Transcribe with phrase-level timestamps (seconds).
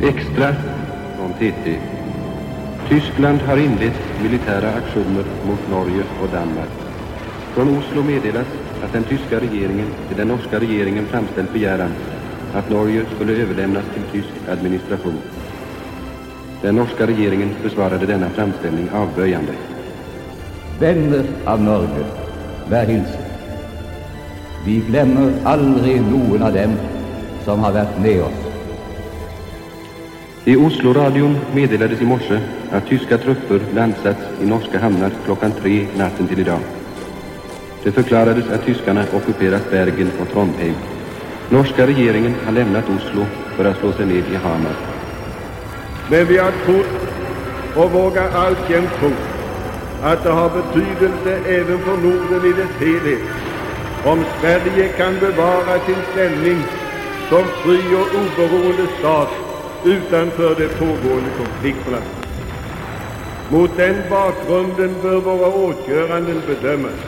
[0.00, 0.54] Extra
[1.16, 1.78] från TT.
[2.88, 6.68] Tyskland har inlett militära aktioner mot Norge och Danmark.
[7.54, 8.46] Från Oslo meddelas
[8.82, 11.92] att den tyska regeringen till den norska regeringen framställt begäran
[12.54, 15.22] att Norge skulle överlämnas till tysk administration.
[16.62, 19.52] Den norska regeringen besvarade denna framställning avböjande.
[20.80, 22.04] Vänner av Norge,
[22.70, 23.22] vær hilsen.
[24.64, 26.76] Vi glemmer aldrig någon av dem
[27.44, 28.47] som har varit med oss.
[30.48, 32.38] I Oslo-radion meddelades i morse
[32.72, 36.60] att tyska trupper landsatts i norska hamnar klockan tre natten till idag.
[37.82, 40.74] Det förklarades att tyskarna ockuperat Bergen och Trondheim.
[41.50, 44.76] Norska regeringen har lämnat Oslo för att slå sig ned i Hamar.
[46.10, 46.86] Men vi har trott
[47.76, 49.12] och vågar alltjämt tro
[50.02, 53.28] att det har betydelse även för Norden i dess helhet
[54.04, 56.62] om Sverige kan bevara sin ställning
[57.28, 59.47] som fri och oberoende stat
[59.84, 61.98] utanför de pågående konflikterna.
[63.50, 67.00] Mot den bakgrunden bör våra åtgöranden bedömas.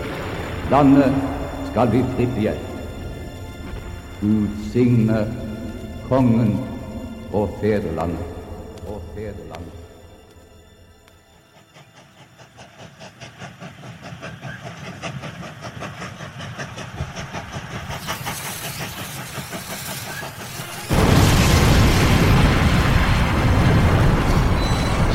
[0.70, 1.12] Landet
[1.70, 2.56] skall bli fritt igen.
[4.20, 5.26] Gud signe
[6.08, 6.58] kongen
[7.32, 8.29] och fäderlandet.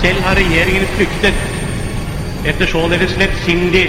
[0.06, 1.38] Selv har regjeringen flyktet
[2.46, 3.88] etter således lettsindig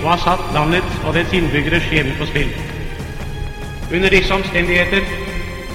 [0.00, 2.54] å ha satt landets og dets innbyggeres skjebne på spill.
[3.92, 5.02] Under disse omstendigheter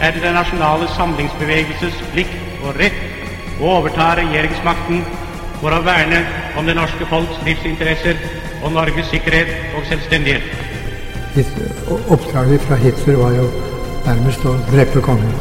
[0.02, 2.97] er det den nasjonale samlingsbevegelses plikt og rett
[3.59, 5.03] å overta regjeringsmakten
[5.59, 6.23] for å verne
[6.57, 8.17] om det norske folks livsinteresser
[8.63, 10.47] og Norges sikkerhet og selvstendighet.
[11.35, 13.45] Hit- Oppdraget fra Hitler var jo
[14.07, 15.38] nærmest å drepe kongen.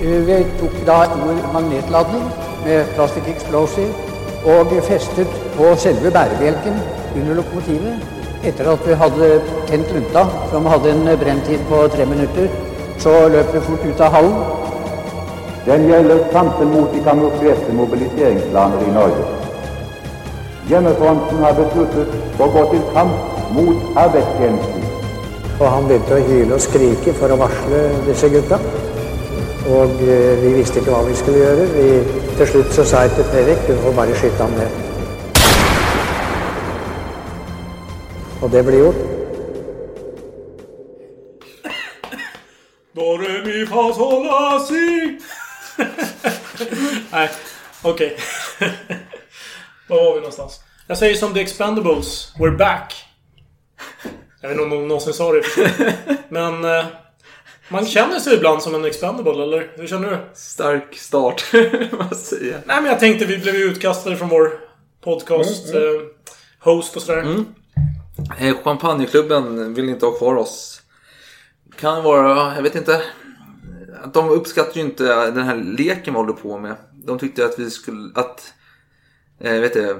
[0.00, 2.32] Vi tok da ord magnetladning
[2.66, 3.92] med plastic explosive
[4.44, 6.80] og festet på selve bærebjelken
[7.16, 7.94] under lokomotivet.
[8.44, 9.28] Etter at vi hadde
[9.68, 12.48] tent lunta, som hadde en brenntid på tre minutter,
[12.98, 14.34] så løp vi fort ut av hallen.
[15.66, 19.24] Den gjelder kampen mot de kamuflerte mobiliseringsplaner i Norge.
[20.70, 24.88] Hjemmefronten har besluttet å gå til kamp mot arbeidstjenesten.
[25.60, 28.58] Og han begynte å hyle og skrike for å varsle disse gutta.
[29.66, 31.66] Og eh, vi visste ikke hva vi skulle gjøre.
[31.70, 31.88] Vi,
[32.36, 34.70] til slutt så sa jeg til Fredrik, du får bare skyte ham ned.
[38.42, 38.98] Og det ble gjort.
[42.96, 44.86] Do, re, mi, fa, sol, la, si.
[47.12, 47.28] Nej,
[47.82, 48.10] okej.
[49.88, 50.60] Var var vi någonstans?
[50.86, 52.32] Jag säger som The Expendables.
[52.38, 53.04] We're back.
[54.40, 55.42] Jag vet inte om någon någonsin sa det.
[56.28, 56.64] Men...
[57.72, 59.72] Man känner sig ibland som en expendable, eller?
[59.76, 60.18] Hur känner du?
[60.34, 61.44] Stark start,
[61.92, 64.52] vad säger Nej, men jag tänkte vi blev utkastade från vår
[65.00, 65.74] podcast.
[65.74, 65.80] Eh,
[66.58, 67.44] host och sådär.
[68.40, 70.82] Eh, Champagneklubben vill inte ha kvar oss.
[71.80, 73.02] Kan vara, jag vet inte.
[74.14, 76.76] De uppskattar ju inte den här leken vi håller på med.
[76.92, 78.54] De tyckte att vi skulle, att
[79.40, 79.96] eh, vet du,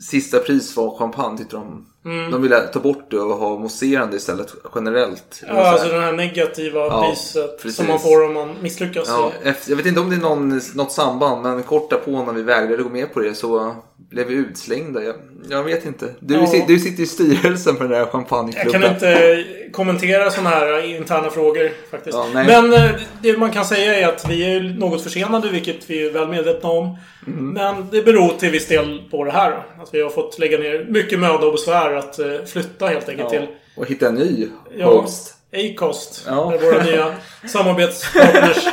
[0.00, 1.86] sista pris var champagne tyckte de.
[2.04, 5.42] De ville ta bort det och ha mousserande istället generellt.
[5.48, 7.76] Ja, alltså det här negativa Ja, priset precis.
[7.76, 9.08] som man får om man misslyckas.
[9.08, 12.32] Ja, efter, jag vet inte om det är någon, något samband men kort därpå när
[12.32, 13.76] vi vägrade gå med på det så
[14.10, 15.02] blev vi utslängda.
[15.02, 15.14] Jag,
[15.50, 16.06] jag vet inte.
[16.20, 16.46] Du, Ja.
[16.66, 18.80] du sitter i styrelsen för den där Jag champagneklubben.
[18.82, 22.18] kan inte kommentera sådana här interna frågor faktiskt.
[22.18, 22.26] Ja.
[22.46, 22.90] Men eh,
[23.22, 26.68] det man kan säga är att vi är något försenade, vilket vi är väl medvetna
[26.70, 26.96] om.
[27.26, 27.50] Mm.
[27.50, 29.50] Men det beror till viss del på det här.
[29.82, 33.30] Att vi har fått lägga ner mycket möda och besvär att eh, flytta helt enkelt
[33.30, 33.46] till
[33.76, 35.34] Och hitta en ny ja, host.
[35.52, 36.24] Acast.
[36.26, 36.50] Ja.
[36.50, 37.14] Med våra nya
[37.48, 38.66] samarbetspartners.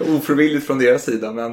[0.00, 1.52] Ofrivilligt från deras sida men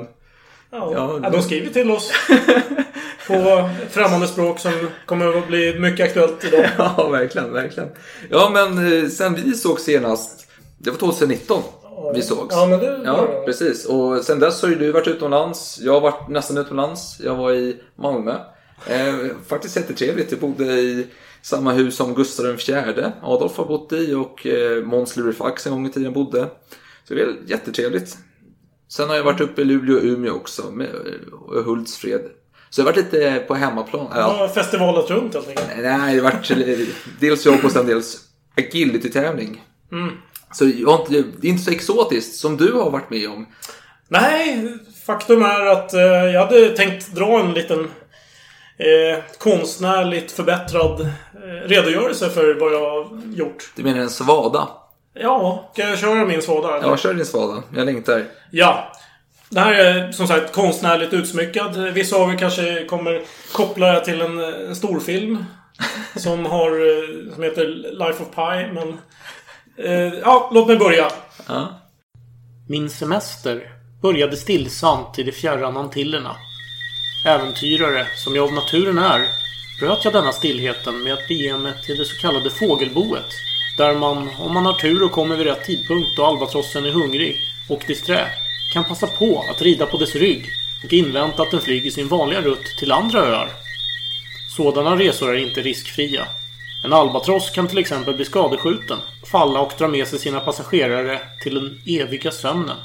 [0.72, 2.12] Ja, Ja, ja, de skriver till oss.
[3.28, 4.72] På främmande språk som
[5.06, 6.66] kommer att bli mycket aktuellt idag.
[6.78, 7.90] ja, verkligen, verkligen.
[8.30, 11.64] Ja, men eh, sen vi såg senast, det var 2019
[12.16, 12.56] vi sågs.
[12.56, 13.46] Ja, men det var Ja, det.
[13.46, 13.86] precis.
[13.86, 15.80] Och sen dess har ju du varit utomlands.
[15.82, 17.20] Jag har varit nästan utomlands.
[17.20, 18.36] Jag var i Malmö.
[18.88, 19.16] Eh,
[19.48, 20.32] faktiskt jättetrevligt.
[20.32, 21.08] Jag bodde i
[21.42, 25.88] samma hus som Gustav IV Adolf har bott i och eh, Måns Lurifax en gång
[25.88, 26.48] i tiden bodde.
[27.08, 28.18] Så det är jättetrevligt.
[28.88, 30.90] Sen har jag varit uppe i Luleå och Umeå också med
[31.32, 32.22] och Hultsfred.
[32.70, 34.08] Så jag har varit lite på hemmaplan.
[34.16, 35.68] Ja, festivalet runt helt enkelt.
[35.68, 36.88] Nej, det har varit eh,
[37.20, 38.20] dels jobb och sen dels
[38.58, 39.62] agility-tävling.
[39.92, 40.14] Mm.
[40.54, 43.48] Så jag inte, det är inte så exotiskt som du har varit med om.
[44.08, 44.68] Nej,
[45.06, 47.88] faktum är att eh, jag hade tänkt dra en liten
[48.78, 51.08] eh, konstnärligt förbättrad eh,
[51.68, 53.72] redogörelse för vad jag har gjort.
[53.76, 54.68] Du menar en svada?
[55.14, 56.78] Ja, ska jag köra min svada?
[56.78, 56.88] eller?
[56.88, 57.64] Ja, kör din svada.
[57.76, 58.24] Jag längtar.
[58.52, 58.92] Ja.
[59.50, 61.78] Det här är som sagt konstnärligt utsmyckad.
[61.78, 63.22] Vissa av er kanske kommer
[63.54, 65.46] koppla det till en, en storfilm.
[66.16, 66.70] Som har...
[66.72, 68.98] eh, Som heter Life of Pi, men...
[69.78, 71.08] Eh, ja, låt mig börja.
[71.48, 71.80] Ja.
[72.70, 73.72] Min semester
[74.02, 76.36] började stillsamt i de fjärran Antillerna.
[77.26, 79.28] Äventyrare, som jag av naturen är,
[79.80, 83.32] bröt jag denna stillheten med att bege mig till det så kallade fågelboet.
[83.78, 87.38] Där man, om man har tur och kommer vid rätt tidpunkt och albatrossen är hungrig
[87.70, 88.28] och disträ,
[88.74, 90.50] kan passa på att rida på dess rygg
[90.84, 93.50] och invänta att den flyger sin vanliga rutt till andra öar.
[94.56, 96.28] Sådana resor är inte riskfria.
[96.84, 98.98] En albatross kan till exempel bli skadeskjuten,
[99.32, 102.78] falla och dra med sig sina passagerare till den eviga sömnen.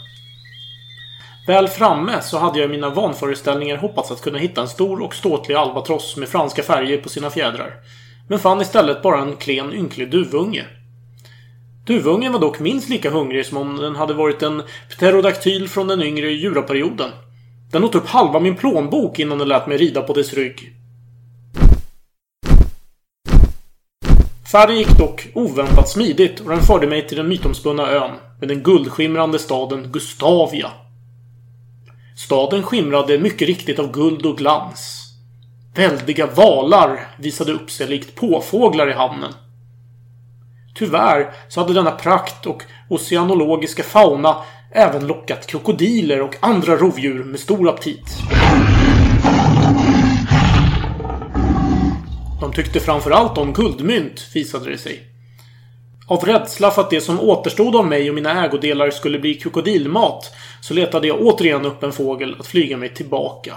[1.48, 5.14] Väl framme så hade jag i mina vanföreställningar hoppats att kunna hitta en stor och
[5.14, 7.74] ståtlig albatross med franska färger på sina fjädrar.
[8.28, 10.64] Men fann istället bara en klen ynklig duvunge.
[11.86, 16.02] Duvungen var dock minst lika hungrig som om den hade varit en pterodaktyl från den
[16.02, 17.10] yngre juraperioden.
[17.72, 20.72] Den åt upp halva min plånbok innan den lät mig rida på dess rygg.
[24.52, 28.10] Färden gick dock oväntat smidigt och den förde mig till den mytomspunna ön
[28.40, 30.70] med den guldskimrande staden Gustavia.
[32.18, 35.04] Staden skimrade mycket riktigt av guld och glans.
[35.74, 39.32] Väldiga valar visade upp sig likt påfåglar i hamnen.
[40.74, 44.36] Tyvärr så hade denna prakt och oceanologiska fauna
[44.72, 48.18] även lockat krokodiler och andra rovdjur med stor aptit.
[52.40, 55.17] De tyckte framförallt om guldmynt, visade det sig.
[56.08, 60.24] Av rädsla för att det som återstod av mig och mina ägodelar skulle bli krokodilmat
[60.62, 63.54] så letade jag återigen upp en fågel att flyga mig tillbaka.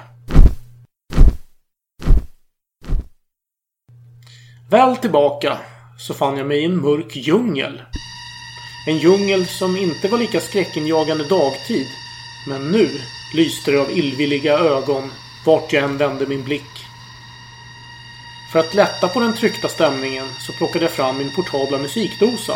[4.72, 5.58] Väl tillbaka
[6.00, 7.82] så fann jag mig i en mörk djungel.
[8.88, 11.88] En djungel som inte var lika skräckinjagande dagtid.
[12.48, 12.90] Men nu
[13.36, 15.12] lyste det av illvilliga ögon
[15.46, 16.81] vart jag än vände min blick.
[18.52, 22.56] För att lätta på den tryckta stämningen så plockade jag fram min portabla musikdosa.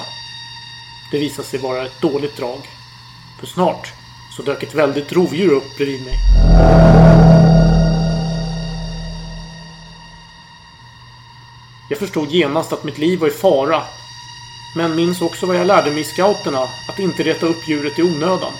[1.12, 2.60] Det visade sig vara ett dåligt drag.
[3.40, 3.94] För snart
[4.38, 6.16] så dök ett väldigt rovdjur upp bredvid mig.
[11.90, 13.82] Jag förstod genast att mitt liv var i fara.
[14.76, 18.04] Men minns också vad jag lärde mig i scouterna, att inte reta upp djuret i
[18.04, 18.54] onödan.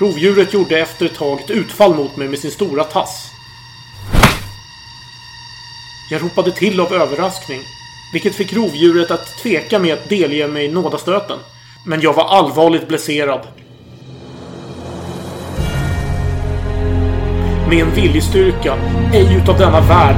[0.00, 3.37] Rovdjuret gjorde efter ett tag ett utfall mot mig med sin stora tass.
[6.10, 7.60] Jag ropade till av överraskning,
[8.12, 11.38] vilket fick rovdjuret att tveka med att delge mig nådastöten.
[11.86, 13.40] Men jag var allvarligt blesserad.
[17.68, 18.74] Med en viljestyrka,
[19.14, 20.16] ej utav denna värld,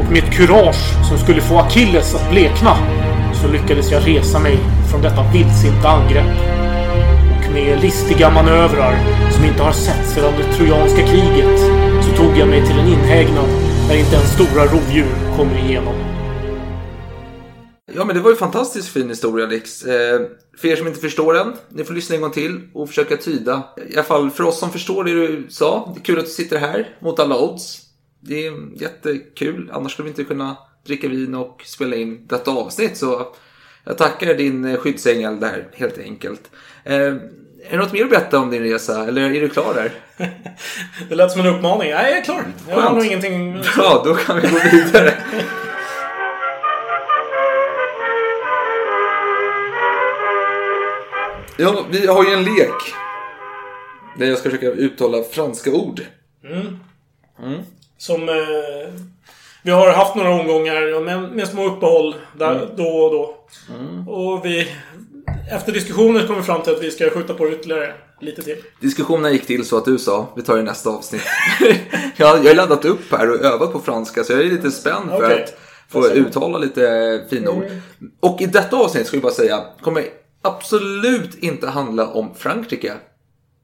[0.00, 2.76] och med ett kurage som skulle få Achilles att blekna,
[3.42, 4.58] så lyckades jag resa mig
[4.90, 6.38] från detta vildsinta angrepp.
[7.36, 8.98] Och med listiga manövrar
[9.30, 11.60] som inte har sett sedan det trojanska kriget,
[12.04, 15.94] så tog jag mig till en inhägnad där inte ens stora rovdjur kommer igenom.
[17.94, 19.84] Ja, men det var ju fantastiskt fin historia, Lix.
[19.84, 20.20] Eh,
[20.56, 23.62] för er som inte förstår den, ni får lyssna en gång till och försöka tyda.
[23.88, 25.92] I alla fall för oss som förstår det du sa.
[25.94, 27.80] Det är kul att du sitter här mot alla odds.
[28.20, 29.70] Det är jättekul.
[29.72, 30.56] Annars skulle vi inte kunna
[30.86, 32.96] dricka vin och spela in detta avsnitt.
[32.96, 33.34] Så
[33.84, 36.50] jag tackar din skyddsängel där, helt enkelt.
[36.84, 37.14] Eh,
[37.68, 39.04] är det något mer att berätta om din resa?
[39.08, 39.92] Eller är du klar där?
[41.08, 41.90] Det lät som en uppmaning.
[41.90, 42.44] Nej, jag är klar.
[42.68, 42.96] Jag har Skönt.
[42.96, 43.52] nog ingenting...
[43.76, 45.14] Bra, då kan vi gå vidare.
[51.56, 52.94] Ja, vi har ju en lek.
[54.18, 56.00] Där jag ska försöka uttala franska ord.
[57.98, 58.28] Som...
[58.28, 58.34] Eh,
[59.64, 63.36] vi har haft några omgångar med, med små uppehåll där, då och då.
[64.12, 64.68] Och vi...
[65.50, 68.56] Efter diskussioner kom vi fram till att vi ska skjuta på det ytterligare lite till.
[68.80, 71.22] Diskussionen gick till så att du sa, vi tar det i nästa avsnitt.
[72.16, 74.70] jag, har- jag har laddat upp här och övat på franska så jag är lite
[74.70, 75.42] spänd för Okej.
[75.44, 75.54] att
[75.88, 77.64] få uttala lite fina ord.
[78.20, 80.04] Och i detta avsnitt ska vi bara säga, kommer
[80.42, 82.92] absolut inte handla om Frankrike.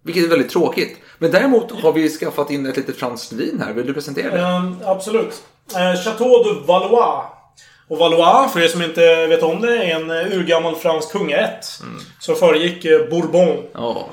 [0.04, 0.96] Vilket är väldigt tråkigt.
[1.18, 3.72] Men däremot har vi skaffat in ett litet franskt vin här.
[3.72, 4.40] Vill du presentera det?
[4.40, 5.42] Eh, absolut.
[5.76, 7.24] Eh, Chateau de Valois.
[7.88, 11.64] Och Valois, för er som inte vet om det, är en eh, urgammal fransk kungaätt.
[12.18, 13.62] Som föregick eh, Bourbon.
[13.72, 14.08] Ja,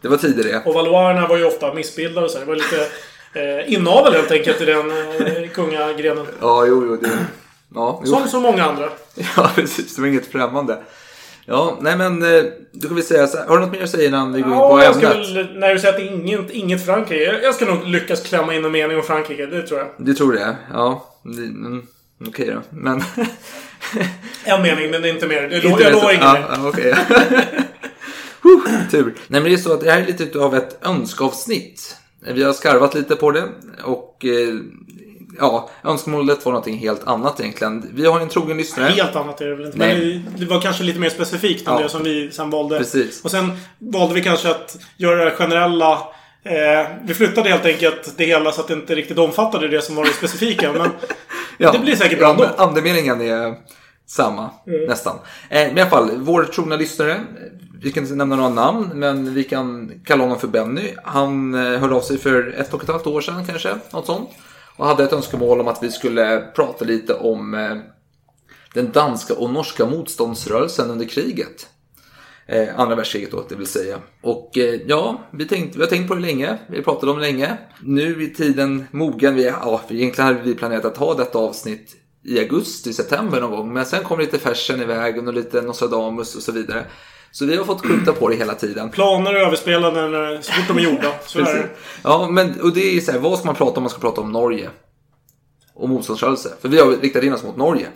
[0.00, 0.62] det var tider det.
[0.66, 2.38] Och Valoisarna var ju ofta missbildade så.
[2.38, 2.86] Det var lite
[3.34, 6.26] eh, inavel helt enkelt i den eh, kungagrenen.
[6.40, 6.96] Ja, jo, jo.
[6.96, 7.10] Det...
[7.74, 8.12] Ja, jo.
[8.12, 8.88] Som så många andra.
[9.36, 9.96] ja, precis.
[9.96, 10.78] Det var inget främmande.
[11.46, 13.46] Ja, nej men eh, då kan vi säga så här.
[13.46, 15.36] Har du något mer att säga innan vi går in på Ja, jag ska ämnet?
[15.36, 17.40] väl, när du säger att det är inget, inget Frankrike.
[17.42, 19.46] Jag, ska nog lyckas klämma in en mening om Frankrike.
[19.46, 19.88] Det tror jag.
[19.98, 20.56] Du tror det?
[20.72, 21.06] Ja.
[21.24, 21.86] Mm,
[22.28, 22.62] Okej då.
[22.70, 23.02] Men
[24.44, 25.48] En mening, men inte mer.
[25.52, 26.98] Jag, lovar inget mer.
[28.42, 29.14] Huh, Tur.
[29.26, 31.96] Nej men det är så att det här är lite av ett önskeavsnitt.
[32.20, 33.44] Vi har skarvat lite på det
[33.84, 34.54] och eh,
[35.38, 37.90] ja, önskemålet var någonting helt annat egentligen.
[37.94, 38.90] Vi har en trogen lyssnare.
[38.90, 39.78] Helt annat är det väl inte.
[39.78, 40.22] Nej.
[40.24, 41.80] Men det var kanske lite mer specifikt än Ja.
[41.82, 42.78] det som vi sen valde.
[42.78, 43.24] Precis.
[43.24, 45.92] Och sen valde vi kanske att göra det generella.
[46.42, 49.94] Eh, vi flyttade helt enkelt det hela så att det inte riktigt omfattade det som
[49.94, 50.72] var det specifika.
[50.72, 50.90] Men
[51.62, 51.72] Ja.
[51.72, 52.44] det blir säkert bra ändå.
[52.44, 53.54] Ja, Andemeningen är
[54.06, 54.50] samma,
[54.88, 55.16] nästan.
[55.48, 57.20] Eh, men i alla fall, vår trogna lyssnare.
[57.82, 60.94] Vi kan inte nämna några namn, men vi kan kalla honom för Benny.
[61.04, 64.30] Han eh, hörde av sig för ett och ett halvt år sedan kanske, något sånt.
[64.76, 67.76] Och hade ett önskemål om att vi skulle prata lite om eh,
[68.74, 71.66] den danska och norska motståndsrörelsen under kriget.
[72.52, 73.98] Eh, andra världskriget då, det vill säga.
[74.22, 76.58] Och eh, ja, vi, tänkte, vi har tänkt på det länge.
[76.66, 77.56] Vi pratade om det länge.
[77.82, 79.34] Nu är tiden mogen.
[79.34, 83.72] Vi, ja, egentligen hade vi planerat att ha detta avsnitt i augusti, september någon gång.
[83.72, 86.84] Men sen kom lite fashion i vägen och lite Nostradamus och så vidare.
[87.30, 88.90] Så vi har fått skjuta på det hela tiden.
[88.90, 91.12] Planer är överspelade när, så fort de är gjorda.
[91.26, 91.68] Så är det.
[92.04, 93.82] Ja, men och det är så här, vad ska man prata om?
[93.82, 94.70] Man ska prata om Norge.
[95.74, 96.52] Och motståndsrörelse.
[96.60, 97.86] För vi har riktat in oss mot Norge.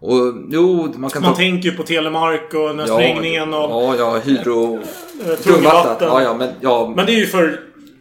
[0.00, 1.36] Och jo, man kan Man ta...
[1.36, 4.74] tänker ju på Telemark och den här sprängningen och Ja, ja, hydro...
[4.74, 5.42] eh, Tungvatten.
[5.42, 6.08] tungvatten.
[6.08, 7.60] Ja, ja, men, ja, Men det är ju för,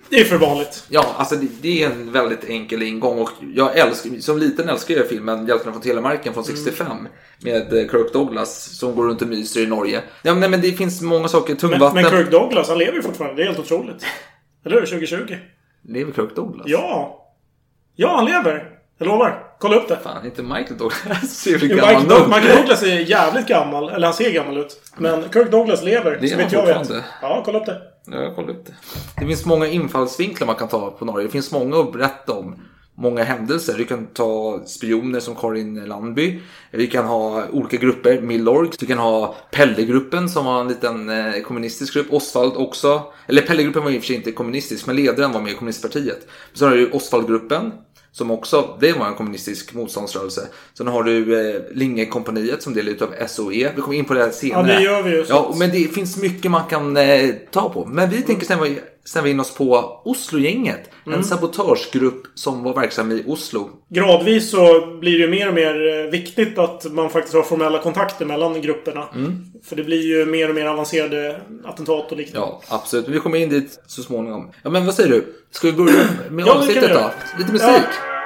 [0.09, 0.83] det är för vanligt.
[0.89, 4.95] Ja, alltså det, det är en väldigt enkel ingång och jag älskar, som liten älskar
[4.95, 6.87] jag filmen Hjältarna från Telemarken från 65
[7.43, 10.01] med eh, Kirk Douglas som går runt och myser i Norge.
[10.23, 12.01] Ja, men, nej, men det finns många saker, Men, tungvatten.
[12.01, 13.35] men Kirk Douglas, han lever ju fortfarande.
[13.35, 14.05] Det är helt otroligt.
[14.65, 14.85] Eller hur?
[14.85, 15.35] 2020.
[15.87, 16.67] Lever Kirk Douglas?
[16.67, 17.23] Ja.
[17.95, 18.63] Ja, han lever.
[18.97, 19.43] Jag lovar.
[19.59, 19.97] Kolla upp det.
[20.03, 21.29] Fan, inte Michael Douglas.
[21.29, 22.27] Ser väl gammal Michael, Doug-.
[22.27, 23.89] Michael Douglas är jävligt gammal.
[23.89, 24.81] Eller han ser gammal ut.
[24.97, 26.17] Men Kirk Douglas lever.
[26.21, 26.77] Det är han vet jag vet.
[26.77, 27.05] fortfarande.
[27.21, 27.81] Ja, kolla upp det.
[28.11, 28.73] Ja, jag kollar upp det.
[29.19, 31.27] Det finns många infallsvinklar man kan ta på Norge.
[31.27, 32.55] Det finns många att berätta om.
[32.99, 33.75] Många händelser.
[33.77, 36.39] Vi kan ta spioner som Karin Landby.
[36.71, 38.21] Vi kan ha olika grupper.
[38.21, 38.69] Milorg.
[38.79, 42.13] Vi kan ha Pellegruppen som var en liten eh, kommunistisk grupp.
[42.13, 43.01] Osvald också.
[43.27, 46.27] Eller Pellegruppen var i och för sig inte kommunistisk, men ledaren var med i kommunistpartiet.
[46.53, 47.71] Så har du Osvaldgruppen.
[48.17, 50.47] Som också, det var en kommunistisk motståndsrörelse.
[50.73, 53.71] Sen har du eh, Lingekompaniet som del utav SOE.
[53.75, 54.71] Vi kommer in på det här senare.
[54.71, 55.25] Ja, det gör vi.
[55.29, 57.85] Ja, men det finns mycket man kan eh, ta på.
[57.85, 58.67] Men vi tänker snäva,
[59.07, 60.89] snäva in oss på Oslogänget.
[61.05, 61.19] Mm.
[61.19, 63.69] En sabotagegrupp som var verksam i Oslo.
[63.89, 67.81] Gradvis så blir det ju mer och mer eh, viktigt att man faktiskt har formella
[67.81, 69.07] kontakter mellan grupperna.
[69.15, 69.45] Mm.
[69.63, 72.47] För det blir ju mer och mer avancerade attentat och liknande.
[72.47, 73.07] Ja, absolut.
[73.07, 74.51] Vi kommer in dit så småningom.
[74.63, 75.25] Ja, men vad säger du?
[75.51, 75.93] Ska vi börja
[76.29, 77.11] med Ja, avsnittet vi då?
[77.37, 77.69] Lite musik?
[77.69, 78.16] Ja.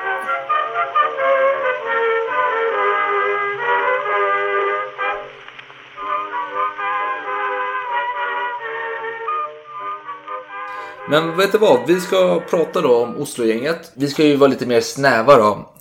[11.11, 11.87] Men vet du vad?
[11.87, 13.91] Vi ska prata då om Oslogänget.
[13.95, 15.73] Vi ska ju vara lite mer snäva då.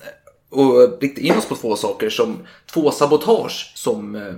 [0.48, 2.38] Och rikta in oss på två saker som
[2.72, 4.34] två sabotage som eh,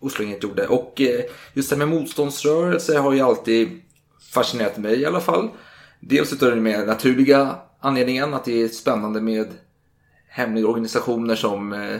[0.00, 0.66] Oslogänget gjorde.
[0.66, 3.82] Och eh, just det här med motståndsrörelse har ju alltid
[4.32, 5.48] fascinerat mig i alla fall.
[6.00, 9.48] Dels utav den mer naturliga anledningen att det är spännande med
[10.28, 11.96] hemliga organisationer som eh,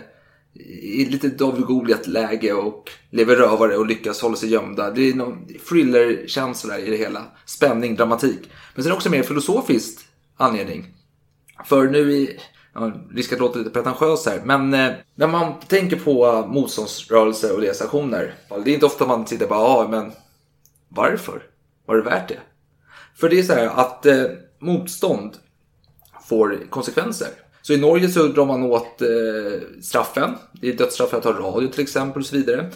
[0.60, 4.90] i lite David Goliat-läge och lever rövare och lyckas hålla sig gömda.
[4.90, 7.24] Det är någon thriller-känsla i det hela.
[7.44, 8.50] Spänning, dramatik.
[8.74, 10.04] Men sen också mer filosofiskt
[10.36, 10.86] anledning.
[11.64, 12.40] För nu i...
[12.74, 17.60] Ja, risk att låta lite pretentiös här, men eh, när man tänker på motståndsrörelser och
[17.60, 18.34] deras aktioner.
[18.64, 20.12] Det är inte ofta man sitter bara, ja men
[20.88, 21.42] varför?
[21.86, 22.38] Var det värt det?
[23.14, 24.24] För det är så här att eh,
[24.58, 25.36] motstånd
[26.28, 27.28] får konsekvenser.
[27.66, 29.08] Så i Norge så drar man åt eh,
[29.82, 30.30] straffen.
[30.52, 32.70] Det är dödsstraff för att ha radio till exempel och så vidare.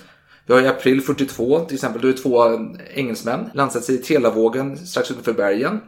[0.47, 2.61] Vi har i april 42 till exempel, då är det två eh,
[2.95, 5.81] engelsmän landsätts i Telavågen strax utanför bergen.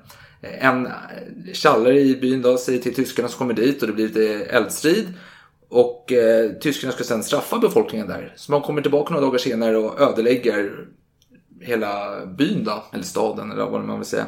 [0.43, 0.93] Eh, en eh,
[1.53, 5.07] tjallare i byn då säger till tyskarna som kommer dit och det blir lite eldstrid.
[5.69, 8.33] Och eh, tyskarna ska sedan straffa befolkningen där.
[8.37, 10.87] Så man kommer tillbaka några dagar senare och ödelägger
[11.61, 14.27] hela byn då, eller staden eller vad man vill säga.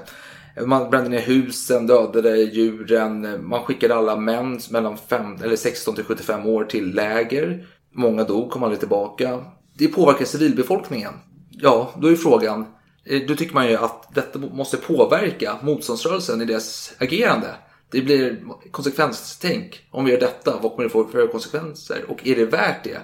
[0.63, 6.05] Man brände ner husen, dödade djuren, man skickade alla män mellan fem, eller 16 till
[6.05, 7.67] 75 år till läger.
[7.93, 9.45] Många dog, kom aldrig tillbaka.
[9.79, 11.13] Det påverkar civilbefolkningen.
[11.51, 12.67] Ja, då är frågan,
[13.05, 17.55] eh, då tycker man ju att detta måste påverka motståndsrörelsen i deras agerande.
[17.91, 19.89] Det blir konsekvenstänk.
[19.91, 22.05] Om vi gör detta, vad kommer det få för konsekvenser?
[22.09, 22.99] Och är det värt det?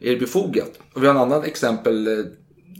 [0.00, 0.78] Är det befogat?
[0.94, 2.24] Och vi har en annan exempel eh,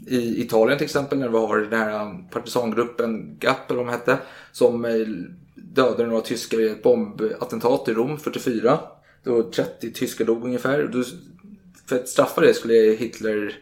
[0.07, 3.91] i Italien till exempel när vi har den här um, partisangruppen GAP eller vad de
[3.91, 4.17] hette.
[4.51, 5.07] Som eh,
[5.55, 8.79] dödade några tyskar i ett bombattentat i Rom 44.
[9.23, 10.83] Då 30 tyskar dog ungefär.
[10.83, 11.03] Då,
[11.85, 13.55] för att straffa det skulle Hitler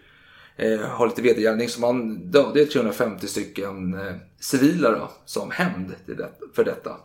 [0.57, 1.69] eh, ha lite vedergällning.
[1.69, 5.95] Så man dödade 350 stycken eh, civila då, som hämnd
[6.53, 6.95] för detta.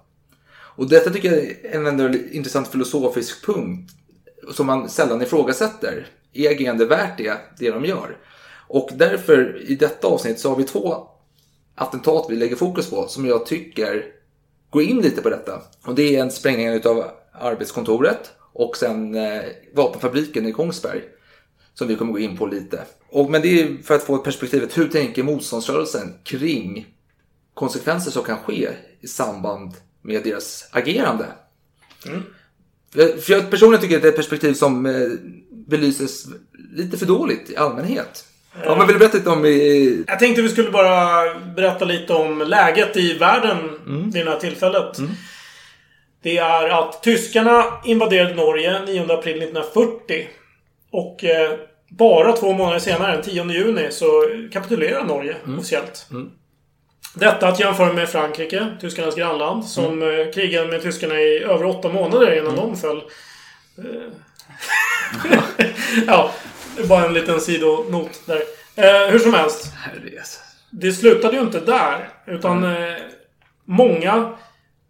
[0.76, 3.90] Och detta tycker jag är en ändå intressant filosofisk punkt.
[4.50, 6.06] som man sällan ifrågasätter.
[6.32, 8.16] Är agerande värt det, det de gör?
[8.74, 11.08] Och därför i detta avsnitt så har vi två
[11.74, 14.06] attentat vi lägger fokus på som jag tycker
[14.70, 15.62] går in lite på detta.
[15.84, 19.42] Och det är en sprängning av arbetskontoret och sen eh,
[19.74, 21.02] vapenfabriken i Kongsberg.
[21.74, 22.82] Som vi kommer gå in på lite.
[23.08, 24.78] Och, men det är för att få ett perspektivet.
[24.78, 26.86] Hur tänker motståndsrörelsen kring
[27.54, 31.26] konsekvenser som kan ske i samband med deras agerande?
[32.92, 35.08] För för jag personligen tycker att det är ett perspektiv som eh,
[35.50, 36.26] belyses
[36.72, 38.24] lite för dåligt i allmänhet.
[38.62, 39.44] Ja, men vill du berätta lite om...
[39.46, 40.04] I...
[40.08, 43.70] Jag tänkte vi skulle bara berätta lite om läget i världen
[44.12, 44.98] vid det här tillfället.
[46.22, 50.28] Det är att tyskarna invaderade Norge 9 april 1940.
[50.90, 51.52] Och eh,
[51.90, 56.06] bara två månader senare, den 10 juni, så kapitulerar Norge officiellt.
[57.14, 61.88] Detta att jämföra med Frankrike, tyskarnas grannland, som eh, krigade med tyskarna i över åtta
[61.88, 63.02] månader innan de föll.
[63.78, 64.12] Eh,
[66.06, 66.30] ja,
[66.76, 68.42] det är bara en liten sidonot där.
[68.76, 69.72] Eh, hur som helst.
[69.74, 70.40] Herrejösses.
[70.70, 72.08] Det slutade ju inte där.
[72.26, 72.94] Utan eh,
[73.64, 74.32] många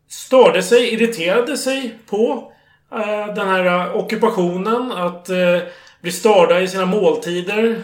[0.08, 2.52] störde sig, irriterade sig på
[2.92, 4.92] eh, den här eh, ockupationen.
[4.92, 5.58] Att eh,
[6.00, 7.82] bli störda i sina måltider.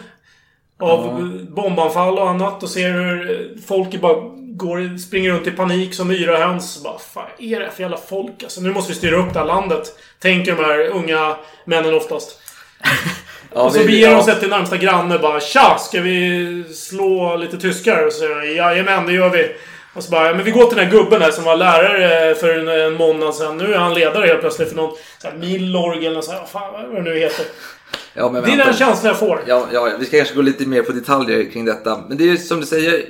[0.79, 2.63] Av bombanfall och annat.
[2.63, 6.83] Och ser hur eh, folk bara går, springer runt i panik som yrahöns.
[6.83, 8.61] Bara, fan är det för jävla folk alltså?
[8.61, 9.95] Nu måste vi styra upp det här landet.
[10.19, 12.39] Tänker de här unga männen oftast.
[13.53, 14.15] Ja, Och så beger ja.
[14.15, 15.77] de sig till närmsta granne bara Tja!
[15.79, 18.05] Ska vi slå lite tyskar?
[18.05, 19.51] Och så säger Jajamän, det gör vi.
[19.93, 22.59] Och så bara, men vi går till den här gubben här som var lärare för
[22.59, 23.57] en, en månad sedan.
[23.57, 24.91] Nu är han ledare helt plötsligt för någon
[25.39, 27.45] Milorg eller så här, vad fan vad det nu heter.
[28.13, 28.65] Ja, men Det är vänta.
[28.65, 29.41] den känslan jag får.
[29.47, 31.99] Ja, ja, vi ska kanske gå lite mer på detaljer kring detta.
[32.09, 33.03] Men det är ju som du säger,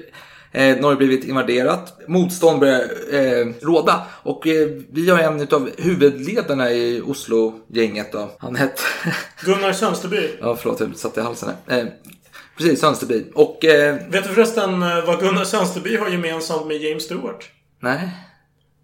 [0.52, 1.98] eh, Norge blivit invaderat.
[2.08, 2.82] Motstånd börjar
[3.14, 4.06] eh, råda.
[4.24, 8.16] Och eh, vi har en av huvudledarna i Oslo-gänget.
[8.40, 8.82] Han hette...
[9.46, 10.30] Gunnar Sönsterby.
[10.42, 11.80] ja, förlåt, jag satt i halsen här.
[11.80, 11.86] Eh,
[12.58, 13.26] precis, Sönsterby.
[13.36, 13.66] Och...
[13.66, 17.50] Eh, Vet du förresten eh, vad Gunnar Sönsterby har gemensamt med James Stewart?
[17.80, 18.10] nej.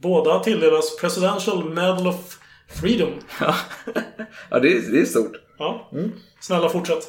[0.02, 2.38] Båda tilldelas Presidential Medal of
[2.82, 3.10] Freedom.
[4.50, 5.32] Ja, det, är, det är stort.
[5.58, 5.92] Ja.
[6.40, 7.04] Snälla fortsätt.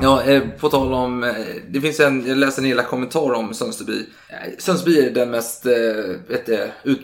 [0.00, 1.24] Ja, eh, på tal om...
[1.24, 1.34] Eh,
[1.68, 2.26] det finns en...
[2.26, 4.06] Jag läste en hela kommentar om Sönsterby.
[4.28, 5.66] Eh, Sönsterby är den mest...
[6.28, 7.00] Vet det, ut...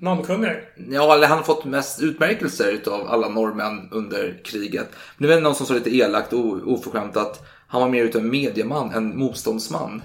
[0.00, 0.52] Namnkunnig.
[0.90, 4.88] Ja, eller han har fått mest utmärkelser utav alla norrmän under kriget.
[5.16, 8.20] Men det var någon som sa lite elakt och oförskämt att han var mer utav
[8.20, 10.02] en medieman än motståndsman.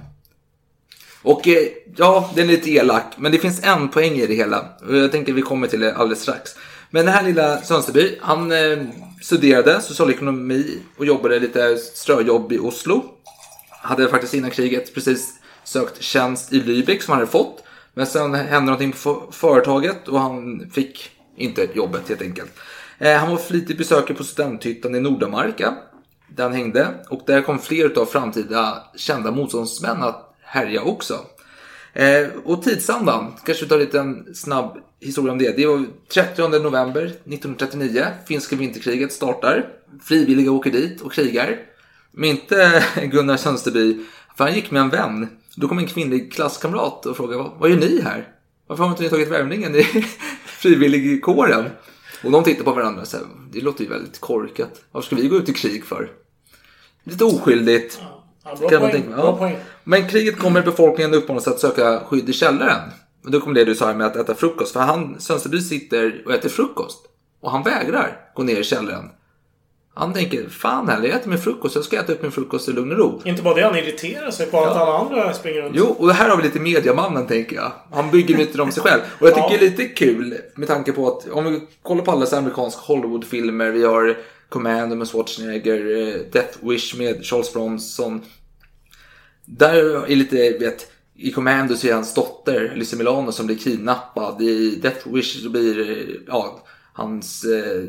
[1.21, 1.47] Och
[1.95, 4.65] ja, den är lite elak, men det finns en poäng i det hela.
[4.87, 6.55] Och jag tänker vi kommer till det alldeles strax.
[6.95, 8.77] Men den här lilla Sönsterby, han eh,
[9.21, 13.03] studerade socialekonomi och jobbade lite ströjobb i Oslo.
[13.69, 17.63] Hade faktiskt innan kriget precis sökt tjänst i Lübeck som han hade fått.
[17.93, 22.51] Men sen hände någonting på företaget och han fick inte jobbet helt enkelt.
[22.97, 25.75] Eh, han var flitig besökare på studenthyttan i Nordamarka.
[26.27, 26.87] Där han hängde.
[27.09, 31.19] Och där kom fler av framtida kända motståndsmän att härja också.
[31.93, 35.57] Eh, och tidsandan, kanske vi tar en liten snabb historia om det.
[35.57, 38.05] Det var 30 november 1939.
[38.27, 39.67] Finska vinterkriget startar.
[40.03, 41.59] Frivilliga åker dit och krigar.
[42.11, 44.05] Men inte Gunnar Sönsterby,
[44.37, 45.27] för han gick med en vän.
[45.55, 48.27] Då kom en kvinnlig klasskamrat och frågade vad, gör ni här?
[48.67, 49.83] Varför har inte ni tagit värvningen i
[50.45, 51.65] frivilligkåren?
[52.23, 54.81] Och de tittar på varandra och säger, det låter ju väldigt korkat.
[54.91, 56.11] Varför ska vi gå ut i krig för?
[57.03, 58.01] Lite oskyldigt.
[58.45, 58.91] Ja, bra poäng.
[58.91, 59.37] tänka, Bra ja.
[59.37, 59.57] poäng.
[59.83, 62.89] Men kriget kommer befolkningen uppmanas att söka skydd i källaren.
[63.23, 64.73] Då kommer det du sa med att äta frukost.
[64.73, 66.99] För han, Sönsterby sitter och äter frukost.
[67.41, 69.09] Och han vägrar gå ner i källaren.
[69.95, 71.75] Han tänker, fan heller, jag äter min frukost.
[71.75, 73.21] Jag ska äta upp min frukost i lugn och ro.
[73.25, 75.75] Inte bara det, han irriterar sig på att alla andra springer runt.
[75.77, 77.71] Jo, och här har vi lite mediamannen tänker jag.
[77.91, 79.01] Han bygger myter om sig själv.
[79.19, 79.57] Och jag tycker Ja.
[79.59, 83.69] det är lite kul med tanke på att om vi kollar på alla amerikanska Hollywoodfilmer.
[83.71, 84.17] Vi har
[84.53, 88.21] Commando med Schwarzenegger, eh, Death Wish med Charles Bronson.
[89.45, 94.41] Där är lite, vet, i Commando så är hans dotter, Lucy Milano, som blir kidnappad.
[94.41, 96.63] I Death Wish så blir eh, ja,
[96.93, 97.83] hans eh,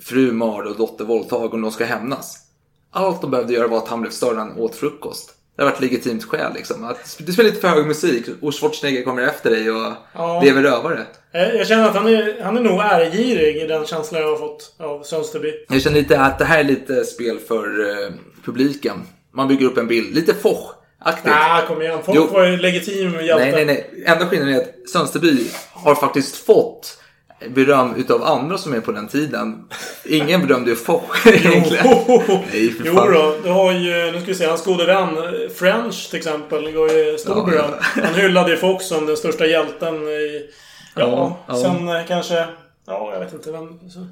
[0.00, 2.38] fru mördad och dotter våldtagen och de ska hämnas.
[2.90, 5.35] Allt de behövde göra var att han blev störd när han åt frukost.
[5.56, 6.84] Det har varit legitimt skäl liksom.
[6.84, 10.40] Att du spelar lite för hög musik och Schwarzenegger kommer efter dig och Ja.
[10.44, 11.06] lever rövare.
[11.34, 14.36] Eh, Jag känner att han är, han är nog ärgirig i den känslan jag har
[14.36, 15.52] fått av Sönsterby.
[15.68, 18.10] Jag känner lite att det här är lite spel för eh,
[18.44, 19.02] publiken.
[19.34, 21.24] Man bygger upp en bild, lite Foch-aktigt.
[21.30, 21.98] Nej, kom igen.
[22.04, 22.26] Folk Jo.
[22.32, 23.36] var ju legitim hjälte.
[23.44, 24.04] Nej, nej, nej.
[24.06, 26.98] Enda skillnaden är att Sönsterby har faktiskt fått
[27.48, 29.64] beröm utav andra som är på den tiden.
[30.04, 31.86] Ingen berömde ju Foch egentligen.
[32.52, 35.50] Nej, för Jo då, du har ju, nu ska vi se, hans gode vän eh,
[35.54, 36.72] French till exempel.
[36.72, 37.70] går ju stor Ja, beröm.
[37.96, 38.02] ja.
[38.04, 40.50] Han hyllade ju Fox som den största hjälten i...
[40.94, 41.54] Ja, Ja, ja.
[41.62, 42.46] sen eh, kanske...
[42.86, 43.68] Ja, jag vet inte vem...
[43.90, 44.06] Så.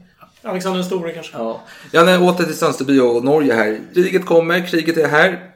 [0.48, 1.36] Alexander den store kanske.
[1.38, 1.60] Ja,
[1.92, 3.80] ja nej, åter till Sönsterby och Norge här.
[3.94, 5.50] Kriget kommer, kriget är här.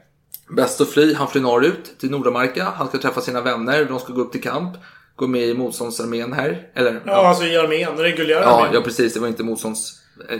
[0.55, 2.63] Bäst att fly, han flyr norrut till Nordamerika.
[2.75, 4.77] Han ska träffa sina vänner, de ska gå upp till kamp.
[5.19, 6.67] Gå med i motståndsarmén här.
[6.75, 8.73] Eller, Ja, alltså i armén, reguljära Ja, armén.
[8.73, 9.13] ja, precis.
[9.13, 9.93] Det var inte motstånds...
[10.29, 10.37] eh,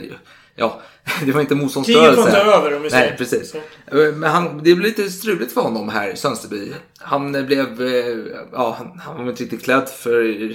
[0.56, 0.80] Ja,
[1.24, 2.20] det var inte Kriget motståndsrörelse.
[2.20, 3.08] var inte över om vi säger.
[3.08, 3.50] Nej, precis.
[3.50, 3.58] Så.
[3.96, 6.72] Men han, det blev lite struligt för honom här, Sönsterby.
[6.98, 7.82] Han blev...
[7.82, 8.16] eh,
[8.52, 10.24] Ja, han, var inte riktigt klädd för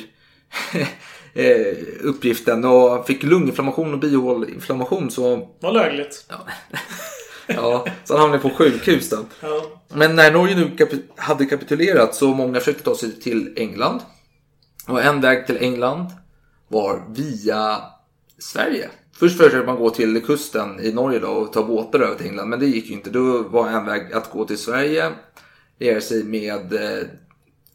[1.33, 5.11] eh, uppgiften och fick lunginflammation och bihåleinflammation.
[5.11, 6.25] Så, Vad lägligt.
[7.47, 9.17] ja, så han hamnade på sjukhus då.
[9.41, 9.61] Ja.
[9.93, 14.01] Men när Norge nu kapi- hade kapitulerat så många försökte ta sig till England.
[14.87, 16.07] Och en väg till England
[16.67, 17.81] var via
[18.37, 18.89] Sverige.
[19.13, 22.49] Först försökte man gå till kusten i Norge då och ta båtar över till England.
[22.49, 23.09] Men det gick ju inte.
[23.09, 25.11] Då var en väg att gå till Sverige.
[25.79, 27.07] Liera sig med eh,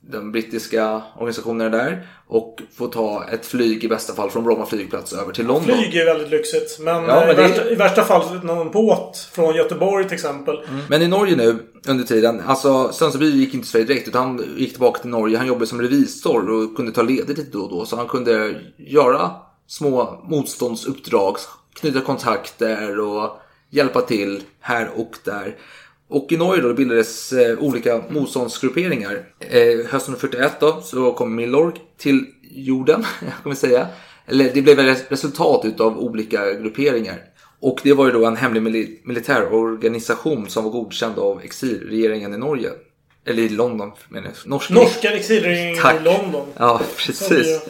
[0.01, 2.07] de brittiska organisationerna där.
[2.27, 5.65] Och få ta ett flyg i bästa fall från Bromma flygplats över till London.
[5.65, 6.79] Flyg är väldigt lyxigt.
[6.81, 10.61] Men, Ja, men i, det- värsta, i värsta fall någon båt från Göteborg till exempel.
[10.89, 11.59] Men i Norge nu
[11.89, 15.37] under tiden, alltså Sönsterby gick inte till Sverige direkt utan han gick tillbaka till Norge.
[15.39, 17.85] Han jobbade som revisor och kunde ta ledigt lite då och då.
[17.87, 19.31] Så han kunde göra
[19.67, 21.37] små motståndsuppdrag,
[21.75, 23.31] knyta kontakter och
[23.71, 25.57] hjälpa till här och där.
[26.11, 29.23] Och i Norge då bildades eh, olika motståndsgrupperingar.
[29.41, 33.87] Eh, hösten 41 då så kom Milorg till jorden, kan man säga.
[34.27, 37.17] Eller det blev ett resultat utav olika grupperingar.
[37.61, 42.39] Och det var ju då en hemlig mili- militärorganisation som var godkänd av exilregeringen i
[42.39, 42.71] Norge.
[43.27, 44.51] Eller i London menar jag.
[44.51, 46.47] Norsk Norska exilregeringen i London.
[46.57, 47.61] Ja, precis.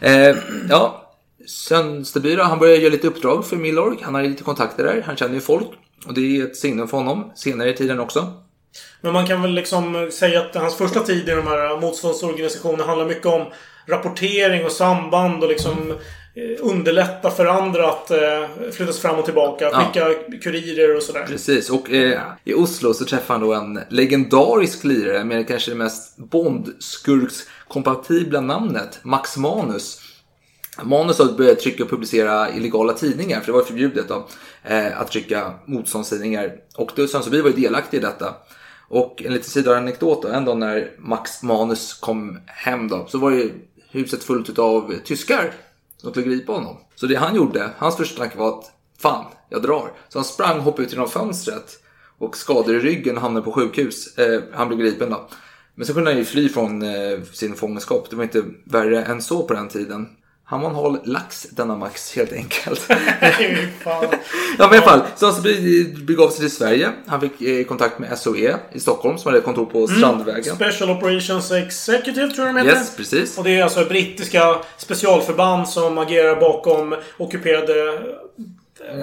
[0.00, 0.36] Eh,
[0.68, 1.12] ja,
[1.46, 3.98] Sönsterby han började göra lite uppdrag för Milorg.
[4.02, 5.66] Han hade lite kontakter där, han känner ju folk.
[6.06, 8.32] Och det är ett signum för honom senare i tiden också.
[9.00, 13.06] Men man kan väl liksom säga att hans första tid i de här motståndsorganisationerna handlar
[13.06, 13.46] mycket om
[13.86, 15.90] rapportering och samband och liksom
[16.34, 19.64] eh, underlätta för andra att eh, flyttas fram och tillbaka.
[19.64, 19.84] Ja.
[19.84, 21.24] Skicka kurirer och sådär.
[21.26, 25.76] Precis, och eh, i Oslo så träffar han då en legendarisk lirare med kanske det
[25.76, 30.00] mest Bond-skurkskompatibla namnet, Max Manus.
[30.82, 34.28] Manus har börjat trycka och publicera illegala tidningar, för det var förbjudet då,
[34.62, 36.56] eh, att trycka motståndstidningar.
[36.76, 38.34] Och då vi var ju delaktig i detta.
[38.88, 43.30] Och en liten sidoanekdot då, en dag när Max Manus kom hem då, så var
[43.30, 43.52] ju
[43.90, 45.52] huset fullt av tyskar
[45.96, 46.76] som skulle gripa honom.
[46.94, 49.92] Så det han gjorde, hans första tanke var att fan, jag drar.
[50.08, 51.78] Så han sprang, hoppade ut genom fönstret
[52.18, 54.18] och skadade ryggen och hamnade på sjukhus.
[54.18, 55.28] Eh, han blev gripen då.
[55.74, 58.10] Men så kunde han ju fly från eh, sin fångenskap.
[58.10, 60.08] Det var inte värre än så på den tiden.
[60.50, 62.90] Hal lax, denna Max, helt enkelt.
[64.58, 65.00] Ja, men i alla fall.
[65.16, 65.42] Så han
[66.06, 66.92] begav sig till Sverige.
[67.06, 70.54] Han fick eh, kontakt med SOE i Stockholm som hade kontor på Strandvägen.
[70.56, 72.78] Special Operations Executive tror jag de heter.
[72.78, 73.38] Yes, precis.
[73.38, 78.00] Och det är alltså brittiska specialförband som agerar bakom ockuperade...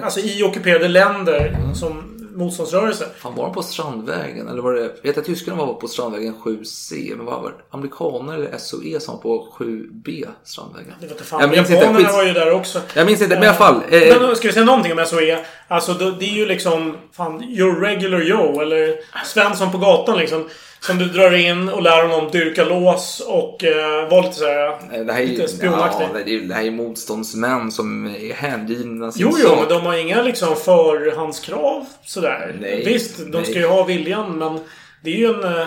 [0.02, 3.06] Alltså i ockuperade länder som motståndsrörelse.
[3.18, 4.48] Fan, var de på Strandvägen?
[4.48, 4.82] Eller var det...
[4.88, 7.16] Vet jag att tyskarna var på Strandvägen 7C.
[7.16, 7.56] Men vad var det?
[7.70, 10.94] Amerikaner eller SOE som var på 7B Strandvägen?
[11.00, 11.40] Det vet inte fan.
[11.40, 11.72] Jag minns inte.
[11.74, 12.16] Japanerna Skit...
[12.16, 12.80] var ju där också.
[12.94, 13.82] Jag minns inte, men i alla fall.
[13.90, 15.44] Eh, Men ska vi säga någonting om SOE?
[15.68, 16.96] Alltså det, det är ju liksom...
[17.12, 18.60] Fan, your regular Joe.
[18.60, 20.48] Eller Svensson på gatan liksom.
[20.80, 24.68] Som du drar in och lär honom dyrka lås och eh, vara lite såhär...
[24.92, 26.06] eh, det här är ju lite spionaktig.
[26.14, 29.58] ja, det, är, det här är motståndsmän som är hängivna sin Jo, jo, sak.
[29.60, 32.56] men de har inga liksom förhandskrav sådär.
[32.60, 33.44] Nej, Visst, de nej.
[33.44, 34.60] ska ju ha viljan, men
[35.02, 35.44] det är ju en...
[35.58, 35.66] eh,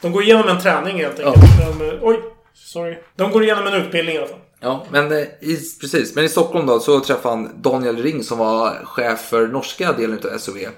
[0.00, 1.46] De går igenom en träning helt enkelt.
[1.78, 2.20] De, eh, oj,
[2.54, 2.96] sorry.
[3.16, 4.38] De går igenom en utbildning i alla fall.
[4.60, 6.14] Ja, men i, precis.
[6.14, 10.18] Men i Stockholm då så träffade han Daniel Ring som var chef för norska delen
[10.34, 10.68] av SOE.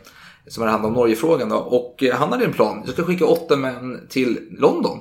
[0.49, 1.57] Som hade hand om Norgefrågan då.
[1.57, 2.83] Och eh, han hade en plan.
[2.85, 4.99] Jag ska skicka åtta män till London.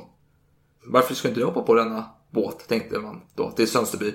[0.86, 2.68] Varför ska inte jag hoppa på denna båt?
[2.68, 4.14] Tänkte man då till Sönsterby.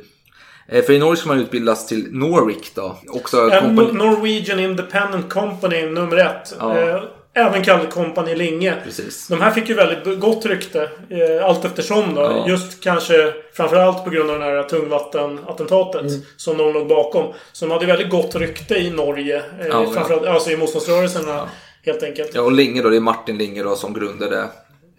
[0.68, 2.96] Eh, För i Norge ska man utbildas till Norwich då.
[3.08, 6.54] Också kompani- Norwegian Independent Company nummer ett.
[6.58, 7.02] Ja.
[7.34, 8.74] Även kallad Company Linge.
[8.84, 9.28] Precis.
[9.28, 12.20] De här fick ju väldigt gott rykte eh, allt eftersom då.
[12.20, 12.48] Ja.
[12.48, 16.12] Just kanske framförallt på grund av det här tungvattenattentatet Mm.
[16.36, 17.32] som de låg bakom.
[17.52, 19.36] Så de hade väldigt gott rykte i Norge.
[19.36, 19.90] Eh, Ja, ja.
[19.92, 21.48] framförallt alltså i motståndsrörelserna
[21.84, 22.30] helt enkelt.
[22.34, 24.44] Ja, och Linge då, det är Martin Linge då som grundade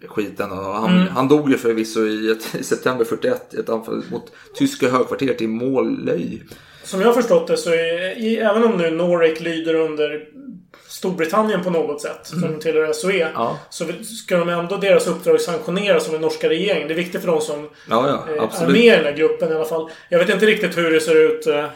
[0.08, 0.52] skiten.
[0.52, 1.08] Och han, Mm.
[1.08, 5.40] han dog ju förvisso i, ett, i september 41 i ett anfall mot tyska högkvarteret
[5.42, 6.42] i Målöj.
[6.84, 10.24] Som jag har förstått det så är, i, även om nu Norwich lyder under
[11.04, 13.32] Storbritannien på något sätt, som tillhör SOE, Mm.
[13.34, 13.58] Ja.
[13.70, 16.88] så ska de ändå deras uppdrag sanktioneras av den norska regeringen.
[16.88, 19.52] Det är viktigt för de som Ja, ja, eh, är med i den här gruppen
[19.52, 19.90] i alla fall.
[20.08, 21.70] Jag vet inte riktigt hur det ser ut eh, eh,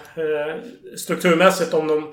[0.96, 2.12] strukturmässigt, om de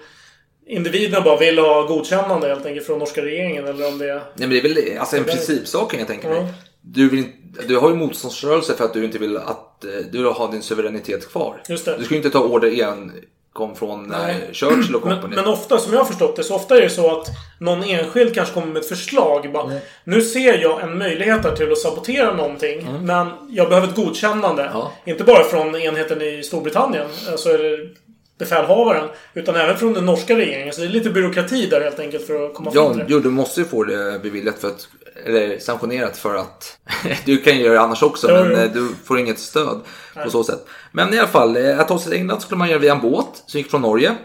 [0.67, 4.15] individerna bara vill ha godkännande helt enkelt från norska regeringen eller om det är...
[4.15, 6.37] Nej, men det är väl alltså en principsak kan jag tänka mig.
[6.37, 6.47] Ja.
[6.81, 7.25] Du, vill,
[7.67, 11.61] du har ju motståndsrörelse för att du inte vill att du har din suveränitet kvar.
[11.67, 13.11] Du ska ju inte ta order igen
[13.55, 15.35] kom från när Churchill och Men, company.
[15.35, 17.27] men ofta, som jag har förstått det, så ofta är det så att
[17.59, 19.51] någon enskild kanske kommer med ett förslag.
[19.53, 19.71] Bara,
[20.03, 22.87] Nu ser jag en möjlighet här till att sabotera någonting.
[23.01, 24.63] Men jag behöver ett godkännande.
[24.63, 24.73] Mm.
[24.77, 24.91] Ja.
[25.05, 27.89] Inte bara från enheten i Storbritannien, alltså eller
[28.37, 29.09] befälhavaren.
[29.33, 30.73] Utan även från den norska regeringen.
[30.73, 33.05] Så det är lite byråkrati där helt enkelt för att komma fram till det.
[33.09, 34.87] jo, du måste ju få det beviljat för att,
[35.25, 36.77] eller sanktionerat för att
[37.25, 38.57] du kan ju göra det annars också Jo, men jo.
[38.57, 39.81] eh, du får inget stöd
[40.23, 40.65] på så sätt.
[40.91, 43.01] Men i alla fall, eh, att ta sig till England skulle man göra via en
[43.01, 44.15] båt som gick från Norge.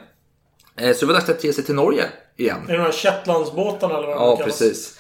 [0.77, 2.05] Eh, Så det var dags att ge sig till Norge
[2.37, 2.59] igen.
[2.68, 4.59] Är det de här Shetlandsbåtarna eller vad de Ja, kallas?
[4.59, 4.96] precis.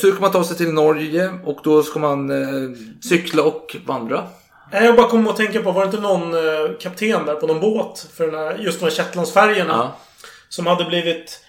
[0.00, 2.30] Så ska man ta sig till Norge och då ska man
[3.08, 4.24] cykla och vandra.
[4.72, 7.46] Nej, Jag bara kom att tänka på, var det inte någon eh, kapten där på
[7.46, 8.06] någon båt?
[8.16, 9.72] För den här, just de här Shetlandsfärjorna.
[9.72, 9.96] Ja.
[10.48, 11.40] Som hade blivit...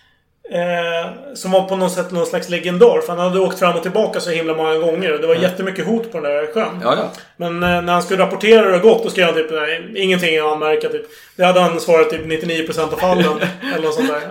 [0.52, 3.02] Eh, som var på något sätt någon slags legendar.
[3.02, 5.14] För han hade åkt fram och tillbaka så himla många gånger.
[5.14, 6.80] Och det var jättemycket hot på den där sjön.
[6.84, 7.12] Ja, ja.
[7.38, 10.38] Men eh, när han skulle rapportera hur det gått, då skrev han typ nej, ingenting
[10.38, 10.90] att anmärka.
[10.90, 11.06] Typ.
[11.36, 13.26] Det hade han svarat typ 99% av fallen.
[13.76, 14.22] eller något sånt där.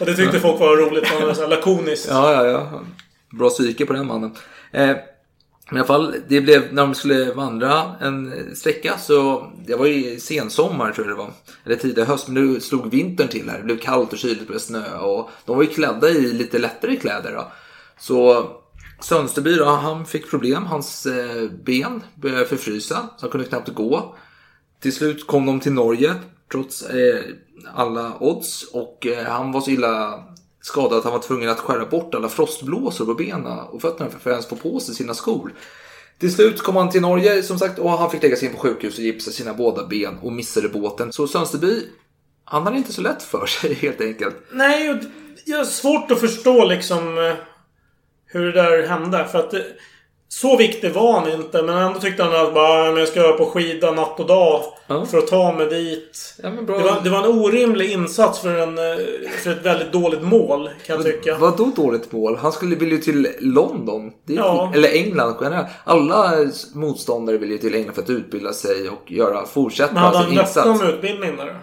[0.00, 1.08] Och det tyckte folk var roligt.
[1.08, 2.08] Han var så lakoniskt.
[2.10, 2.80] Ja, ja, ja.
[3.38, 4.36] Bra psyke på den mannen.
[4.72, 4.96] Eh,
[5.70, 9.86] men i alla fall, det blev när de skulle vandra en sträcka så det var
[9.86, 11.30] ju sensommar tror jag det var.
[11.64, 13.58] Eller tidig höst, men nu slog vintern till här.
[13.58, 16.58] Det blev kallt och kyligt, det blev snö och de var ju klädda i lite
[16.58, 17.32] lättare kläder.
[17.32, 17.52] Då.
[17.98, 18.50] Så
[19.00, 20.66] Sönsterby då, han fick problem.
[20.66, 24.14] Hans eh, ben började förfrysa, så han kunde knappt gå.
[24.80, 26.14] Till slut kom de till Norge
[26.52, 27.22] trots eh,
[27.74, 30.24] alla odds och eh, han var så illa
[30.64, 34.30] skadad att han var tvungen att skära bort alla frostblåsor på benen och fötterna för
[34.30, 35.52] att ens få på sig sina skor.
[36.18, 38.98] Till slut kom han till Norge som sagt och han fick läggas in på sjukhus
[38.98, 41.12] och gipsa sina båda ben och missade båten.
[41.12, 41.86] Så Sönsterby,
[42.44, 44.36] han hade inte så lätt för sig helt enkelt.
[44.52, 45.00] Nej,
[45.44, 47.34] jag har svårt att förstå liksom eh,
[48.26, 49.28] hur det där hände.
[49.32, 49.64] För att det,
[50.40, 51.62] så viktig var han inte.
[51.62, 54.62] Men ändå tyckte han att bara, men jag ska på skida natt och dag.
[54.86, 55.06] Ja.
[55.06, 56.34] För att ta mig dit.
[56.42, 56.78] Ja, men bra.
[56.78, 58.76] Det var, det var en orimlig insats för, en,
[59.42, 61.36] för ett väldigt dåligt mål, kan jag tycka.
[61.38, 62.36] Vad då dåligt mål?
[62.36, 64.12] Han skulle vilja till London.
[64.26, 64.72] Det är Ja.
[64.74, 65.68] Eller England generellt.
[65.84, 66.32] Alla
[66.74, 70.26] motståndare vill ju till England för att utbilda sig och göra, fortsätta Men hade sin
[70.26, 70.82] han löfte insats.
[70.82, 71.60] om utbildning där?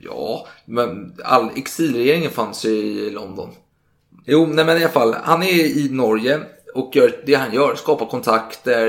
[0.00, 3.48] Ja, men all exilregeringen fanns ju i London.
[4.26, 5.14] Jo, nej men i alla fall.
[5.22, 6.40] Han är i Norge
[6.74, 7.74] och gör det han gör.
[7.74, 8.86] Skapar kontakter.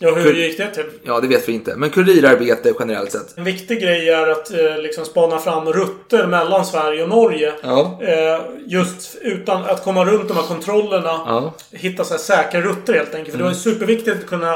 [0.00, 0.84] Ja, hur gick det till?
[1.02, 1.76] Ja, det vet vi inte.
[1.76, 3.38] Men kurirarbete generellt sett.
[3.38, 7.52] En viktig grej är att eh, liksom spana fram rutter mellan Sverige och Norge.
[7.62, 7.98] Ja.
[8.02, 11.20] Eh, just utan att komma runt de här kontrollerna.
[11.26, 11.38] Ja.
[11.38, 11.50] Mm.
[11.70, 13.30] Hitta så här säkra rutter helt enkelt.
[13.30, 14.52] För det var ju superviktigt att kunna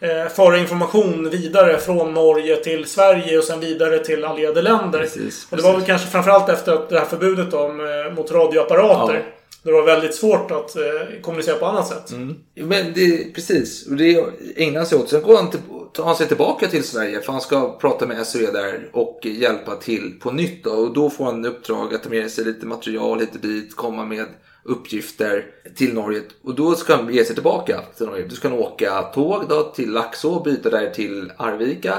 [0.00, 4.98] eh, föra information vidare från Norge till Sverige och sen vidare till allierade länder.
[4.98, 5.88] Precis, och det var väl precis.
[5.88, 9.14] kanske framförallt efter att det här förbudet om, eh, mot radioapparater.
[9.14, 9.35] Ja.
[9.66, 12.12] Det var väldigt svårt att eh, kommunicera på annat sätt.
[12.12, 12.36] Mm.
[12.54, 14.24] Men det, precis, och det
[14.56, 15.08] ägnar han sig åt.
[15.08, 15.60] Sen går han, till,
[15.92, 19.76] tar han sig tillbaka till Sverige för han ska prata med SOE där och hjälpa
[19.76, 20.64] till på nytt.
[20.64, 20.70] Då.
[20.70, 24.04] Och då får han uppdrag att ta med sig lite material hit och dit, komma
[24.04, 24.26] med
[24.64, 25.44] uppgifter
[25.76, 26.22] till Norge.
[26.42, 28.26] Och då ska han ge sig tillbaka till Norge.
[28.28, 31.94] Då ska han åka tåg då till Laxå, byta där till Arvika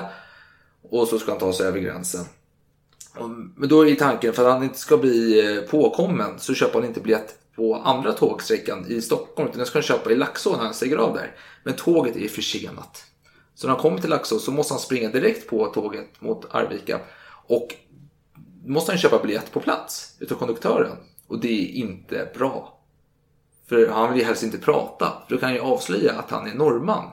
[0.90, 2.26] och så ska han ta sig över gränsen.
[3.56, 6.88] Men då är tanken, för att han inte ska bli eh, påkommen, så köper han
[6.88, 9.50] inte biljett på andra tågsträckan i Stockholm.
[9.50, 11.36] Utan den ska han köpa i Laxå när han stiger av där.
[11.64, 13.04] Men tåget är försenat.
[13.56, 17.00] Så när han kommer till Laxå så måste han springa direkt på tåget mot Arvika.
[17.48, 17.76] Och
[18.66, 20.98] måste han köpa biljett på plats utav konduktören.
[21.28, 22.80] Och det är inte bra.
[23.70, 25.14] För han vill ju helst inte prata.
[25.28, 27.06] För då kan han ju avslöja att han är norrman.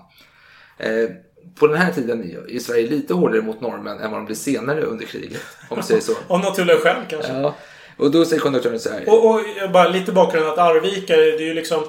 [0.79, 1.11] Eh,
[1.55, 4.83] på den här tiden är Sverige lite hårdare mot norrmän än vad de blir senare
[4.83, 5.43] under kriget.
[5.69, 6.13] Om man säger så.
[6.29, 7.33] Av naturliga skäl kanske.
[7.33, 7.55] Ja.
[7.97, 9.09] Och då säger konduktören så här.
[9.09, 9.41] Och, och
[9.73, 11.83] bara lite bakgrund att Arvika, det är ju liksom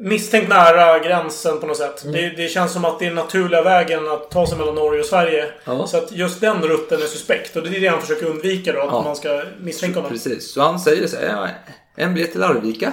[0.00, 2.04] misstänkt nära gränsen på något sätt.
[2.04, 2.12] Mm.
[2.14, 5.06] Det, det känns som att det är naturliga vägen att ta sig mellan Norge och
[5.06, 5.46] Sverige.
[5.64, 5.86] Ja.
[5.86, 7.56] Så att just den rutten är suspekt.
[7.56, 8.78] Och det är det han försöker undvika då.
[8.80, 9.02] Att Ja.
[9.02, 10.10] man ska misstänka honom.
[10.12, 11.26] Precis, så han säger så här.
[11.26, 11.48] "Ja,
[11.96, 12.92] En biljett till Arvika.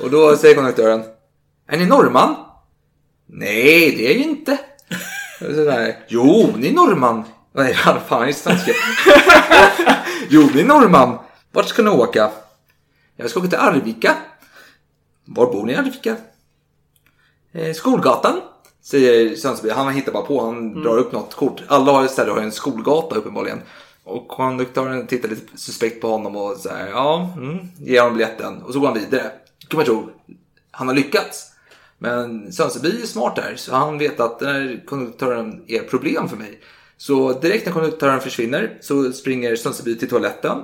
[0.00, 1.04] Och då säger konduktören.
[1.70, 2.36] Är ni norrman?
[3.28, 4.52] Nej, det är jag inte.
[5.40, 7.24] Och så där, jo, ni är norrman.
[7.54, 7.74] Nej,
[8.08, 8.56] fan, just det.
[10.28, 11.18] jo, ni är norrman.
[11.56, 12.30] Vart ska ni åka?
[13.16, 14.16] Jag ska åka till Arvika.
[15.24, 16.16] Var bor ni i Arvika?
[17.52, 18.40] Eh, Skolgatan.
[18.82, 19.74] Säger Sönsterby.
[19.74, 20.44] Han hittar bara på.
[20.44, 21.62] Han drar upp något kort.
[21.68, 23.62] Alla har istället har en skolgata uppenbarligen.
[24.04, 28.62] Och konduktören tittar lite suspekt på honom och säger ja, mm, ger honom biljetten.
[28.62, 29.32] Och så går han vidare.
[29.68, 30.10] Kan man tro.
[30.70, 31.52] Han har lyckats.
[31.98, 33.54] Men Sönsterby är smart där.
[33.56, 36.60] Så han vet att den här konduktören är problem för mig.
[36.96, 40.58] Så direkt när konduktören försvinner så springer Sönsterby till toaletten.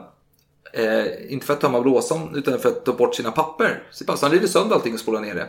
[0.73, 3.83] Eh, inte för att tömma blåsan utan för att ta bort sina papper.
[3.91, 5.49] Så han river sönder allting och spolar ner det.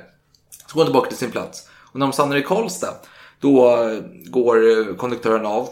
[0.67, 1.69] Så går han tillbaka till sin plats.
[1.91, 2.93] Och när de stannar i Karlstad
[3.39, 5.69] då eh, går eh, konduktören av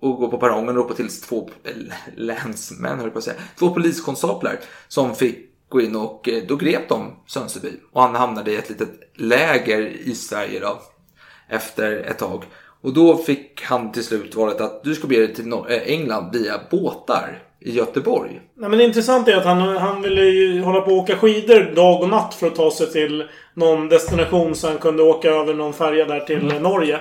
[0.00, 1.50] och går på perrongen och ropar till två
[2.16, 6.56] länsmän, höll jag på att säga, två poliskonstaplar som fick gå in och eh, då
[6.56, 7.72] grep de Sönseby.
[7.92, 10.82] Och han hamnade i ett litet läger i Sverige då,
[11.48, 12.44] efter ett tag.
[12.80, 16.60] Och då fick han till slut valet att du ska bege dig till England via
[16.70, 18.40] båtar i Göteborg.
[18.56, 21.74] Nej, men det intressanta är att han, han ville ju hålla på och åka skidor
[21.74, 25.54] dag och natt för att ta sig till någon destination så han kunde åka över
[25.54, 26.62] någon färja där till Mm.
[26.62, 27.00] Norge.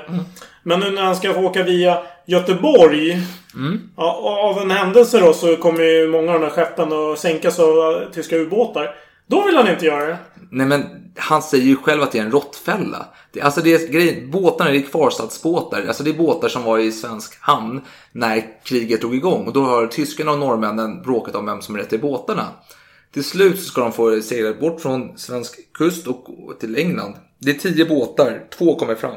[0.63, 3.11] Men nu när han ska få åka via Göteborg.
[3.55, 3.79] Mm.
[3.97, 4.13] Ja,
[4.49, 8.03] av en händelse då så kommer ju många av de här skeppen att sänkas av
[8.13, 8.95] tyska ubåtar.
[9.27, 10.17] Då vill han inte göra det.
[10.51, 10.85] Nej men
[11.17, 13.05] han säger ju själv att det är en råttfälla.
[13.33, 15.85] Det, alltså det är grejen, båtarna det är kvarstadsbåtar.
[15.87, 19.47] Alltså det är båtar som var i svensk hamn när kriget drog igång.
[19.47, 22.47] Och då har tyskarna och norrmännen bråkat om vem som är rätt i båtarna.
[23.13, 26.25] Till slut så ska de få segla bort från svensk kust och
[26.59, 27.15] till England.
[27.39, 29.15] Det är tio båtar, två kommer fram.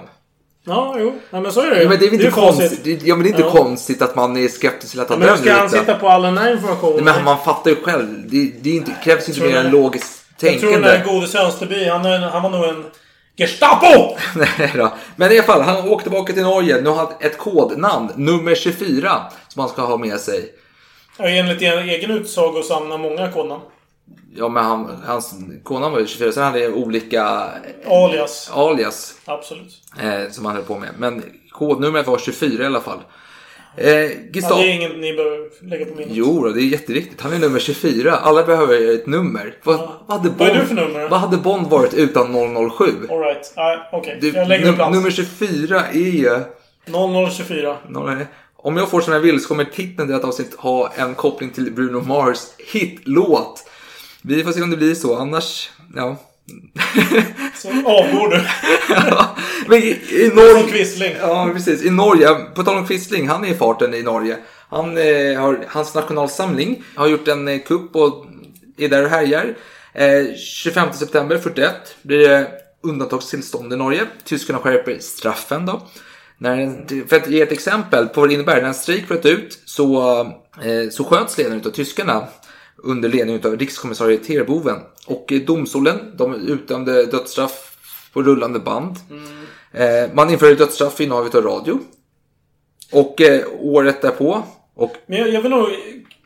[0.66, 1.18] Ja, jo.
[1.30, 1.82] Nej, men så är det ju.
[1.82, 2.58] Ja, men det är väl inte facit.
[2.60, 3.50] konstigt, det, ja, men det är inte Ja.
[3.64, 6.08] konstigt att man är skeptisk till att ta Men hur den ska han sitta på
[6.08, 7.04] all den här informationen?
[7.04, 8.06] Nej, Men man fattar ju själv.
[8.28, 11.26] Det, det är inte, krävs inte mer än det- logiskt Jag tror den där gode
[11.26, 12.84] Sönsterby, han, är- han var nog en
[13.36, 14.16] Gestapo!
[14.36, 14.92] Nej då.
[15.16, 16.80] Men i alla fall, han åkte tillbaka till Norge.
[16.80, 20.54] Nu har han ett kodnamn, nummer 24, som han ska ha med sig.
[21.18, 23.62] Ja, enligt en egen utsago så hamnar många kodnamn.
[24.36, 27.48] Ja, men han, hans kodnamn var ju 24, sen hade han olika
[27.86, 28.50] Alias.
[28.54, 29.72] alias Absolut.
[30.02, 30.90] eh, som han höll på med.
[30.98, 32.98] Men kodnumret var 24 i alla fall.
[33.76, 34.56] Eh, Ja, Gestapo...
[34.60, 35.38] det är inget ni behöver
[35.70, 36.08] lägga på minnet.
[36.16, 37.20] Jo, det är jätteviktigt.
[37.20, 38.12] Han är nummer 24.
[38.16, 39.54] Alla behöver ett nummer.
[39.62, 41.08] Vad, vad, hade Vad är Bond, du för nummer?
[41.08, 42.32] vad hade Bond varit utan
[42.70, 42.84] 007?
[43.10, 43.52] Alright.
[43.56, 44.94] Ja, Okej, Du, jag lägger num- plats.
[44.94, 46.40] nummer 24 är ju...
[46.86, 47.76] 0024.
[47.88, 48.26] Nej.
[48.56, 51.50] Om jag får som jag vill så kommer titeln till detta avsnitt ha en koppling
[51.50, 52.38] till Bruno Mars
[52.72, 53.64] hitlåt.
[54.22, 55.70] Vi får se om det blir så, annars...
[55.96, 56.16] Ja.
[57.54, 58.40] Så avgår du.
[59.68, 60.62] Men i, i Norge...
[60.62, 61.16] Quisling.
[61.20, 61.82] Ja, precis.
[61.82, 64.38] I Norge, på tal om Quisling, han är i farten i Norge.
[64.68, 68.26] Han, eh, har, hans nationalsamling har gjort en eh, kupp och
[68.78, 69.54] är där och härjar.
[69.92, 72.48] Eh, 25 september 41 blir det
[72.82, 74.06] undantagstillstånd i Norge.
[74.24, 75.82] Tyskarna skärper straffen då.
[76.38, 78.60] När, för att ge ett exempel på vad det innebär.
[78.60, 80.20] När en strejk bröt ut så,
[80.62, 82.28] eh, så sköts ledaren av tyskarna
[82.84, 84.76] under ledning av rikskommissarie Terboven.
[85.06, 87.76] Och eh, domstolen de utdömde dödsstraff
[88.12, 88.96] på rullande band.
[89.72, 91.78] Eh, man införde dödsstraff för innehavet av radio.
[92.92, 94.42] Och eh, året därpå.
[94.76, 95.68] Och, Men jag, jag vill nog...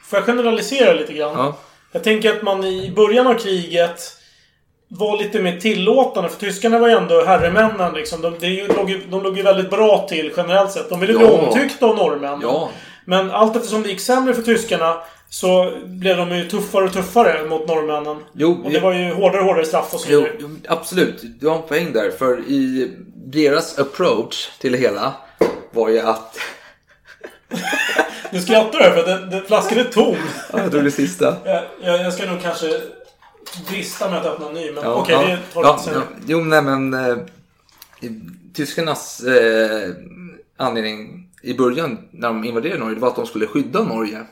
[0.03, 1.33] Får jag generalisera lite grann?
[1.37, 1.57] ja,
[1.92, 4.01] Jag tänker att man i början av kriget
[4.88, 6.29] var lite mer tillåtande.
[6.31, 8.23] För tyskarna var ju ändå herremännen liksom.
[8.23, 10.88] De, det låg ju, de låg ju väldigt bra till generellt sett.
[10.88, 11.31] De ville bli Ja.
[11.33, 12.40] omtyckta av norrmännen.
[12.42, 12.71] ja,
[13.05, 14.97] Men allt eftersom det gick sämre för tyskarna
[15.30, 18.16] så blev de ju tuffare och tuffare mot norrmännen.
[18.32, 20.32] Jo, och det var ju hårdare och hårdare straff och så vidare.
[20.40, 21.22] jo, absolut.
[21.40, 22.10] Du har en poäng där.
[22.10, 25.14] För i deras approach till det hela
[25.70, 26.38] var ju att...
[28.32, 30.16] Nu skrattar du för den, den flaskan är tom.
[30.52, 31.36] Ja, jag tog det sista.
[31.44, 32.80] Jag, jag, jag ska nog kanske
[33.68, 34.72] drista med att öppna en ny.
[34.72, 36.02] Men Ja, okej, ja, det tar ja, ja.
[36.26, 36.94] Jo, nej men...
[36.94, 37.16] Eh,
[38.54, 39.90] tyskarnas eh,
[40.56, 44.26] anledning i början när de invaderade Norge det var att de skulle skydda Norge.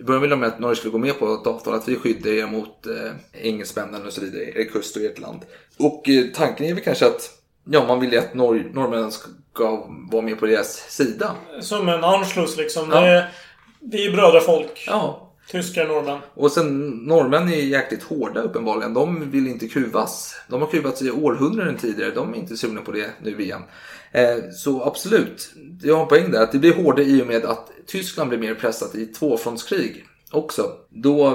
[0.00, 2.30] I början ville de att Norge skulle gå med på ett avtal att vi skyddar
[2.30, 5.40] er mot eh, engelsmännen och så vidare, er kust och ert land.
[5.78, 7.30] Och eh, tanken är väl kanske att
[7.64, 11.34] ja, man vill ju att Nor- norrmännen ska vara med på deras sida.
[11.60, 12.90] Som en Anschluss liksom.
[12.90, 13.00] Ja.
[13.00, 13.26] Det,
[13.80, 14.84] vi är brödrafolk.
[14.86, 16.18] Ja, Tyskar, norrmän.
[16.34, 18.94] Och sen norrmän är jäkligt hårda uppenbarligen.
[18.94, 20.36] De vill inte kuvas.
[20.48, 22.10] De har kuvats i århundraden tidigare.
[22.10, 23.62] De är inte sugna på det nu igen.
[24.16, 25.50] Eh, så absolut,
[25.82, 26.42] jag har en poäng där.
[26.42, 30.72] Att det blir hårdare i och med att Tyskland blir mer pressat i tvåfrontskrig också.
[30.88, 31.26] Då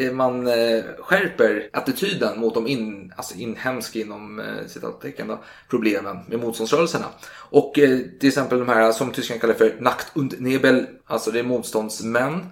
[0.00, 6.40] eh, man eh, skärper attityden mot de in, alltså inhemska inom citattecken då, problemen med
[6.40, 7.06] motståndsrörelserna.
[7.50, 7.72] Och
[8.20, 12.46] till exempel de här som tyskarna kallar för Nacht und Nebel, alltså det är motståndsmän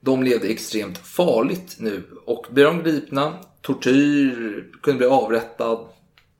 [0.00, 5.88] de levde extremt farligt nu och blev de gripna, tortyr, kunde bli avrättad,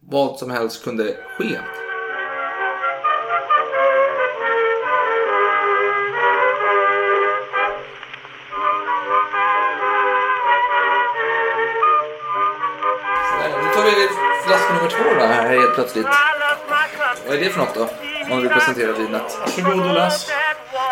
[0.01, 1.59] vad som helst kunde ske.
[15.77, 16.07] Helt plötsligt.
[17.27, 17.89] Vad är det för något då?
[18.35, 19.39] Om du presenterar vinet.
[19.41, 20.31] Varsågod och läs.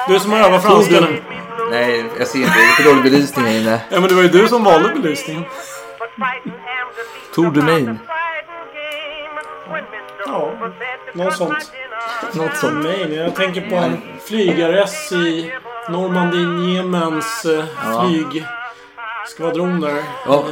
[0.09, 1.23] Du som har övat franska nu.
[1.71, 2.51] Nej, jag ser inte.
[2.51, 3.81] Det är för dålig belysning här inne.
[3.91, 5.45] Ja, men det var ju du som valde belysningen.
[7.35, 7.99] Tour de Maine.
[10.27, 10.53] Ja,
[11.15, 11.73] något sånt.
[12.33, 12.85] Något sånt.
[12.85, 15.53] Nej, jag tänker på en flygares i
[15.89, 18.09] Normandie Jemens eh, Ja.
[18.09, 18.45] flyg...
[19.29, 20.03] skvadron där.
[20.27, 20.45] Ja,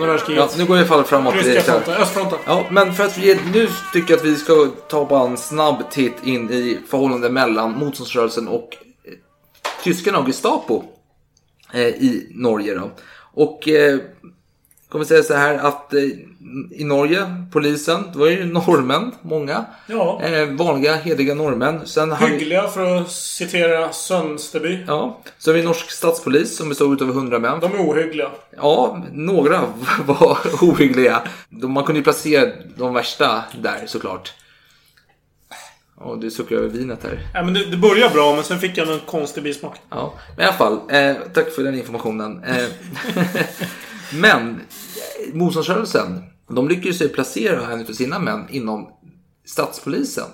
[0.00, 0.50] världskriget.
[0.50, 1.34] ja, nu går vi i alla fall framåt.
[1.34, 2.38] Ryska fronten, östfronten.
[2.46, 5.90] Ja, men för att vi nu tycker jag att vi ska ta bara en snabb
[5.90, 9.12] titt in i förhållandet mellan motståndsrörelsen och eh,
[9.84, 10.84] tyskarna och Gestapo
[11.72, 12.74] eh, i Norge.
[12.74, 12.90] Då.
[13.34, 13.98] Och eh,
[14.88, 16.02] kommer säga så här att eh,
[16.70, 19.64] i Norge, polisen, det var ju norrmän, många.
[19.86, 20.20] Ja.
[20.22, 21.86] Eh, vanliga, hederliga norrmän.
[21.86, 24.84] Sen Hyggliga för att citera Sönsteby.
[24.86, 27.60] ja, så har vi norsk statspolis som bestod av 100 män.
[27.60, 28.30] De är ohyggliga.
[28.56, 29.60] Ja, några
[30.06, 31.22] var ohyggliga.
[31.48, 34.32] Man kunde ju placera de värsta där såklart.
[36.00, 37.18] Ja, du suckar över vinet här.
[37.34, 39.76] Ja, men det, det börjar bra, men sen fick jag en konstig bismak.
[39.90, 40.80] Ja, men i alla fall.
[40.90, 42.44] Eh, tack för den informationen.
[44.12, 48.90] Eh, men eh, motståndsrörelsen, de lyckades ju placera en av sina män inom
[49.44, 50.24] statspolisen.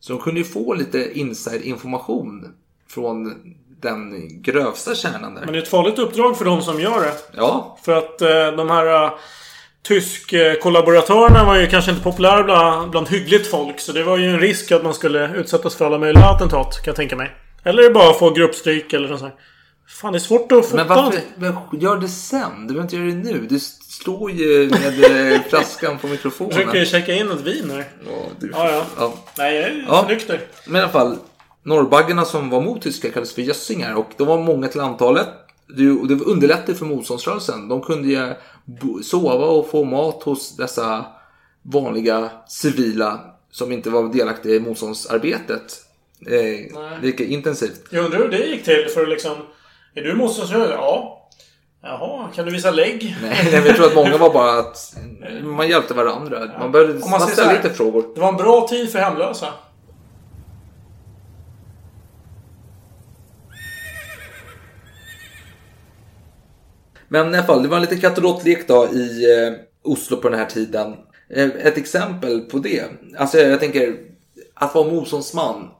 [0.00, 2.54] Så de kunde ju få lite inside information
[2.88, 3.34] från
[3.80, 5.42] den grövsta kärnan där.
[5.44, 7.14] Men det är ett farligt uppdrag för de som gör det.
[7.32, 9.12] Ja, För att eh, de här uh,
[9.82, 13.80] tysk-kollaboratörerna var ju kanske inte populära bland, bland hyggligt folk.
[13.80, 16.90] Så det var ju en risk att man skulle utsättas för alla möjliga attentat, kan
[16.90, 17.30] jag tänka mig.
[17.62, 19.32] Eller bara få gruppstryk eller något sånt.
[19.32, 19.40] här.
[19.88, 22.50] Fan, det är svårt att fota Men varför men gör det sen?
[22.60, 23.46] Du behöver inte göra det nu.
[23.48, 26.52] Du slår ju med eh, flaskan på mikrofonen.
[26.52, 27.84] Jag försöker checka in ett vin här.
[28.06, 28.84] Ja, du, Ja, ja.
[28.98, 29.14] ja.
[29.38, 30.06] Nej, jag är Ja.
[30.08, 30.40] nykter.
[30.66, 31.16] Men i alla fall,
[31.62, 35.28] norrbaggarna som var mot tyskar kallades för gössingar och de var många till antalet.
[35.76, 37.68] Det, underlättade för motståndsrörelsen.
[37.68, 38.34] De kunde ju
[39.02, 41.04] sova och få mat hos dessa
[41.62, 43.20] vanliga civila
[43.50, 45.72] som inte var delaktiga i motståndsarbetet
[46.26, 47.84] eh, lika intensivt.
[47.90, 49.36] Jag undrar hur det gick till för att liksom...
[49.96, 50.74] Är du motståndsrörelse?
[50.74, 51.28] Ja.
[51.82, 53.16] Jaha, kan du visa lägg?
[53.22, 54.96] Nej, nej, men jag tror att många var bara att
[55.42, 56.50] man hjälpte varandra.
[56.58, 58.04] Man, började, Om man, man ställde lite frågor.
[58.14, 59.46] Det var en bra tid för hemlösa.
[67.08, 70.16] Men i alla fall, det var en liten katt och råttlek då i eh, Oslo
[70.16, 70.96] på den här tiden.
[71.30, 72.84] Eh, ett exempel på det.
[73.18, 73.96] Alltså jag tänker,
[74.54, 75.70] att vara motståndsman,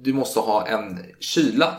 [0.00, 1.74] du måste ha en kyla.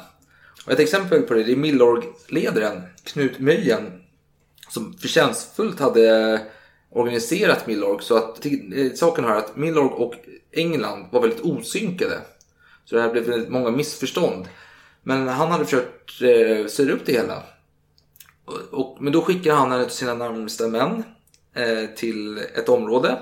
[0.66, 4.02] Och ett exempel på det, det är Millorg-ledaren Knut Möjen
[4.70, 6.42] som förtjänstfullt hade
[6.90, 10.14] organiserat Millorg så att till, eh, saken här att Millorg och
[10.52, 12.22] England var väldigt osynkade.
[12.86, 14.48] Så det här blev väldigt många missförstånd.
[15.04, 17.44] Men han hade försökt eh, styra upp det hela.
[18.46, 21.04] Och, och, men då skickade han en av sina närmsta män
[21.54, 23.20] eh, till ett område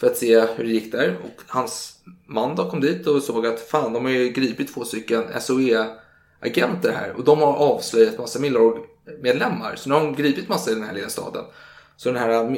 [0.00, 1.16] för att se hur det gick där.
[1.24, 1.94] Och hans
[2.26, 5.84] man då kom dit och såg att fan, de har ju gripit två stycken S.O.E
[6.44, 9.76] agenter här och de har avslöjat massa Milorg-medlemmar.
[9.76, 11.44] Så nu har de gripit massa i den här lilla staden.
[11.96, 12.52] Så den här eh,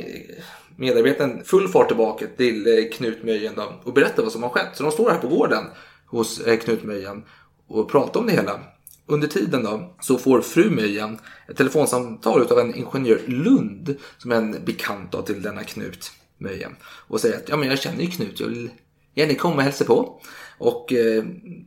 [0.76, 4.68] medarbetaren full fart tillbaka till eh, Knut Möjen och berättar vad som har skett.
[4.74, 5.64] Så de står här på gården
[6.06, 7.24] hos eh, Knut Möjen
[7.66, 8.60] och pratar om det hela.
[9.08, 11.18] Under tiden då så får fru Möjen
[11.48, 16.76] ett telefonsamtal av en ingenjör Lund som är en bekant då till denna Knut Möjen
[16.82, 18.70] och säger att ja men jag känner ju Knut, jag vill
[19.14, 20.20] gärna komma och hälsa på.
[20.58, 20.92] Och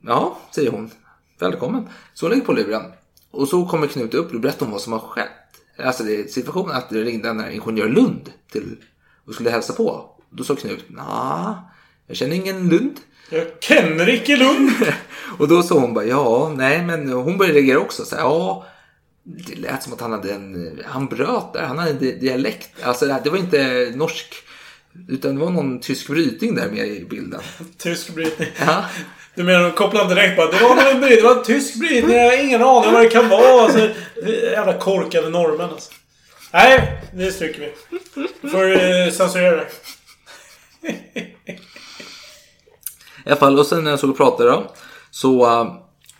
[0.03, 0.91] ja, säger hon,
[1.41, 1.89] välkommen.
[2.13, 2.83] Så hon lägger på luren
[3.31, 5.27] och så kommer Knut upp och berättar om vad som har skett.
[5.77, 8.75] Alltså det är situationen att det ringde en ingenjör Lund till
[9.25, 10.15] och skulle hälsa på.
[10.29, 11.55] Då sa Knut, nah,
[12.07, 12.99] jag känner ingen Lund.
[13.29, 14.71] Jag känner icke Lund.
[15.37, 18.05] Och då sa hon bara, ja, nej, men hon började reagera också.
[18.05, 18.65] Så här, ja,
[19.23, 22.69] det lät som att han hade en, han bröt där, han hade en di- dialekt.
[22.83, 24.35] Alltså det var inte norsk,
[25.07, 27.41] utan det var någon tysk brytning där med i bilden.
[27.77, 28.47] Tysk brytning.
[28.59, 28.85] Ja,
[29.39, 31.75] du menar de kopplar inte direkt bara Det var en brytning, det var en tysk
[31.79, 32.15] brytning.
[32.15, 33.63] Jag har ingen aning vad det kan vara.
[33.63, 33.89] Alltså,
[34.51, 35.91] jävla korkade norrmän alltså.
[36.53, 37.59] Nej, det stryker
[38.41, 38.49] vi.
[38.49, 39.67] Får eh, censurera det.
[43.25, 44.71] i alla fall, och sen när jag såg och pratade då,
[45.11, 45.73] så uh,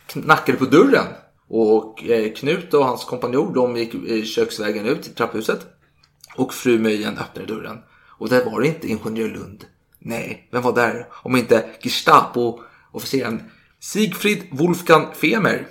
[0.08, 1.08] knackade det på dörren.
[1.50, 5.60] Och uh, Knut och hans kompanjon, de gick uh, köksvägen ut till trapphuset.
[6.36, 7.78] Och fru Möjen öppnade dörren.
[8.08, 9.66] Och där var det inte ingenjör Lund.
[10.00, 11.08] Nej, vem var där?
[11.12, 12.60] Om inte Gestapo
[12.94, 13.44] Gestapo-officeren
[13.80, 15.68] Sigfrid Wolfgang Femer.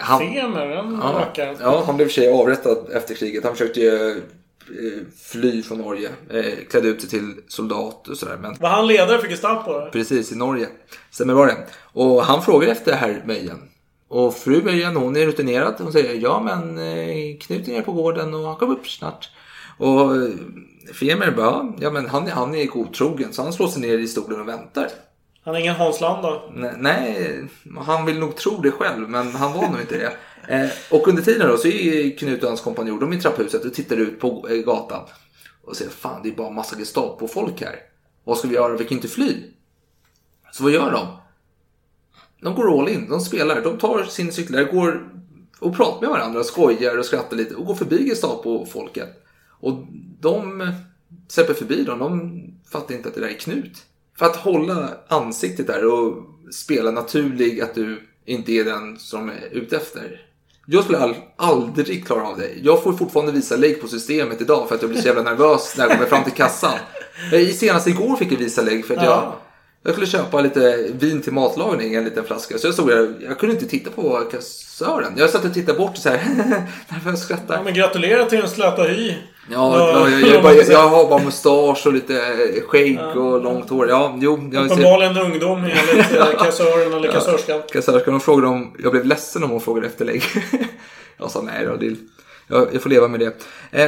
[0.00, 1.56] Han, Femer, den ja, rackaren.
[1.60, 3.44] ja, han blev i och för sig avrättad efter kriget.
[3.44, 6.10] Han försökte ju eh, fly från Norge.
[6.30, 8.36] Eh, klädde ut sig till soldat och sådär.
[8.40, 9.72] Men Var han ledare för Gestapo?
[9.72, 9.88] då?
[9.92, 10.68] Precis, i Norge.
[11.10, 11.66] Stämmer bra det.
[11.92, 13.58] Och han frågar efter herr Möjen.
[14.08, 15.74] Och fru Möjen, hon är rutinerad.
[15.78, 19.30] Hon säger ja men eh, Knut är på gården och han kommer upp snart.
[19.78, 20.10] Och
[20.94, 24.08] Femer bara, ja men han, är- han är godtrogen så han slår sig ner i
[24.08, 24.88] stolen och väntar.
[25.48, 26.42] Han är ingen Hans Landa.
[26.76, 27.44] Nej,
[27.76, 30.16] han vill nog tro det själv men han var nog inte det.
[30.54, 33.64] Eh, och under tiden då så är Knut och hans kompanjon, de är i trapphuset
[33.64, 35.04] och tittar ut på eh, gatan.
[35.64, 37.76] Och säger fan det är bara massa Gestapo-folk här.
[38.24, 38.76] Vad ska vi göra?
[38.76, 39.34] Vi kan inte fly.
[40.52, 41.06] Så vad gör de?
[42.40, 45.08] De går all in, de spelar, de tar sin cyklar, går
[45.58, 49.24] och pratar med varandra, skojar och skrattar lite och går förbi Gestapo-folket.
[49.60, 49.86] Och
[50.20, 50.72] de
[51.28, 52.42] släpper förbi dem, de
[52.72, 53.84] fattar inte att det där är Knut.
[54.18, 56.16] För att hålla ansiktet där och
[56.54, 60.20] spela naturlig att du inte är den som är ute efter.
[60.66, 62.50] Jag skulle aldrig klara av det.
[62.62, 65.74] Jag får fortfarande visa lägg på systemet idag för att jag blir så jävla nervös
[65.76, 66.78] när jag kommer fram till kassan.
[67.32, 69.40] Eh, senast igår fick jag visa lägg för att jag, Ja
[69.88, 72.58] jag skulle köpa lite vin till matlagning, en liten flaska.
[72.58, 75.12] Så jag stod där, jag kunde inte titta på kassören.
[75.16, 76.18] Jag satt och tittade bort så här,
[76.88, 77.62] nervös Ja, skrattade.
[77.64, 79.08] men gratulerar till en släta hy.
[79.08, 82.20] Ja, Ja, ja, jag, jag, bara, jag har bara mustasch och lite
[82.66, 83.88] skägg och långt hår.
[83.88, 84.74] Ja, jo, jag ser...
[84.74, 87.62] Uppenbarligen ungdom enligt kassören eller kassörskan.
[87.72, 90.22] Kassörskan hon frågade om jag blev ledsen om hon frågade efter lägg.
[91.18, 91.96] jag sa nej då, det,
[92.48, 93.26] jag, jag får leva med det.
[93.26, 93.32] Eh,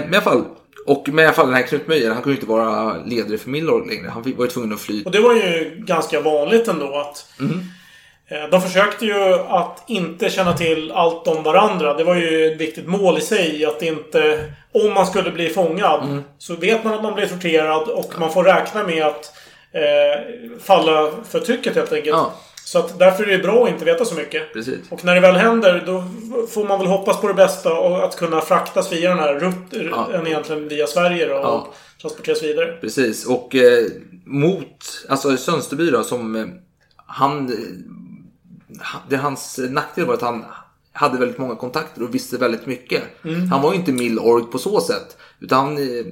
[0.00, 0.44] men i alla fall,
[0.90, 3.38] och men i alla fall den här Knut Möjer, han kunde ju inte vara ledare
[3.38, 4.08] för Millor längre.
[4.08, 5.04] Han var ju tvungen att fly.
[5.04, 7.60] Och det var ju ganska vanligt ändå att Mm.
[8.50, 11.94] de försökte ju att inte känna till allt om varandra.
[11.94, 13.64] Det var ju ett viktigt mål i sig.
[13.66, 14.44] Att inte...
[14.72, 16.22] Om man skulle bli fångad Mm.
[16.38, 19.32] så vet man att man blir torterad och man får räkna med att
[19.72, 20.30] eh,
[20.62, 22.16] falla för trycket helt enkelt.
[22.16, 22.32] Ja.
[22.64, 24.52] Så att därför är det bra att inte veta så mycket.
[24.52, 24.78] Precis.
[24.90, 26.04] Och när det väl händer då
[26.46, 29.88] får man väl hoppas på det bästa och att kunna fraktas via den här rutten
[29.90, 30.26] Ja.
[30.26, 31.72] egentligen via Sverige då, och Ja.
[32.02, 32.76] transporteras vidare.
[32.80, 33.84] Precis, och eh,
[34.24, 36.46] mot, alltså Sönsterby då som eh,
[37.06, 37.58] han, eh,
[39.08, 40.44] det hans nackdel var att han
[40.92, 43.02] hade väldigt många kontakter och visste väldigt mycket.
[43.24, 43.48] Mm.
[43.50, 45.16] Han var ju inte Millorg på så sätt.
[45.40, 46.04] Utan han, eh,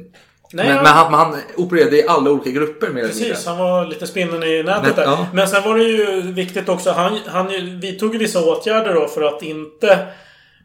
[0.53, 3.03] Nej, men, han- men, han, men han opererade i alla olika grupper mer.
[3.07, 5.03] Precis, han var lite spinnen i nätet Nät- där.
[5.05, 5.26] ja.
[5.32, 6.90] Men sen var det ju viktigt också.
[6.90, 7.49] Han, han
[7.80, 9.99] vidtog vissa åtgärder då för att inte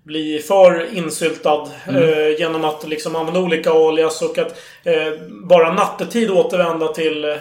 [0.03, 1.67] bli för insyltad.
[1.87, 2.03] Mm.
[2.03, 4.93] Eh, genom att liksom använda olika alias och att eh,
[5.29, 7.31] bara nattetid återvända till eh,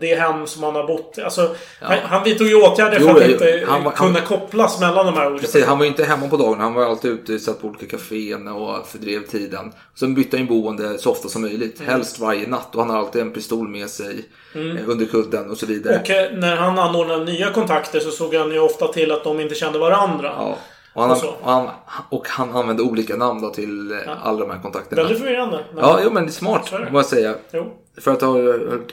[0.00, 3.22] det hem som han har bott Alltså, han, han vidtog ju åtgärder Jo, för att
[3.26, 5.90] jo, inte han var- kunna han- kopplas mellan de här olika Precis, han var ju
[5.90, 6.62] inte hemma på dagarna.
[6.62, 9.72] Han var alltid ute, satt på olika kaféer och fördrev tiden.
[9.98, 11.80] Sen bytte han boende så ofta som möjligt.
[11.80, 11.92] Mm.
[11.92, 12.74] Helst varje natt.
[12.74, 14.24] Och han har alltid en pistol med sig
[14.54, 16.00] eh, under kudden och så vidare.
[16.02, 19.40] Och eh, när han anordnade nya kontakter så såg han ju ofta till att de
[19.40, 20.32] inte kände varandra.
[20.38, 20.56] Ja.
[20.94, 21.68] Och han, Och han,
[22.08, 25.02] och han använde olika namn då till eh, alla de här kontakterna.
[25.02, 25.64] Väldigt förvirrande.
[25.76, 27.34] Ja, jo, men det är smart, må jag säga.
[27.52, 27.72] Jo.
[28.00, 28.28] För att ha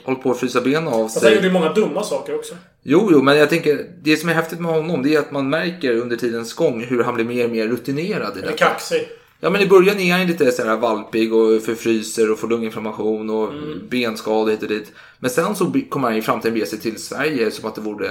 [0.04, 1.46] hållit på att frysa benen av Och sen gjorde sig.
[1.46, 2.54] ju många dumma saker också.
[2.82, 5.50] Jo, jo, men jag tänker, det som är häftigt med honom, det är att man
[5.50, 8.52] märker under tidens gång hur han blir mer och mer rutinerad i detta.
[8.52, 9.08] kaxig.
[9.40, 13.30] Ja, men i början är han lite så här valpig och förfryser och får lunginflammation
[13.30, 13.80] och Mm.
[13.88, 14.92] benskador hit och dit.
[15.18, 18.10] Men sen så kommer han i framtiden bege sig till Sverige som att det vore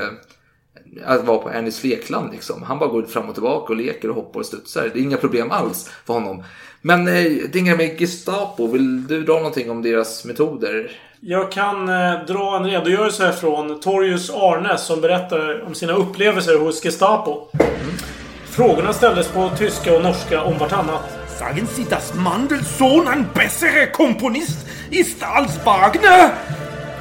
[1.06, 2.64] att vara på Ernest Lekland liksom.
[2.64, 4.91] Han bara går fram och tillbaka och leker och hoppar och studsar.
[4.93, 6.43] Det är inga problem alls för honom.
[6.82, 7.14] Men eh,
[7.52, 10.91] det är med Gestapo, vill du dra någonting om deras metoder?
[11.20, 16.60] Jag kan eh, dra en redogörelse här från Torjus Arnes som berättar om sina upplevelser
[16.60, 17.48] hos Gestapo.
[18.45, 21.18] Frågorna ställdes på tyska och norska om vartannat.
[21.39, 26.32] Sagen Sie, dass Mandelsohn ein besserer Komponist ist als Wagner?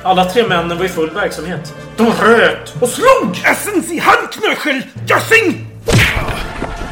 [0.07, 1.75] Alla tre männen var i full verksamhet.
[1.97, 5.67] De röt och slog Essen Sie Handknöchel, Gössing!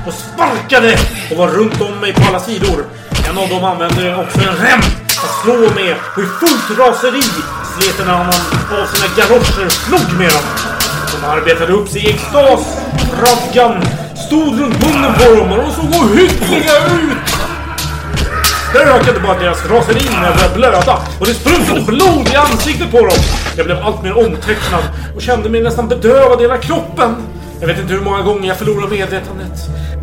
[0.06, 0.98] och sparkade
[1.30, 2.84] och var runt om mig på alla sidor.
[3.28, 4.80] En av dem använde också en rem
[5.24, 8.34] att slå med och i fullt raseri slet en annan
[8.72, 10.44] av sina galoscher och slog med dem.
[11.20, 12.78] De arbetade upp sig i extas.
[13.20, 13.82] Radgan
[14.26, 17.33] stod runt munnen på dem och de såg ohyggliga ut.
[18.74, 22.90] Det ökade bara deras raseri när jag började blöda och det sprutade blod i ansiktet
[22.90, 23.18] på dem.
[23.56, 24.84] Jag blev allt mer omtöcknad
[25.16, 27.16] och kände mig nästan bedövad i hela kroppen.
[27.60, 29.52] Jag vet inte hur många gånger jag förlorade medvetandet.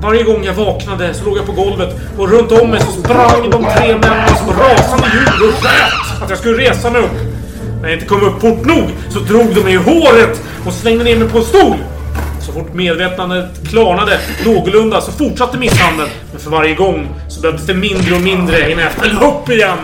[0.01, 3.49] Varje gång jag vaknade så låg jag på golvet och runt om mig så sprang
[3.49, 7.17] de tre männen som rasande djur och sköt att jag skulle resa mig upp.
[7.82, 11.03] När jag inte kom upp fort nog så drog de mig i håret och slängde
[11.03, 11.78] ner mig på en stol.
[12.45, 16.09] Så fort medvetandet klarnade någorlunda så fortsatte misshandeln.
[16.31, 19.77] Men för varje gång så behövdes det mindre och mindre innan jag föll upp igen.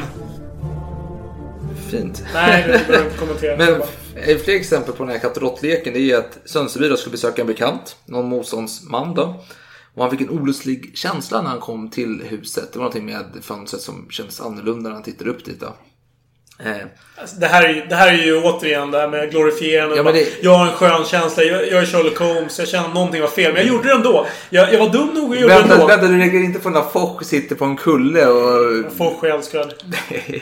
[1.89, 2.23] Fint.
[2.33, 3.57] Nej, det behöver jag inte kommentera.
[3.57, 3.81] Men
[4.15, 7.11] eh, fler exempel på den här katt och råttleken det är att Sönsterby då skulle
[7.11, 9.43] besöka en bekant, någon motståndsman då.
[9.93, 12.73] Och han fick en olustig känsla när han kom till huset.
[12.73, 15.75] Det var någonting med fönstret som kändes annorlunda när han tittade upp dit då.
[16.59, 16.71] Eh,
[17.19, 19.95] Alltså, Det här, är, det här är ju återigen det här med glorifierande.
[19.95, 21.43] Ja, det- Jag har en skön känsla.
[21.43, 22.59] Jag, jag är Sherlock Holmes.
[22.59, 23.53] Jag känner att någonting var fel.
[23.53, 24.27] Men jag gjorde det ändå.
[24.49, 25.87] Jag, jag var dum nog och gjorde det ändå.
[25.87, 28.85] vänta, du lägger inte på när Foch sitter på en kulle och...
[28.97, 29.73] Foch är älskvärd.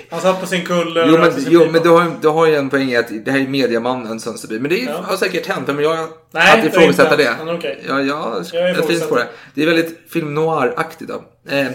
[0.09, 1.71] Han satt på sin kulle och Jo, men, sin jo, pipa.
[1.71, 4.59] men du har, du har ju en poäng i att det här är mediamannen Sönsterby.
[4.59, 5.01] Men det är, Ja.
[5.03, 5.67] har säkert hänt.
[5.67, 7.35] Men jag Nej, att ifrågasätta det.
[7.45, 7.83] Men okej.
[7.87, 9.27] Ja, ja, Jag jag, finns på det.
[9.53, 11.11] Det är väldigt film noir-aktigt.
[11.49, 11.65] Eh,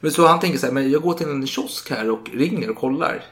[0.00, 2.70] men så han tänker så här, men jag går till en kiosk här och ringer
[2.70, 3.22] och kollar.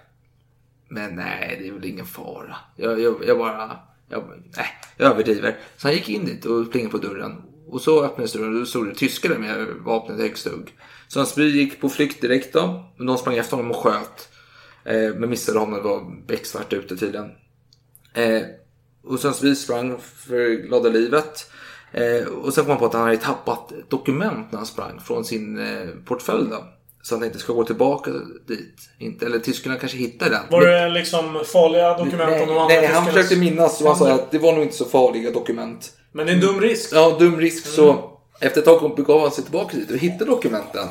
[0.89, 2.57] Men nej, det är väl ingen fara.
[2.76, 3.78] Jag, jag, jag bara,
[4.09, 4.24] jag,
[4.57, 4.66] nej,
[4.97, 5.59] jag överdriver.
[5.76, 7.43] Så han gick in dit och plingade på dörren.
[7.66, 10.66] Och så öppnades dörren och då stod det tyskar där med vapnet högst upp.
[11.09, 12.84] Så hans by gick på flykt direkt då.
[12.97, 14.28] Men de sprang efter honom och sköt.
[14.84, 17.30] Eh, men missade honom, det var becksvart ute tydligen.
[18.14, 18.43] Eh,
[19.03, 21.51] och sen vi sprang för glada livet.
[21.93, 25.01] Eh, och sen kom han på att han hade tappat ett dokument när han sprang
[25.01, 26.64] från sin eh, portfölj då.
[27.09, 28.11] Så han tänkte, ska gå tillbaka
[28.48, 28.90] dit?
[28.98, 30.40] Inte, eller tyskarna kanske hittar den.
[30.50, 33.96] Var det liksom farliga dokument nej, om de andra nej, han försökte minnas och han
[33.96, 35.92] sa att det var nog inte så farliga dokument.
[36.12, 36.90] Men det är en dum risk.
[36.92, 37.66] Ja, dum risk.
[37.66, 40.88] Så efter ett tag begav han sig tillbaka dit och hittade dokumenten.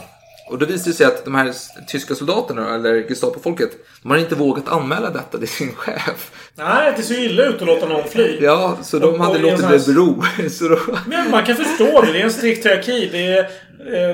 [0.50, 1.54] Och då visade det sig att de här
[1.88, 6.32] tyska soldaterna, eller Gestapo-folket, de har inte vågat anmäla detta till sin chef.
[6.56, 8.38] Nej, det ser illa ut att låta någon fly.
[8.42, 10.24] Ja, så de Och- hade och låtit det bero.
[10.50, 10.80] Så då...
[11.08, 12.12] Men man kan förstå det.
[12.12, 13.10] Det är en strikt hierarki.
[13.12, 13.50] Det är,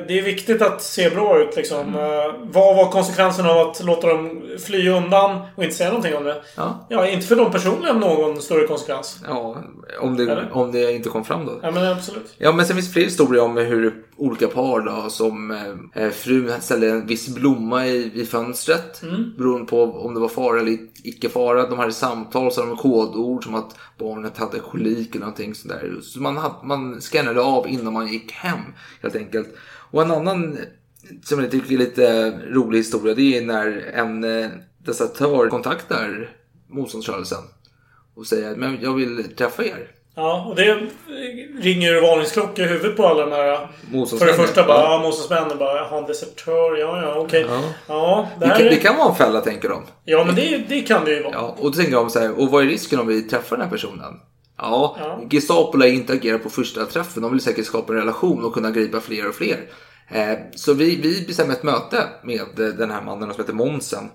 [0.08, 1.96] det är viktigt att se bra ut liksom.
[1.96, 6.24] Eh, Vad var konsekvensen av att låta dem fly undan och inte säga någonting om
[6.24, 6.42] det?
[6.58, 6.88] Ja.
[6.90, 9.20] Ja, inte för dem personligen någon större konsekvens.
[9.28, 9.58] Ja,
[10.02, 10.50] om det, Eller?
[10.54, 11.60] om det inte kom fram då.
[11.62, 12.34] Ja, men absolut.
[12.38, 15.52] Ja, men sen finns fler historier om hur olika par då, som
[15.96, 19.02] eh, frun ställde en viss blomma i, i fönstret.
[19.38, 21.70] Beroende på om det var fara eller icke fara.
[21.70, 25.94] De hade samtal, så de kodord som att barnet hade kolik eller någonting sådär.
[26.02, 28.60] Så man, hade, man scannade av innan man gick hem
[29.02, 29.48] helt enkelt.
[29.94, 30.58] Och en annan
[31.24, 36.30] som jag tycker är lite rolig historia, det är när en eh, desertör kontaktar
[36.70, 37.44] motståndsrörelsen
[38.16, 39.88] och säger men jag vill träffa er.
[40.16, 40.80] Ja, och det
[41.62, 43.68] ringer ju varningsklocka i huvudet på alla de här.
[44.20, 45.02] För det första bara, Ja.
[45.04, 47.46] motståndsmännen bara, jaha, en desertör, ja, ja, okej.
[47.50, 47.62] Ja.
[47.88, 49.84] Ja, det Det kan, det kan vara en fälla tänker de.
[50.06, 51.34] Ja, men det, det kan det ju vara.
[51.34, 53.66] Ja, och då tänker de så här, och vad är risken om vi träffar den
[53.66, 54.14] här personen?
[54.64, 55.22] Ja, Ja.
[55.30, 57.24] Gestapo lär inte agera på första träffen.
[57.24, 59.70] De vill säkert skapa en relation och kunna gripa fler och fler.
[60.08, 64.10] Eh, så vi, vi bestämmer ett möte med eh, den här mannen som heter Monsen.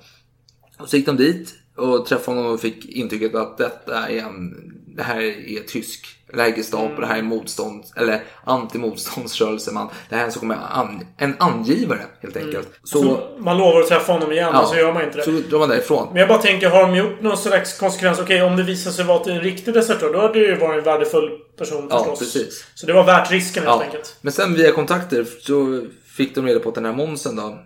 [0.79, 4.55] Och så gick de dit och träffade honom och fick intrycket att detta är en,
[4.99, 6.07] det här är tysk.
[6.33, 9.89] Det här är Gestapo, det här är motstånd, eller antimotståndsrörelseman.
[10.09, 12.69] Det här är en, som kommer an, en angivare helt enkelt.
[12.85, 15.23] Så, Så man lovar att träffa honom igen, ja, men så gör man inte det.
[15.25, 16.09] så drar man därifrån.
[16.13, 18.19] Men jag bara tänker, har de gjort någon slags konsekvens?
[18.19, 20.85] Okej, om det visar sig vara en riktig desertör, då hade det ju varit en
[20.85, 22.19] värdefull person Ja, förstås.
[22.19, 22.67] precis.
[22.75, 24.17] Så det var värt risken helt Ja, enkelt.
[24.21, 25.83] men sen via kontakter så
[26.17, 27.59] fick de reda på att den här Monsen då,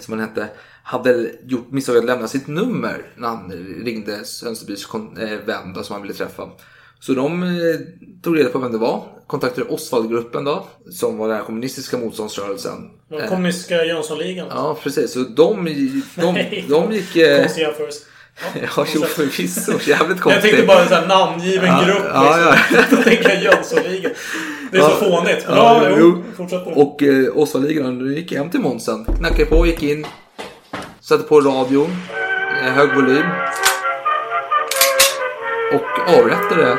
[0.00, 0.48] som han hette,
[0.90, 3.52] hade gjort misstag att lämna sitt nummer när han
[3.84, 4.86] ringde Sönsterbys
[5.20, 6.48] eh, vän då, som han ville träffa.
[7.00, 7.48] Så de eh,
[8.22, 12.90] tog reda på vem det var, kontaktade Osvaldgruppen då, som var den här kommunistiska motståndsrörelsen.
[13.10, 14.46] Den Eh, kommunistiska Jönssonligan.
[14.50, 15.12] Ja, precis.
[15.12, 16.64] Så de, de, Nej.
[16.68, 17.16] de gick...
[17.16, 18.04] Eh, Konstig jämförelse.
[18.76, 19.72] ja, jo, förvisso.
[19.72, 20.42] Jävligt Jag konstigt.
[20.42, 22.02] tänkte bara en sån här namngiven Ja, grupp.
[22.14, 22.96] ja, liksom.
[22.96, 24.12] Då tänker jag Jönssonligan.
[24.72, 24.96] Det är så Ja.
[25.20, 25.44] fånigt.
[25.48, 26.22] Men Ja, ja, jo.
[26.36, 26.70] Fortsätt du.
[26.70, 30.06] Och eh, Osvaldligan gick hem till Monsen, knackade på, gick in,
[31.10, 31.90] satte på radion,
[32.62, 33.26] eh, hög volym
[35.74, 36.78] och avrättade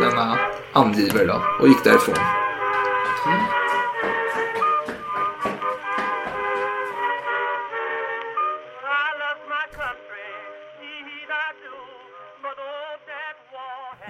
[0.00, 0.38] denna
[0.72, 2.14] angivare då och gick därifrån.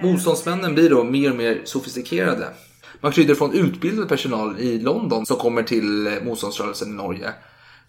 [0.01, 2.47] Motståndsmännen blir då mer och mer sofistikerade.
[3.01, 7.33] Man kryddar från utbildad personal i London som kommer till motståndsrörelsen i Norge.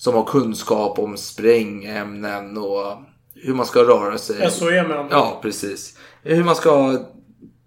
[0.00, 2.98] Som har kunskap om sprängämnen och
[3.34, 4.50] hur man ska röra sig.
[4.50, 5.98] SOE med andra Ja, precis.
[6.22, 6.98] Hur man ska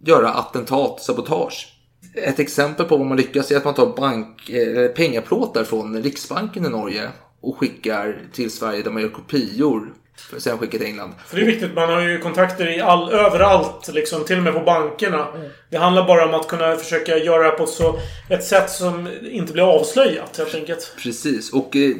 [0.05, 1.67] göra attentat, sabotage.
[2.15, 6.65] Ett exempel på vad man lyckas är att man tar bank, eh, pengaplåtar från Riksbanken
[6.65, 7.09] i Norge
[7.41, 9.93] och skickar till Sverige där man gör kopior.
[10.17, 11.13] För att sedan skicka till England.
[11.27, 11.73] För det är viktigt.
[11.75, 13.89] Man har ju kontakter i all, överallt.
[13.93, 15.27] Liksom, till och med på bankerna.
[15.69, 19.53] Det handlar bara om att kunna försöka göra det på så, ett sätt som inte
[19.53, 20.95] blir avslöjat helt enkelt.
[21.03, 21.95] Precis, och eh,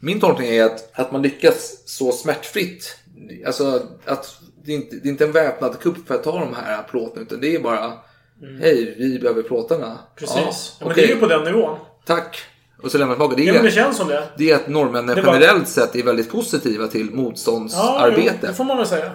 [0.00, 2.96] min tolkning är att, att man lyckas så smärtfritt.
[3.46, 6.54] Alltså att det är inte det är inte en väpnad kupp för att ta de
[6.54, 7.92] här plåtarna utan det är bara
[8.60, 9.98] Hej, vi behöver plåtarna.
[10.16, 10.36] Precis.
[10.36, 10.42] Ja,
[10.80, 11.78] Ja, men okej, det är ju på den nivån.
[12.04, 12.38] Tack.
[12.82, 13.36] Och så lämnar man tillbaka.
[13.42, 14.24] Det Ja, men det är, känns som det.
[14.38, 18.46] det är att norrmännen var- generellt sett är väldigt positiva till Ja, jo, motståndsarbete.
[18.46, 19.10] det får man väl säga.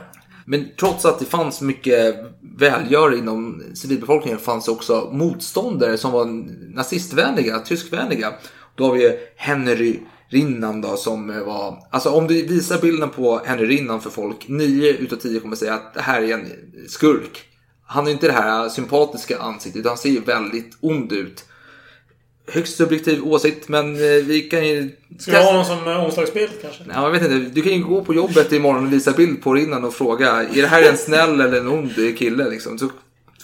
[0.46, 2.16] Men trots att det fanns mycket
[2.60, 6.26] välgörare inom civilbefolkningen fanns det också motståndare som var
[6.76, 8.34] nazistvänliga, tyskvänliga.
[8.76, 10.00] Då har vi Henry
[10.32, 14.94] Rinnan då som var, alltså om du visar bilden på Henry Rinnan för folk, 9
[14.94, 16.48] utav 10 kommer säga att det här är en
[16.88, 17.42] skurk.
[17.86, 21.46] Han har inte det här sympatiska ansiktet utan han ser ju väldigt ond ut.
[22.48, 24.90] Högst subjektiv åsikt men eh, vi kan ju...
[25.20, 26.84] Ska vi ha någon som eh, omslagsbild kanske?
[26.94, 27.50] Ja, jag vet inte.
[27.54, 30.62] Du kan ju gå på jobbet imorgon och visa bild på Rinnan och fråga är
[30.62, 32.80] det här en snäll eller en ond kille liksom.
[32.80, 32.90] Så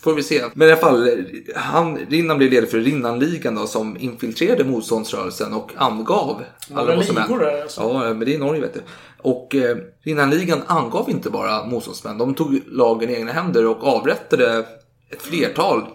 [0.02, 0.44] får vi se.
[0.54, 1.26] Men i alla fall,
[1.56, 6.44] han, Rinnan blev ledare för Rinnanligan då som infiltrerade motståndsrörelsen och angav
[6.74, 7.62] Alla vad som hände.
[7.62, 7.82] alltså.
[7.82, 8.82] Ja, men det är Norge vet du.
[9.22, 12.18] Och eh, Rinnanligan angav inte bara motståndsmän.
[12.18, 14.66] De tog lagen i egna händer och avrättade
[15.10, 15.88] ett flertal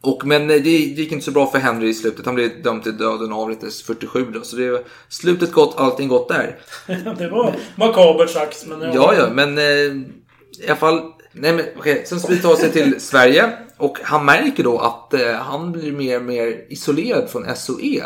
[0.00, 2.26] Och, men eh, det, gick inte så bra för Henry i slutet.
[2.26, 4.40] Han blev dömd till döden och avrättades 47 då.
[4.42, 6.58] Så det slutet gott, allting gott där.
[7.18, 8.66] det var makabert sagt.
[8.66, 11.00] Men Ja, ja, men eh, i alla fall.
[11.32, 12.04] Nej, men okej.
[12.06, 13.58] Sen ska vi ta sig till Sverige.
[13.76, 18.02] Och han märker då att eh, han blir mer och mer isolerad från SOE.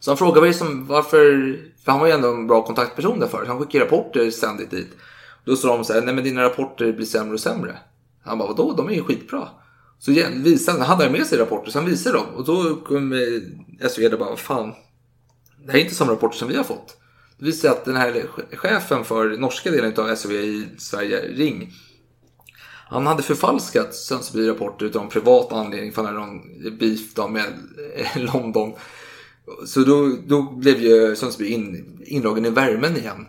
[0.00, 1.20] Så han frågar mig som, varför,
[1.84, 3.48] för han var ju ändå en bra kontaktperson där förut.
[3.48, 4.88] Han skickar rapporter ständigt dit.
[5.44, 7.78] Då sa de så här, nej men dina rapporter blir sämre och sämre.
[8.22, 8.72] Han bara, vadå?
[8.72, 9.48] De är ju skitbra.
[9.98, 12.26] Så igen, han hade med sig rapporter, så han visar dem.
[12.34, 13.42] Och då kommer
[13.80, 14.72] eh, SOE och bara, vad fan.
[15.64, 16.96] Det här är inte samma rapporter som vi har fått.
[17.38, 21.72] Det visar sig att den här chefen för norska delen av SOE i Sverige, Ring,
[22.88, 26.40] han hade förfalskat Sundsby-rapporter utav en privat anledning för han hade någon
[26.78, 27.44] beef då med
[27.96, 28.72] eh, London.
[29.66, 33.26] Så då, då blev ju Sundsby in, indragen i värmen igen.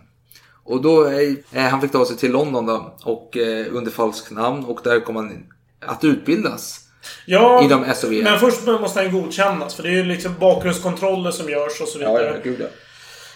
[0.64, 4.64] Och då, eh, han fick ta sig till London då, och eh, under falskt namn
[4.64, 5.44] och där kom han
[5.86, 6.80] att utbildas.
[7.26, 8.22] Ja, Inom SOE.
[8.22, 9.74] men först måste han godkännas.
[9.74, 12.40] För det är ju liksom bakgrundskontroller som görs och så vidare.
[12.44, 12.66] gud ja.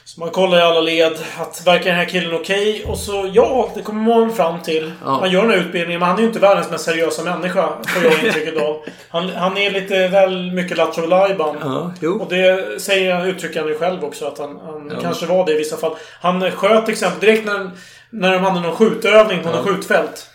[0.04, 1.12] Så man kollar i alla led.
[1.38, 2.84] Att verkar den här killen okej?
[2.86, 4.92] Och så, ja, det kommer man fram till.
[5.04, 5.20] Ja.
[5.20, 7.68] Man gör den här utbildningen, men han är ju inte världens mest seriösa människa.
[7.86, 8.84] Får jag intrycket av.
[9.08, 11.02] Han, han är lite väl mycket lattjo.
[11.10, 11.92] Ja.
[12.20, 14.26] Och det säger uttrycker han ju själv också.
[14.26, 15.96] Att han, han kanske var det i vissa fall.
[16.20, 17.70] Han sköt till exempel direkt när,
[18.10, 20.26] när de hade någon skjutövning på något skjutfält.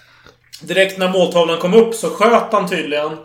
[0.61, 3.17] Direkt när måltavlan kom upp så sköt han tydligen.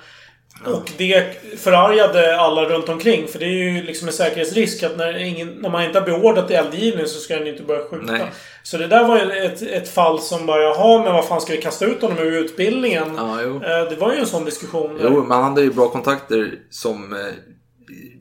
[0.67, 3.29] Och det förargade alla runt omkring.
[3.29, 6.51] För det är ju liksom en säkerhetsrisk att när, ingen, när man inte har beordrat
[6.51, 8.13] eldgivning så ska den inte börja skjuta.
[8.13, 8.27] Nej.
[8.63, 11.53] Så det där var ju ett, ett fall som bara, jaha, men vad fan ska
[11.53, 13.05] vi kasta ut honom ur utbildningen?
[13.17, 13.43] Ja.
[13.43, 14.99] Eh, Det var ju en sån diskussion.
[14.99, 15.05] där.
[15.05, 17.19] Jo, men han hade ju bra kontakter som eh,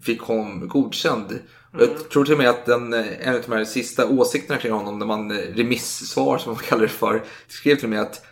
[0.05, 1.39] fick honom godkänd.
[1.73, 4.59] Och Jag tror till och med att den, eh, en av de här sista åsikterna
[4.59, 8.25] kring honom, när man remissvar som man kallar det för, skrev till och med att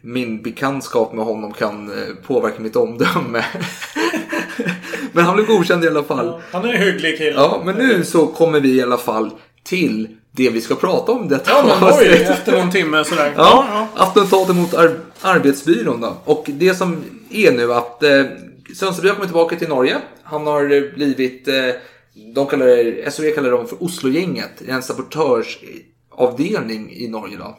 [0.00, 3.44] min bekantskap med honom kan eh, påverka mitt omdöme.
[5.12, 6.42] men han blev godkänd i alla fall.
[6.52, 7.36] Han är en hygglig kille.
[7.36, 9.30] Ja, men nu så kommer vi i alla fall
[9.64, 13.34] till det vi ska prata om detta Ja, men oj, efter någon timme sådär.
[13.36, 16.16] Ja, attentatet mot ar arbetsbyrån då.
[16.24, 18.24] Och det som är nu att eh,
[18.76, 19.96] Sönsterby har kommit tillbaka till Norge.
[20.22, 21.54] Han har eh, blivit, eh,
[22.34, 24.50] de kallar det, SOE kallar dem för Oslogänget.
[24.58, 24.80] Det är
[26.20, 27.56] sabotörsavdelning i Norge då.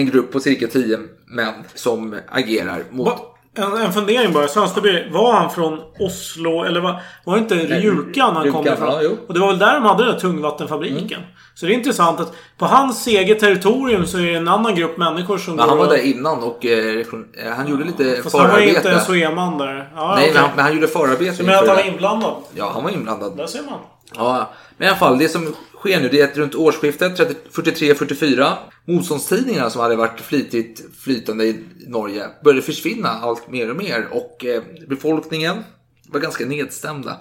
[0.00, 3.06] En grupp på cirka 10 män som agerar mot...
[3.06, 3.18] Va?
[3.56, 4.48] En, en fundering bara.
[4.48, 6.62] Sönsterby, var han från Oslo?
[6.64, 8.88] Eller var, var det inte Rjukan han kom ifrån?
[9.02, 11.20] ja, och det var väl där de hade den där tungvattenfabriken.
[11.54, 14.98] Så det är intressant att på hans eget territorium så är det en annan grupp
[14.98, 18.36] människor som Men han var och- där innan och eh, eh, han gjorde lite Fast
[18.36, 18.88] han var förarbete.
[18.88, 19.90] inte SOE-man där.
[19.96, 20.30] Ja, Nej, okej.
[20.34, 21.36] men han, men han gjorde förarbete.
[21.36, 22.34] Du menar att han var inblandad?
[22.54, 23.36] Ja, han var inblandad.
[23.36, 23.78] Där ser man.
[24.14, 27.18] Ja, men i alla fall, det som sker nu det är att runt årsskiftet
[27.52, 28.52] 43-44
[28.84, 34.44] motståndstidningarna som hade varit flitigt flytande i Norge började försvinna allt mer och mer och
[34.44, 35.64] eh, befolkningen
[36.08, 37.16] var ganska nedstämda.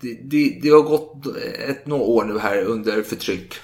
[0.00, 1.26] Det, det, det har gått
[1.68, 3.54] ett några år nu här under förtryck.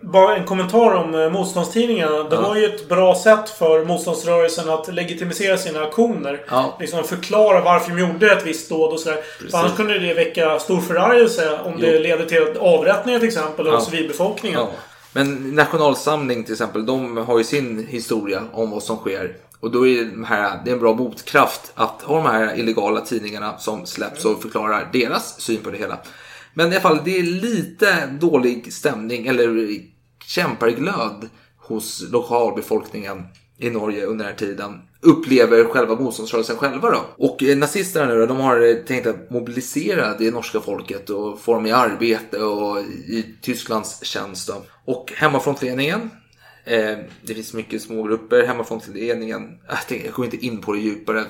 [0.00, 2.22] Bara en kommentar om eh, motståndstidningarna.
[2.22, 6.40] Det var ju ett bra sätt för motståndsrörelsen att legitimisera sina aktioner.
[6.50, 6.76] Ja.
[6.80, 9.18] Liksom förklara varför de gjorde ett visst dåd och sådär.
[9.50, 13.72] För annars kunde det väcka stor förargelse om det leder till avrättningar till exempel av
[13.74, 13.80] Ja.
[13.80, 14.60] civilbefolkningen.
[14.60, 14.68] Ja.
[15.12, 19.36] Men Nationalsamling till exempel, de har ju sin historia om vad som sker.
[19.60, 23.00] Och då är de här, det är en bra motkraft att ha de här illegala
[23.00, 25.98] tidningarna som släpps och förklarar deras syn på det hela.
[26.58, 29.68] Men i alla fall, det är lite dålig stämning, eller
[30.24, 33.24] kämparglöd hos lokalbefolkningen
[33.58, 34.80] i Norge under den här tiden.
[35.00, 37.00] Upplever själva motståndsrörelsen själva då.
[37.16, 41.40] Och eh, nazisterna nu då, de har eh, tänkt att mobilisera det norska folket och
[41.40, 44.54] få dem i arbete och i Tysklands tjänst då.
[44.84, 46.10] Och hemmafrontledningen,
[46.64, 48.46] Eh, det finns mycket smågrupper.
[48.46, 49.58] Hemmafrontledningen.
[49.68, 51.24] Jag, tänker- jag går inte in på det djupare.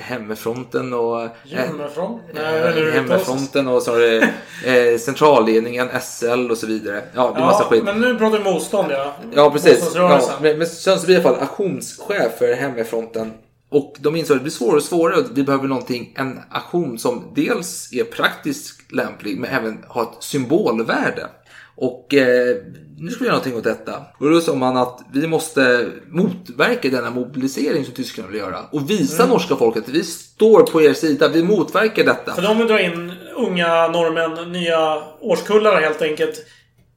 [0.00, 1.22] Hemmafronten och...
[1.22, 2.22] eh, Hemmafront?
[2.34, 2.94] Nej, eh, uttalas.
[2.94, 4.22] Hemmafronten och så har det
[4.92, 7.02] eh, centralledningen, SL och så vidare.
[7.14, 7.84] Ja, det är massa Ja, skit.
[7.84, 9.12] men nu pratar vi motstånd ja.
[9.34, 9.92] Ja, precis.
[9.94, 10.66] Ja, men, men
[11.04, 13.32] blir i alla fall aktionschef för hemmafronten.
[13.68, 15.24] Och de insåg att det blir svårare och svårare.
[15.32, 21.26] Vi behöver någonting, en aktion som dels är praktiskt lämplig men även har ett symbolvärde.
[21.76, 22.56] Och eh,
[22.98, 24.02] nu ska vi göra någonting åt detta.
[24.18, 28.58] Och då sa man att vi måste motverka denna mobilisering som tyskarna vill göra.
[28.72, 29.32] Och visa Mm.
[29.32, 31.28] norska folket att vi står på er sida.
[31.28, 32.34] Vi motverkar detta.
[32.34, 36.46] För de vill dra in unga norrmän, nya årskullar helt enkelt.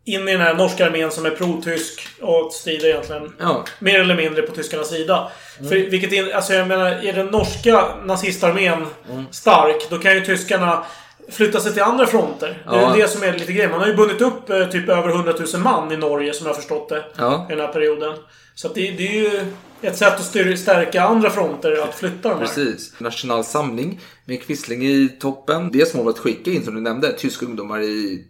[0.05, 3.65] In i den här norska armén som är pro-tysk och strider egentligen Ja.
[3.79, 5.31] mer eller mindre på tyskarnas sida.
[5.57, 8.85] För vilket in, alltså jag menar, är den norska nazistarmén
[9.31, 10.83] stark, då kan ju tyskarna
[11.32, 12.63] flytta sig till andra fronter.
[12.69, 12.93] Det är Ja.
[12.97, 13.71] det som är lite grejen.
[13.71, 16.53] Man har ju bundit upp eh, typ över 100 000 man i Norge som jag
[16.53, 17.03] har förstått det.
[17.17, 17.47] Ja.
[17.49, 18.13] I den här perioden.
[18.55, 19.45] Så det, det är ju...
[19.82, 22.45] ett sätt att stärka andra fronter att flytta de här.
[22.45, 22.99] Precis.
[22.99, 25.71] National Samling med Quisling i toppen.
[25.71, 28.25] Dels målet att skicka in, som du nämnde, tyska ungdomar i...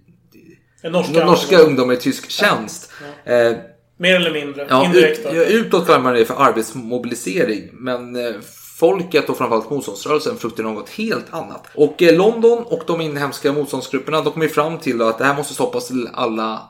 [0.84, 2.92] Norska, Norska ungdomar i tysk tjänst.
[3.26, 3.52] Eh,
[3.98, 4.68] Mer eller mindre.
[4.70, 5.20] Ja, Indirekt.
[5.20, 7.70] ut, ja, utåt kallar man det för arbetsmobilisering.
[7.74, 8.34] Men eh,
[8.80, 11.68] folket och framförallt motståndsrörelsen fruktar något helt annat.
[11.76, 15.36] Och eh, London och de inhemska motståndsgrupperna de kom ju fram till att det här
[15.36, 16.62] måste stoppas till alla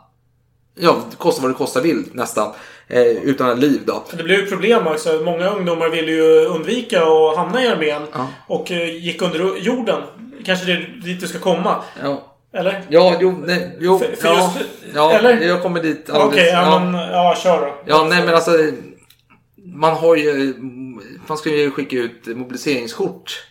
[0.82, 2.51] Ja, kosta vad det kostar vill nästan.
[2.88, 4.03] Eh, utan liv då.
[4.12, 5.22] Det blev ju ett problem också.
[5.26, 8.01] Många ungdomar ville ju undvika att hamna i armén.
[8.14, 8.28] Ja.
[8.47, 10.01] Och eh, gick under jorden.
[10.45, 11.76] Kanske det är dit du ska komma.
[12.03, 12.22] Ja,
[12.53, 12.84] Eller?
[12.89, 13.99] ja jo, nej, jo.
[13.99, 15.41] För- för ja, just- ja, eller?
[15.47, 16.51] jag kommer dit Okej, alldeles.
[16.53, 17.74] ja, men ja, kör då.
[17.86, 18.51] Ja, nej men alltså.
[19.74, 20.53] Man har ju...
[21.28, 23.43] Man ska ju skicka ut mobiliseringskort.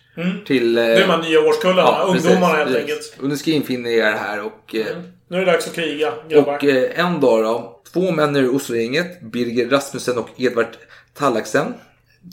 [0.47, 0.79] Till...
[0.79, 2.03] eh, Nu är man nya årskullarna.
[2.03, 3.17] Ungdomarna helt enkelt.
[3.23, 4.75] Och nu ska infinna er här och...
[4.75, 4.87] eh,
[5.29, 6.55] Nu är det dags att kriga, grabbar.
[6.57, 10.67] Och eh, en dag då, två män ur Oslogänget, Birger Rasmussen och Edvard
[11.15, 11.75] Tallaksen.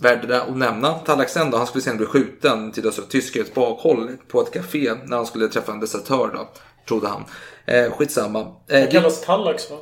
[0.02, 0.94] Värda att nämna.
[0.94, 4.42] Tallaksen då, han skulle sen bli skjuten till döds av tyskar i ett bakhåll på
[4.42, 6.50] ett café när han skulle träffa en desertör då,
[6.88, 7.24] trodde han.
[7.66, 8.40] Eh, skitsamma.
[8.40, 9.78] Eh, det- kallas Tallax va?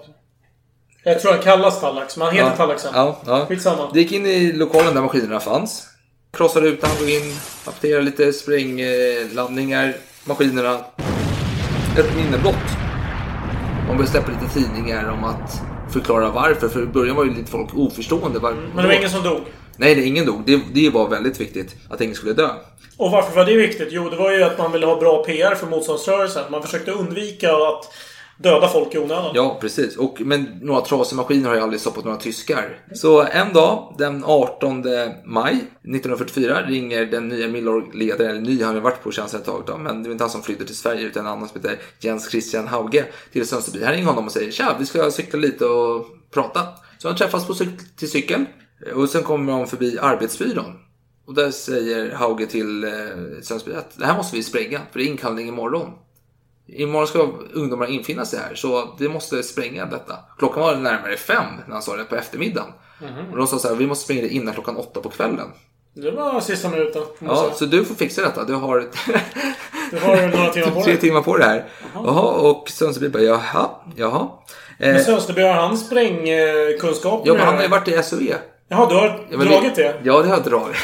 [1.04, 2.91] Jag tror han kallas Tallax, men han heter Tallaxen.
[2.95, 3.45] Ja, ja.
[3.45, 3.89] Skitsamma.
[3.93, 5.88] Det gick in i lokalen där maskinerna fanns.
[6.38, 7.36] Krossade ut han, drog in,
[7.66, 9.93] apterade lite sprängladdningar,
[10.24, 10.80] maskinerna.
[11.99, 12.56] Ett minnebrott.
[13.88, 15.62] Man började släppa lite tidningar om att
[15.93, 16.70] förklara varför.
[16.70, 18.39] För i början var ju lite folk oförstående.
[18.39, 19.41] Var, Men det var ingen som dog.
[19.78, 20.43] Nej, det, ingen dog.
[20.45, 22.49] Det, det var väldigt viktigt att ingen skulle dö.
[22.97, 23.88] Och varför var det viktigt?
[23.91, 26.43] Jo, det var ju att man ville ha bra PR för motståndsrörelsen.
[26.51, 27.93] Man försökte undvika att
[28.38, 29.31] döda folk i onödan.
[29.36, 29.97] Ja, precis.
[29.97, 32.77] Och, men några trasiga maskiner har ju aldrig stoppat några tyskar.
[32.93, 34.84] Så en dag, den 18
[35.25, 39.63] maj 1944, ringer den nya Milorg-ledaren, eller ny, han har varit på tjänsten ett tag
[39.67, 41.79] då, men det är inte han som flyttar till Sverige utan en annan som heter
[41.99, 43.84] Jens Christian Hauge till Sönsterby.
[43.84, 46.61] Han ringer honom och säger Tja, vi ska cykla lite och prata.
[46.97, 48.45] Så de träffas på cyk- till cykeln
[48.95, 50.79] och sen kommer de förbi arbetsbyrån.
[51.27, 52.89] Och där säger Hauge till eh,
[53.41, 55.89] Sönsterby att det här måste vi spränga, för det är inkallning imorgon.
[56.68, 57.20] Imorgon ska
[57.53, 60.16] ungdomarna infinna sig här, så det måste spränga detta.
[60.39, 62.70] Klockan var närmare fem när han sa det på eftermiddagen.
[63.32, 65.47] Och de sa så här, vi måste spränga det innan klockan åtta på kvällen.
[65.95, 67.01] Det var sista minuten.
[67.20, 68.43] Ja, så du får fixa detta.
[68.43, 68.80] Du har
[69.91, 71.01] Du har några timmar på tre dig.
[71.01, 71.66] timmar på det här.
[71.93, 74.28] Jaha, och Sönsterby bara, jaha, jaha.
[74.80, 77.28] Eh, Men Sönsterby, har han sprängkunskaper?
[77.28, 78.36] ja, men han har ju varit i SOE.
[78.68, 79.95] Jaha, du har Ja, dragit det?
[80.03, 80.76] Ja, det har jag dragit.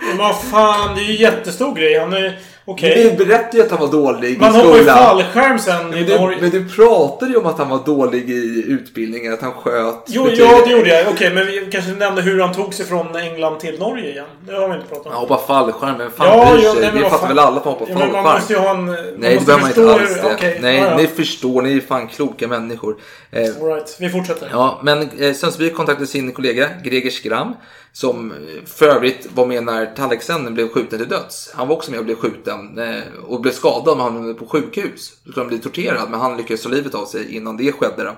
[0.00, 1.98] Men vad fan, det är ju jättestor grej.
[1.98, 2.38] Han är...
[2.64, 3.16] Okej.
[3.18, 4.96] Du berättade ju att han var dålig Man i hoppar ju skolan.
[4.98, 6.38] fallskärm sen Men i du, Norge.
[6.40, 10.04] men du pratade ju om att han var dålig i utbildningen, att han sköt.
[10.06, 11.08] Jo, ja, det gjorde jag.
[11.12, 14.24] Okej, men vi kanske nämnde hur han tog sig från England till Norge igen.
[14.46, 15.12] Det har vi inte pratat om.
[15.12, 16.80] Han hoppar fallskärm, vem fan Ja, bryr ja, sig?
[16.82, 17.28] men det fattar fan.
[17.28, 18.34] väl alla att man hoppar Ja, men man fallskärm?
[18.40, 18.84] måste ju ha en...
[18.86, 20.34] man Nej, det behöver man inte alls det.
[20.34, 20.96] okej, Nej, ja, ja.
[20.96, 22.96] ni förstår, ni är fan kloka människor.
[23.30, 24.48] Eh, All right, vi fortsätter.
[24.52, 27.54] Ja, men eh, Sönsterby kontaktade sin kollega Greger Skram
[27.92, 28.36] som eh,
[28.66, 31.52] för övrigt var med när Talleksen blev skjuten till döds.
[31.56, 35.12] Han var också med och blev skjuten eh, och blev skadad han hamnade på sjukhus.
[35.24, 38.04] Då skulle han bli torterad, men han lyckades ta livet av sig innan det skedde.
[38.04, 38.10] Då.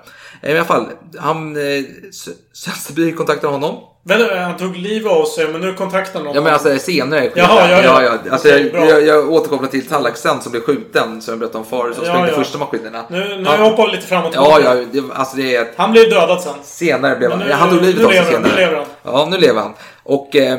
[0.42, 0.86] Eh, I alla fall,
[1.18, 1.62] han, eh,
[2.08, 3.76] S- Sönsterby kontaktade honom.
[4.06, 6.34] Vänta, han tog livet av sig, men nu kontaktar någon.
[6.34, 7.30] Ja men alltså senare.
[7.34, 8.02] Jaha, ja, ja.
[8.02, 11.58] ja, Alltså, Okej, jag, jag, jag återkopplar till Tallaksen som blev skjuten, som jag berättade
[11.58, 12.36] om förut, som Ja, sprängde ja.
[12.36, 13.04] första maskinerna.
[13.10, 13.56] Nu, nu Ja.
[13.56, 16.54] hoppar vi lite fram och Ja, ja, det, alltså det är Han blev dödad sen.
[16.64, 17.46] Senare blev Men han.
[17.46, 18.52] nu- Ja, han tog livet av sig han, senare.
[18.52, 18.86] nu lever han.
[19.02, 19.72] Ja, nu lever han.
[20.02, 20.58] Och eh,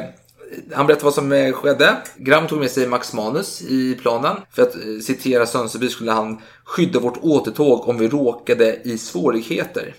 [0.74, 1.97] han berättade vad som eh, skedde.
[2.18, 4.38] Gram tog med sig Max Manus i planen.
[4.51, 9.95] För att eh, citera Sönsterby skulle han skydda vårt återtåg om vi råkade i svårigheter.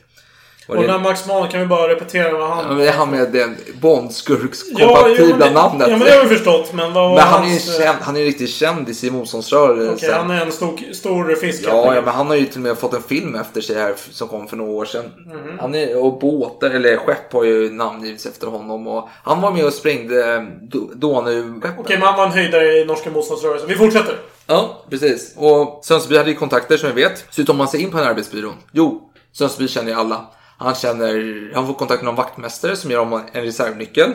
[0.69, 0.89] Var Och det...
[0.89, 2.69] den Max Mann kan vi bara repetera vad Ja, han...
[2.69, 5.89] men det är han med den Ja, Bondskurkskompatibla det- namnet.
[5.91, 6.73] Ja, men det har vi förstått.
[6.73, 9.11] Men vad var Men han är ju en känd, han är en riktig kändis i
[9.11, 9.95] motståndsrörelsen.
[9.95, 11.63] Okej, han är en stor, stor fisk.
[11.67, 13.95] Ja, ja, men han har ju till och med fått en film efter sig här
[14.11, 15.05] som kom för några år sedan.
[15.27, 15.59] Mhm.
[15.61, 18.87] Han är, och båtar, eller skepp har ju namngivits efter honom.
[18.87, 21.79] Och han var med och sprängde Do- Donau-skeppet.
[21.79, 23.69] Okej, men han var en höjdare i norska motståndsrörelsen.
[23.69, 24.15] Vi fortsätter.
[24.47, 25.35] Ja, precis.
[25.37, 27.19] Och Sönsterby hade ju kontakter som vi vet.
[27.19, 28.55] Så hur tar man sig in på här arbetsbyrån?
[28.73, 29.03] Jo,
[29.33, 30.25] Sönsterby känner ju alla.
[30.59, 34.15] Han känner, han får kontakt med någon vaktmästare som ger honom en reservnyckel.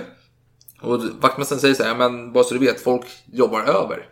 [0.82, 4.06] Och vaktmästaren säger så här, men bara så du vet, folk jobbar över.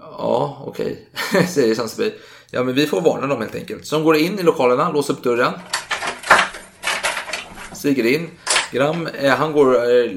[0.00, 1.08] Ja, okej,
[1.48, 2.14] säger Sönsterby.
[2.50, 3.86] Ja, men vi får varna dem helt enkelt.
[3.86, 5.52] Så de går in i lokalerna, låser upp dörren.
[7.72, 8.30] Stiger in.
[8.72, 10.10] Gram, eh, han går eh,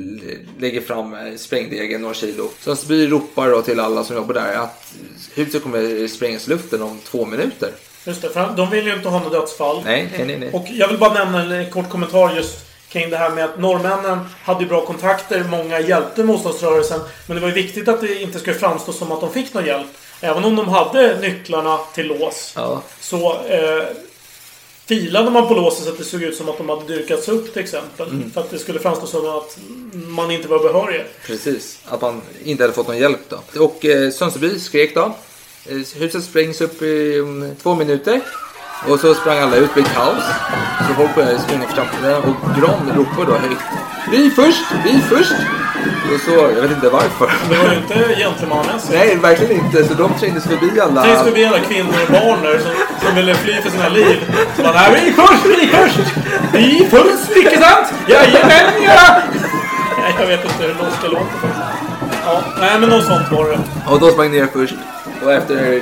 [0.60, 2.50] lägger fram eh, sprängdegen några kilo.
[2.60, 4.94] Sönsterby ropar då till alla som jobbar där att
[5.34, 7.72] huset kommer sprängas i luften om två minuter.
[8.04, 9.82] Just det, för de vill ju inte ha något dödsfall.
[9.86, 10.38] Nej, nej, nej.
[10.38, 10.52] nej.
[10.54, 14.20] Och jag vill bara nämna en kort kommentar just kring det här med att norrmännen
[14.44, 15.44] hade bra kontakter.
[15.44, 17.00] Många hjälpte motståndsrörelsen.
[17.28, 19.66] Men det var ju viktigt att det inte skulle framstå som att de fick någon
[19.66, 19.88] hjälp.
[20.22, 22.54] Även om de hade nycklarna till lås.
[22.56, 22.82] Ja.
[23.00, 23.84] Så eh,
[24.86, 27.54] filade man på låset så att det såg ut som att de hade dukats upp
[27.54, 28.10] till exempel.
[28.10, 28.32] Mm.
[28.32, 29.58] För att det skulle framstå som att
[29.94, 31.04] man inte var behörig.
[31.26, 33.64] Precis, att man inte hade fått någon hjälp då.
[33.64, 35.16] Och eh, Sönsterby skrek då.
[35.70, 38.22] Eh, huset sprängs upp i um, två minuter.
[38.88, 40.24] Och så sprang alla ut, blev kaos.
[40.88, 43.62] Så folk började springa för trapporna och Gran ropade då högt.
[44.12, 45.34] Vi först, vi först!
[46.14, 47.32] Och så, jag vet inte varför.
[47.50, 48.94] Det var ju inte gentlemannamässigt.
[48.94, 49.84] Nej, verkligen inte.
[49.88, 51.04] Så de trängdes förbi alla.
[51.04, 52.72] Tänk förbi alla kvinnor och barn där som,
[53.08, 54.36] som ville fly för sina liv.
[54.58, 56.00] Så bara, nej, vi först, vi först!
[56.54, 57.94] Vi först, icke sant?
[58.08, 59.18] Jajamän, ja!
[60.02, 61.50] Nej, jag vet inte hur norska låter.
[62.26, 63.60] Ja, nej men något sånt var det.
[63.92, 64.76] Och de sprang ner först.
[65.24, 65.82] Och efter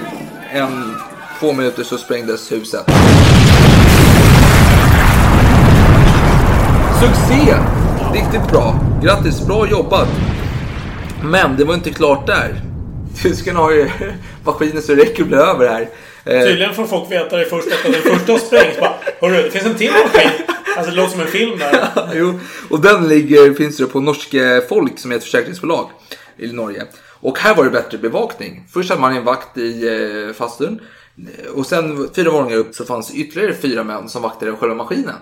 [0.51, 0.95] en,
[1.39, 2.85] två minuter så sprängdes huset.
[7.01, 7.55] Succé!
[8.13, 8.79] Riktigt bra.
[9.03, 10.07] Grattis, bra jobbat.
[11.23, 12.61] Men det var inte klart där.
[13.23, 13.89] Tyskarna har ju
[14.43, 15.89] maskiner så det räcker att bli över här.
[16.25, 18.79] Eh, Tydligen får folk veta det först efter att den första har sprängts.
[18.79, 20.31] Bara, Hörru, det finns en till maskin.
[20.77, 21.89] Alltså det låter som en film där.
[22.13, 25.89] jo, och den ligger, finns det på Norske Folk som är ett försäkringsbolag
[26.37, 26.83] i Norge.
[27.22, 28.65] Och här var det bättre bevakning.
[28.74, 29.88] Först hade man en vakt i
[30.28, 30.80] eh, fastun.
[31.53, 35.15] Och sen fyra våningar upp så fanns ytterligare fyra män som vaktade själva maskinen.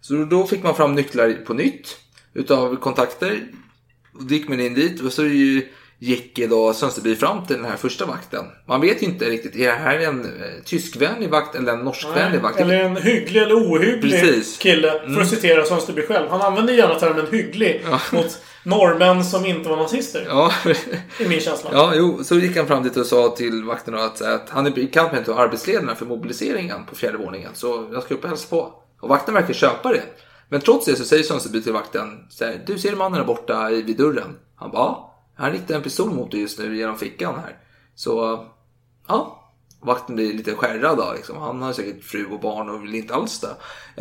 [0.00, 1.96] Så då fick man fram nycklar på nytt
[2.34, 3.40] utav kontakter.
[4.14, 5.22] Och då gick man in dit och så
[5.98, 8.44] gick då Sönsterby fram till den här första vakten.
[8.68, 12.40] Man vet ju inte riktigt, är det här en eh, tyskvänlig vakt eller en norskvänlig
[12.40, 12.60] vakt?
[12.60, 14.58] Eller en hygglig eller ohygglig Precis.
[14.58, 14.90] kille.
[14.90, 15.22] För Mm.
[15.22, 16.28] att citera Sönsterby själv.
[16.30, 20.26] Han använder gärna termen hygglig mot norrmän som inte var nazister.
[20.28, 20.52] Ja,
[21.20, 21.70] I min känsla.
[21.72, 24.66] Ja, jo, så gick han fram dit och sa till vakten då att, att han
[24.66, 27.50] är bekant med en arbetsledarna för mobiliseringen på fjärde våningen.
[27.54, 28.72] Så jag ska upp och hälsa på.
[29.00, 30.02] Och vakten verkar köpa det.
[30.48, 33.70] Men trots det så säger Sönsterby till vakten så här, Du ser mannen där borta
[33.70, 34.36] i- vid dörren?
[34.56, 35.10] Han bara ja.
[35.36, 37.56] Han riktar en pistol mot dig just nu genom fickan här.
[37.94, 38.44] Så
[39.08, 39.40] ja.
[39.82, 41.36] Vakten blir lite skärrad då liksom.
[41.38, 43.54] Han har säkert fru och barn och vill inte alls det.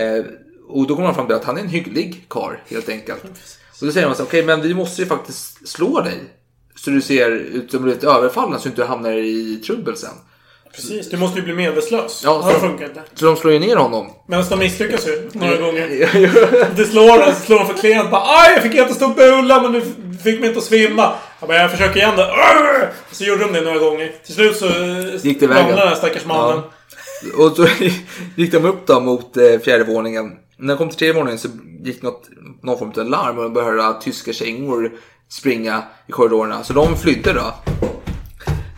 [0.06, 0.26] Eh,
[0.68, 3.60] och då kommer han fram till att han är en hygglig karl helt enkelt.
[3.82, 6.20] Och då säger man så okej men vi måste ju faktiskt slå dig.
[6.76, 10.10] Så du ser ut som lite överfallen så du inte hamnar i trubbel sen.
[10.76, 12.22] Precis, du måste ju bli medvetslös.
[12.24, 13.02] Ja, Ja, det så- funkar inte.
[13.14, 14.10] Så de slår ju ner honom.
[14.28, 15.88] Men de misslyckas ju några gånger.
[16.76, 18.12] Det slår, slår för klent.
[18.12, 19.82] Bara Aj, jag fick jättestor bula men du
[20.24, 21.14] fick mig inte att svimma.
[21.40, 22.28] Jag bara, jag försöker igen då.
[23.12, 24.12] Så gjorde de det några gånger.
[24.26, 24.68] Till slut så
[25.28, 25.70] Gick det vägen?
[25.76, 26.60] den här stackars mannen.
[27.38, 27.44] Ja.
[27.46, 27.68] Och så
[28.36, 30.32] gick de upp då mot eh, fjärde våningen.
[30.64, 31.48] När de kom till tredje våningen så
[31.84, 32.30] gick något,
[32.62, 34.92] någon form av larm och de började höra tyska kängor
[35.30, 36.64] springa i korridorerna.
[36.64, 37.54] Så de flydde då.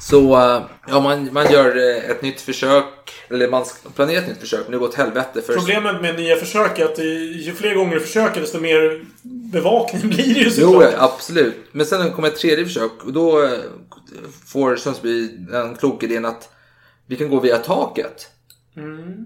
[0.01, 3.65] Så eh, ja, man, man gör eh, ett nytt försök, eller man
[3.95, 5.41] planerar ett nytt försök, men det går åt helvete.
[5.41, 6.99] För Problemet med nya försök är att
[7.45, 9.05] ju fler gånger du försöker desto mer
[9.51, 10.93] bevakning blir det ju Jo, såklart.
[10.93, 11.55] ja, absolut.
[11.71, 13.49] Men sen kommer ett tredje försök och då eh,
[14.45, 16.49] får Sundsby den kloka idén att
[17.07, 18.27] vi kan gå via taket.
[18.77, 19.25] Mm.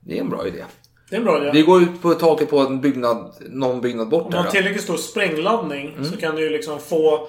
[0.00, 0.64] Det är en bra idé.
[1.10, 1.50] Det är en bra idé.
[1.52, 4.82] Vi går ut på taket på en byggnad, någon byggnad bort Om man har tillräckligt
[4.84, 6.10] stor sprängladdning Mm.
[6.10, 7.28] så kan du ju liksom få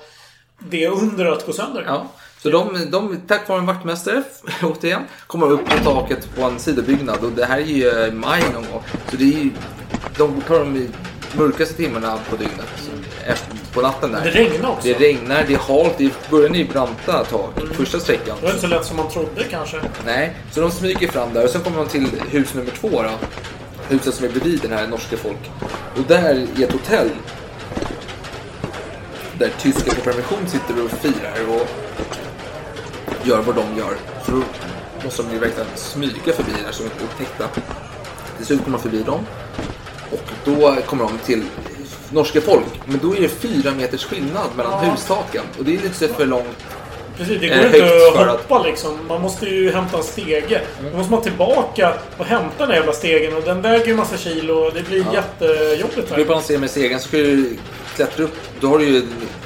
[0.60, 1.84] det under att gå sönder.
[1.88, 2.08] Ja.
[2.38, 4.24] Så de, de, tack vare en vaktmästare,
[4.64, 7.24] återigen, kommer upp på taket på en sidobyggnad.
[7.24, 8.84] Och det här är ju i maj någon gång.
[9.10, 9.50] Så det är ju,
[10.18, 10.90] de tar de i
[11.38, 12.68] mörkaste timmarna på dygnet.
[13.26, 14.22] Efter, på natten där.
[14.24, 14.88] Det regnar också.
[14.88, 17.60] Det regnar, det är halt, det börjar i branta tak.
[17.74, 18.38] Första sträckan.
[18.40, 19.78] Det var inte så lätt som man trodde kanske.
[20.06, 23.10] Nej, så de smyger fram där och sen kommer de till hus nummer två då.
[23.92, 25.52] Huset som är bredvid den här norska folk.
[25.98, 27.10] Och där är ett hotell.
[29.38, 31.68] Där tyskar på permission sitter och firar och
[33.28, 33.96] gör vad de gör.
[34.26, 34.44] Så då
[35.04, 37.48] måste de ju verkligen smyga förbi där som inte är upptäckta.
[38.38, 39.20] Till slut kommer de förbi dem.
[40.12, 41.44] Och då kommer de till
[42.10, 42.82] norska folk.
[42.86, 44.92] Men då är det fyra meters skillnad mellan Ja.
[44.92, 45.44] hustaken.
[45.58, 46.66] Och det är lite för långt.
[47.22, 49.00] Precis, det går eh, inte högt att för att- hoppa liksom.
[49.08, 50.62] Man måste ju hämta en stege.
[50.92, 53.34] Då måste man tillbaka och hämta den här jävla stegen.
[53.36, 54.54] Och den väger ju massa kilo.
[54.54, 55.14] och Det blir Ja.
[55.14, 56.28] jättejobbigt Ska du här.
[56.28, 57.58] balansera med segern så ska du
[57.96, 58.36] klättra upp.
[58.60, 59.02] Då har du ju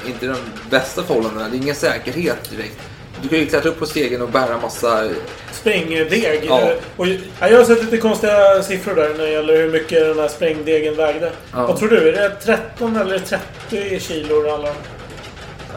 [0.06, 0.36] inte de
[0.70, 1.48] bästa förhållandena.
[1.48, 2.76] Det är ingen säkerhet direkt.
[3.22, 5.08] Du kan ju klättra upp på stegen och bära massa...
[5.52, 6.44] Sprängdeg.
[6.48, 6.72] Ja.
[6.96, 10.18] Och, ja, jag har sett lite konstiga siffror där när det gäller hur mycket den
[10.18, 11.32] här sprängdegen vägde.
[11.52, 11.66] Ja.
[11.66, 12.08] Vad tror du?
[12.08, 14.66] Är det 13 eller 30 kilo om?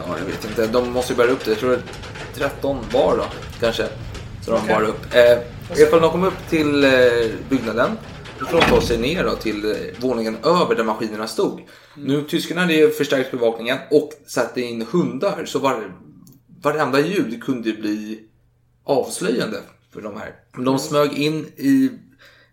[0.06, 0.66] Ja, jag vet inte.
[0.66, 1.50] De måste ju bära upp det.
[1.50, 3.24] Jag tror det är 13 var då,
[3.60, 3.86] kanske.
[4.44, 4.74] Så de Okej.
[4.74, 5.14] bar upp.
[5.14, 6.90] Eh, ifall de kommer upp till eh,
[7.48, 7.98] byggnaden.
[8.38, 11.60] Då får de ta sig ner då till eh, våningen över där maskinerna stod.
[11.96, 15.44] Nu tyskarna hade ju förstärkt bevakningen och satte in hundar.
[15.44, 15.92] Så var,
[16.62, 18.20] varenda ljud kunde bli
[18.84, 19.60] avslöjande
[19.92, 20.34] för de här.
[20.64, 21.90] De smög in i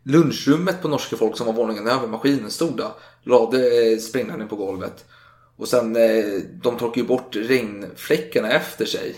[0.04, 2.96] lunchrummet på norska folk som var våningen över maskinen stod då.
[3.24, 5.06] Lade eh, sprängladdning på golvet.
[5.58, 6.24] Och sen, eh,
[6.64, 9.16] de torkade ju bort regnfläckarna efter sig.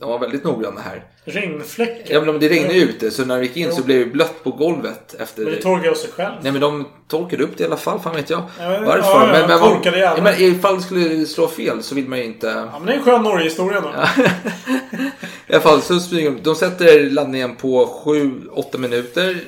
[0.00, 1.04] De var väldigt noggranna här.
[1.24, 2.14] Regnfläckar.
[2.14, 4.44] Ja, men det regnade ju ute så när vi gick in så blev det blött
[4.44, 5.44] på golvet efter...
[5.44, 6.34] Men det torkar av sig själv.
[6.42, 8.42] Nej men de torkade upp det i alla fall, fan vet jag.
[8.58, 8.98] Ja, Varför?
[8.98, 12.18] ja, ja, men, men, torkade ja, men ifall det skulle slå fel så vill man
[12.18, 12.46] ju inte...
[12.46, 13.88] Ja, men det är en skön Norge-historia då.
[15.46, 16.42] I alla fall så smyger de.
[16.42, 19.40] De sätter laddningen på 7-8 minuter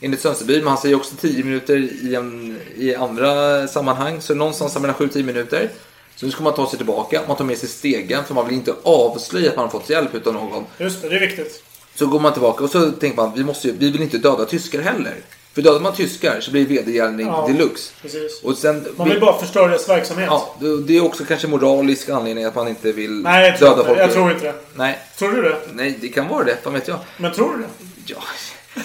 [0.00, 0.58] enligt Sönsterby.
[0.58, 4.20] Men han säger också 10 minuter i, en, i andra sammanhang.
[4.20, 5.68] Så någonstans mellan 7-10 minuter.
[6.16, 7.20] Så nu ska man ta sig tillbaka.
[7.28, 10.14] Man tar med sig stegen för man vill inte avslöja att man har fått hjälp
[10.14, 10.64] utav någon.
[10.78, 11.62] Just det, det är viktigt.
[11.94, 14.44] Så går man tillbaka och så tänker man vi, måste ju, vi vill inte döda
[14.44, 15.14] tyskar heller.
[15.54, 17.46] För dödar man tyskar så blir det vedergärning Ja.
[17.48, 17.92] deluxe.
[18.02, 18.40] Precis.
[18.42, 20.28] Och sen, Man vill bara förstöra deras verksamhet.
[20.30, 20.54] Ja,
[20.86, 23.84] det- är också kanske moralisk anledning att man inte vill Nej, döda inte.
[23.84, 23.98] folk.
[24.00, 24.54] jag tror inte det.
[24.74, 25.56] Nej, Tror du det?
[25.72, 26.56] nej, det kan vara det.
[26.64, 26.98] Vad vet jag.
[27.16, 27.68] Men tror du det?
[28.06, 28.16] Ja,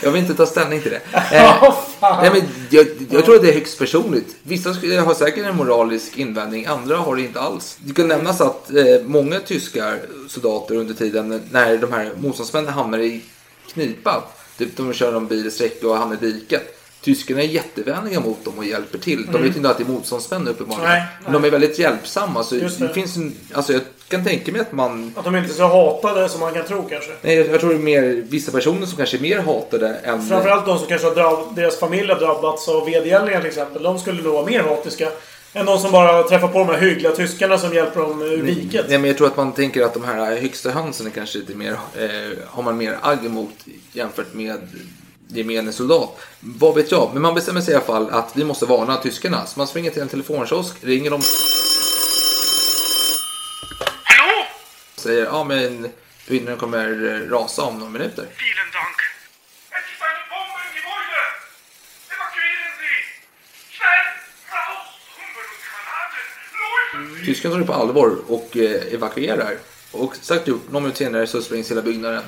[0.03, 1.01] jag vill inte ta ställning till det.
[1.31, 2.21] Eh, fan.
[2.21, 4.35] nej, men jag, jag tror att det är högst personligt.
[4.43, 4.69] Vissa
[4.99, 7.77] har säkert en moralisk invändning, andra har det inte alls.
[7.79, 9.95] Det kan nämnas att eh, många tyska
[10.27, 13.21] soldater under tiden när de här motståndsmännen hamnar i
[13.73, 14.23] knipa,
[14.57, 16.71] typ de kör en bil i sträcka och hamnar i diket.
[17.01, 19.25] Tyskarna är jättevänliga mot dem och hjälper till.
[19.31, 20.89] De vet inte att det är motståndsmän uppenbarligen.
[20.89, 22.43] Nej, Men de är väldigt hjälpsamma.
[22.43, 22.79] Så det.
[22.79, 22.93] det.
[22.93, 26.39] finns en, alltså kan tänka mig att man Att de inte är så hatade som
[26.39, 27.11] man kan tro kanske.
[27.21, 30.27] Nej, jag tror det är mer vissa personer som kanske är mer hatade än...
[30.27, 33.83] Framförallt de som kanske har drabb- deras familj har drabbats av vedergällningar till exempel.
[33.83, 35.09] De skulle nog vara mer hatiska.
[35.53, 38.85] Än de som bara träffar på de här hyggliga tyskarna som hjälper dem ur diket.
[38.89, 41.55] Nej, men jag tror att man tänker att de här högsta hönsen är kanske lite
[41.55, 43.53] mer, eh, har man mer agg emot
[43.91, 44.57] jämfört med
[45.27, 46.09] gemene soldat.
[46.39, 47.09] Vad vet jag?
[47.13, 49.45] Men man bestämmer sig i alla fall att vi måste varna tyskarna.
[49.45, 51.21] Så man springer till en telefonkiosk, ringer dem
[55.05, 55.89] säger ja men
[56.27, 58.25] vinnaren kommer eh, rasa om några minuter.
[58.37, 58.97] Vielen Dank.
[67.25, 69.57] Tyskarna tar det på allvar och eh, evakuerar.
[69.91, 72.23] Och sagt gjort, någon minut senare så sprängs hela byggnaden.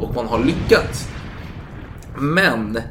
[0.00, 1.08] Och man har lyckats.
[2.18, 2.82] Men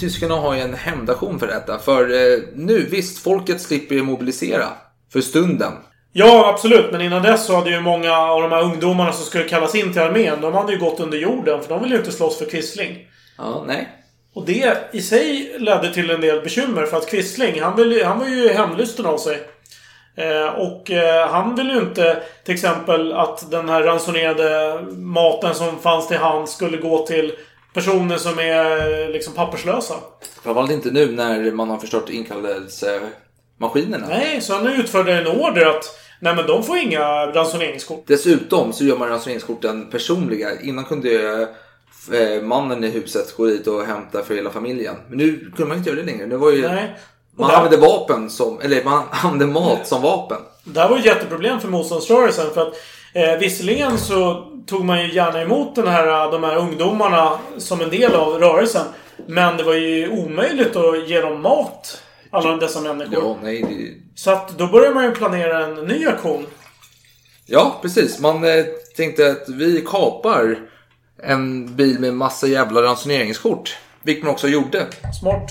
[0.00, 1.78] tyskarna har ju en hämndaktion för detta.
[1.78, 4.66] För eh, nu, visst, folket slipper ju mobilisera.
[5.12, 5.72] För stunden.
[6.12, 6.92] Ja, absolut.
[6.92, 9.92] Men innan dess så hade ju många av de här ungdomarna som skulle kallas in
[9.92, 11.62] till armén, de hade ju gått under jorden.
[11.62, 12.98] För de ville ju inte slåss för Quisling.
[13.38, 13.88] Ja, nej.
[14.34, 16.86] Och det i sig ledde till en del bekymmer.
[16.86, 19.38] För att Quisling, han, ville, han var ju hemlysten av sig.
[20.16, 25.78] Eh, och eh, han ville ju inte till exempel att den här ransonerade maten som
[25.78, 27.32] fanns till hands skulle gå till
[27.74, 29.94] personer som är liksom papperslösa.
[30.42, 34.06] Framförallt inte nu när man har förstört inkallelsemaskinerna.
[34.08, 38.04] Nej, så han utförde en order att Nej men de får inga ransoneringskort.
[38.06, 40.60] Dessutom så gör man ransoneringskorten personliga.
[40.62, 41.42] Innan kunde
[42.12, 44.94] eh, mannen i huset gå dit och hämta för hela familjen.
[45.08, 46.26] Men nu kunde man inte göra det längre.
[46.26, 46.96] Nu var ju, Nej.
[47.36, 50.38] Man där- använde vapen som, eller man använde mat som vapen.
[50.64, 52.50] Det här var ett jätteproblem för motståndsrörelsen.
[52.54, 52.74] För att
[53.12, 57.90] eh, visserligen så tog man ju gärna emot den här, de här ungdomarna som en
[57.90, 58.86] del av rörelsen.
[59.26, 62.02] Men det var ju omöjligt att ge dem mat.
[62.30, 63.14] Alla dessa människor.
[63.24, 64.20] Ja, nej, det...
[64.20, 66.46] Så att då började man ju planera en ny aktion.
[67.46, 68.20] ja precis.
[68.20, 68.64] Man eh,
[68.96, 70.58] tänkte att vi kapar
[71.22, 73.76] en bil med massa jävla ransoneringskort.
[74.02, 74.86] Vilket man också gjorde.
[75.20, 75.50] Smart.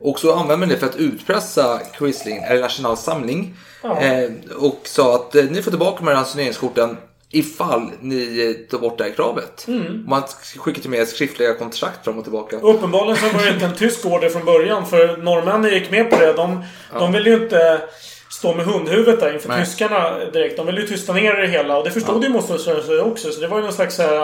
[0.00, 3.54] Och så använde man det för att utpressa Quisling, eller National Samling.
[3.82, 4.00] Ja.
[4.00, 6.96] Eh, och sa att eh, ni får tillbaka de här ransoneringskorten
[7.30, 9.68] ifall ni eh, tar bort det här kravet.
[9.68, 10.04] Mm.
[10.08, 10.22] Man
[10.56, 12.56] skickade med skriftliga kontrakt fram och tillbaka.
[12.56, 14.86] Uppenbarligen så var det inte en tysk order från början.
[14.86, 16.32] För norrmännen gick med på det.
[16.32, 16.64] De,
[16.98, 17.80] de ville ju inte
[18.30, 19.64] stå med hundhuvudet där inför Nej.
[19.64, 20.56] tyskarna direkt.
[20.56, 21.78] De ville ju tysta ner det hela.
[21.78, 23.32] Och det förstod ju motståndsrörelsen också.
[23.32, 24.18] Så det var ju någon slags så här,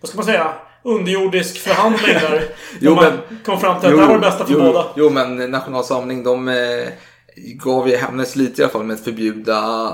[0.00, 0.54] vad ska man säga?
[0.82, 2.44] Underjordisk förhandling där.
[2.80, 4.84] Jo, man men- kom fram till att det här var det bästa för jo, båda.
[4.96, 6.88] Jo, men National Samling de eh,
[7.36, 9.90] gav ju Hemnes lite i alla fall med att förbjuda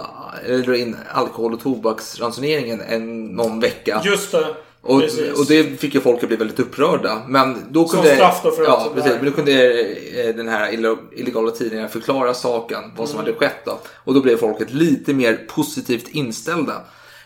[0.46, 4.02] eller in alkohol och tobaksransoneringen en, någon vecka.
[4.04, 4.46] Just det.
[4.82, 5.38] Och, Precis.
[5.38, 7.22] och det fick ju folk att bli väldigt upprörda.
[7.28, 10.72] Men då Som kunde, straff då för ja, precis, men då kunde eh, den här
[11.16, 13.26] illegala tidningen förklara saken, vad som Mm.
[13.26, 13.78] hade skett då.
[14.04, 16.72] Och då blev folket lite mer positivt inställda.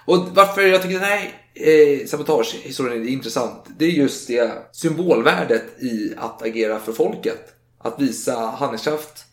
[0.05, 5.83] Och varför jag tycker den här eh, sabotagehistorien är intressant, det är just det symbolvärdet
[5.83, 7.55] i att agera för folket.
[7.79, 9.25] Att visa handlingskraft,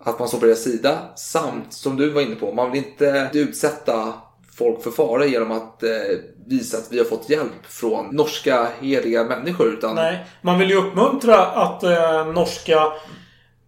[0.00, 3.30] att man står på deras sida, samt som du var inne på, man vill inte
[3.32, 4.12] utsätta
[4.60, 5.90] folk för fara genom att eh,
[6.46, 9.72] visa att vi har fått hjälp från norska heliga människor.
[9.72, 12.92] Utan Nej, man vill ju uppmuntra att eh, norska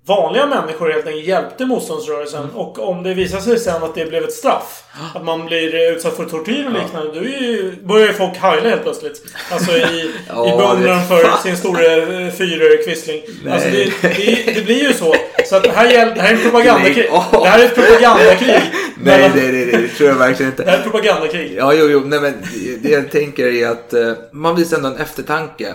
[0.06, 2.50] vanliga människor helt enkelt hjälpte motståndsrörelsen.
[2.54, 4.82] Och om det visar sig sen att det blev ett straff.
[5.14, 7.20] Att man blir utsatt för tortyr och liknande.
[7.20, 9.22] Då ju, börjar ju folk heila helt plötsligt.
[9.50, 11.96] Alltså i, Ja, i beundran det- för sin store
[12.26, 13.22] eh, fyrquisling.
[13.52, 15.14] Alltså det, det, det blir ju så.
[15.46, 17.08] Så att det här, gäll, det här är ett propagandakrig.
[17.12, 17.22] Nej.
[17.32, 18.48] Det här är ett propagandakrig.
[19.04, 20.70] Nej, mellan- nej, nej, det tror jag verkligen Det inte.
[20.70, 21.54] här är ett propagandakrig.
[21.58, 22.34] Ja, jo, jo, nej, men
[22.82, 25.74] det jag tänker är att eh, man visar ändå en eftertanke.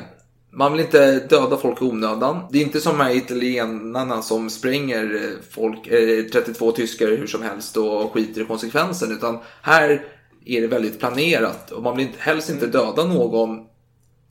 [0.52, 2.40] Man vill inte döda folk i onödan.
[2.52, 7.28] Det är inte som de här italienarna som spränger eh, folk, eh, 32 tyskar hur
[7.28, 9.12] som helst och skiter i konsekvensen.
[9.12, 10.06] Utan här
[10.46, 13.66] är det väldigt planerat och man vill inte, helst inte döda någon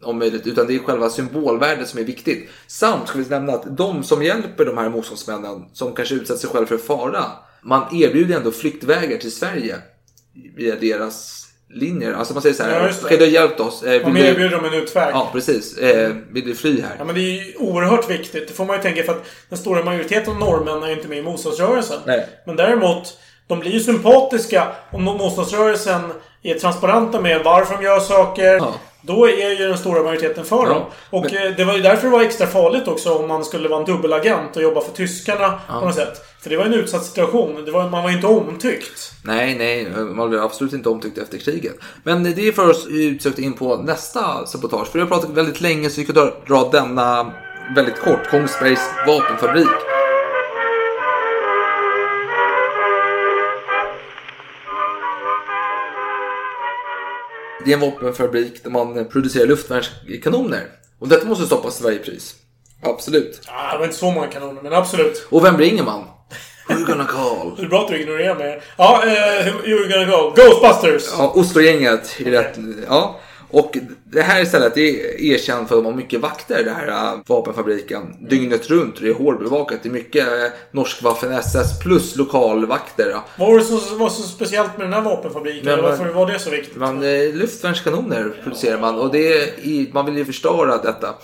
[0.02, 2.48] om möjligt, utan det är själva symbolvärdet som är viktigt.
[2.66, 6.50] Samt ska vi nämna att de som hjälper de här motståndsmännen, som kanske utsätter sig
[6.50, 7.24] själva för fara,
[7.62, 9.76] man erbjuder ändå flyktvägar till Sverige
[10.56, 12.12] via deras linjer.
[12.12, 12.94] Alltså man säger så Ja, här, det.
[13.04, 13.82] okej du har hjälpt oss.
[13.82, 14.20] Eh, Man du...
[14.20, 15.08] erbjuder dem en utväg.
[15.12, 15.78] Ja, precis.
[15.78, 16.94] Eh, vill du fly här?
[16.98, 18.48] Ja, men det är ju oerhört viktigt.
[18.48, 21.08] Det får man ju tänka för att den stora majoriteten av norrmän är ju inte
[21.08, 21.98] med i motståndsrörelsen.
[22.06, 22.28] Nej.
[22.46, 26.00] Men däremot, de blir ju sympatiska om motståndsrörelsen
[26.42, 28.54] är transparenta med varför de gör saker.
[28.56, 28.74] Ja.
[29.02, 30.82] Då är ju den stora majoriteten för Ja, dem.
[31.10, 33.80] Och eh, det var ju därför det var extra farligt också om man skulle vara
[33.80, 36.22] en dubbelagent och jobba för tyskarna på något sätt.
[36.46, 37.72] För det var en utsatt situation.
[37.72, 39.12] Var, man var inte omtyckt.
[39.22, 41.78] Nej, nej, man blev absolut inte omtyckt efter kriget.
[42.02, 44.86] Men det för oss utsökt in på nästa sabotage.
[44.86, 46.14] För vi har pratat väldigt länge så vi kan
[46.46, 47.32] dra, denna
[47.74, 48.30] väldigt kort.
[48.30, 49.68] Kongsbergs vapenfabrik.
[57.64, 60.66] Det är en vapenfabrik där man producerar luftvärnskanoner.
[60.98, 62.34] Och detta måste stoppas till varje pris.
[62.82, 63.40] Absolut.
[63.46, 65.26] Ah, det var inte så många kanoner, men absolut.
[65.30, 66.04] Och vem ringer man?
[66.68, 67.56] Who gonna call?
[67.56, 68.60] Det är bra att du ignorerar mig.
[68.76, 70.32] Ja, eh, you're gonna go.
[70.36, 71.14] Ghostbusters!
[71.18, 72.56] Ja, Oslogänget är rätt.
[72.88, 73.20] Ja.
[73.50, 76.88] Och det här istället det är erkänt för att de har mycket vakter, det här
[76.88, 78.02] äh, vapenfabriken.
[78.28, 79.00] Dygnet runt.
[79.00, 79.78] Det är hårdbevakat.
[79.82, 80.32] Det är mycket äh,
[80.70, 83.16] norsk Waffen SS plus lokalvakter.
[83.38, 85.64] Vad var det som var så speciellt med den här vapenfabriken?
[85.64, 86.76] Men- varför var det så viktigt?
[86.76, 91.14] Man, eh, luftvärnskanoner producerar man och det är, man vill ju förstöra detta.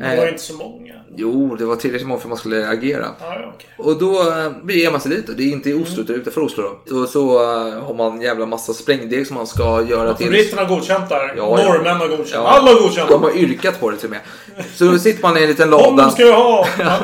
[0.00, 0.94] Det var Eh, inte så många.
[1.16, 3.06] Jo, det var tillräckligt många för att man skulle agera.
[3.20, 3.68] Ja, ja, okej.
[3.78, 5.28] Och då eh, beger man sig dit.
[5.28, 6.62] och Det är inte i Oslo, utan utanför Oslo.
[6.86, 6.96] Då.
[6.96, 10.28] Och så eh, har man en jävla massa sprängdeg som man ska göra till...
[10.30, 11.34] Britterna har godkänt där.
[11.36, 11.68] Ja, ja.
[11.72, 12.30] Norrmän har godkänt.
[12.34, 12.48] Ja.
[12.48, 13.08] Alla har godkänt.
[13.10, 14.16] De har yrkat på det till och
[14.56, 14.66] med.
[14.74, 16.10] Så då sitter man i en liten lada.
[16.10, 16.66] ska ha!
[16.78, 16.98] Ja.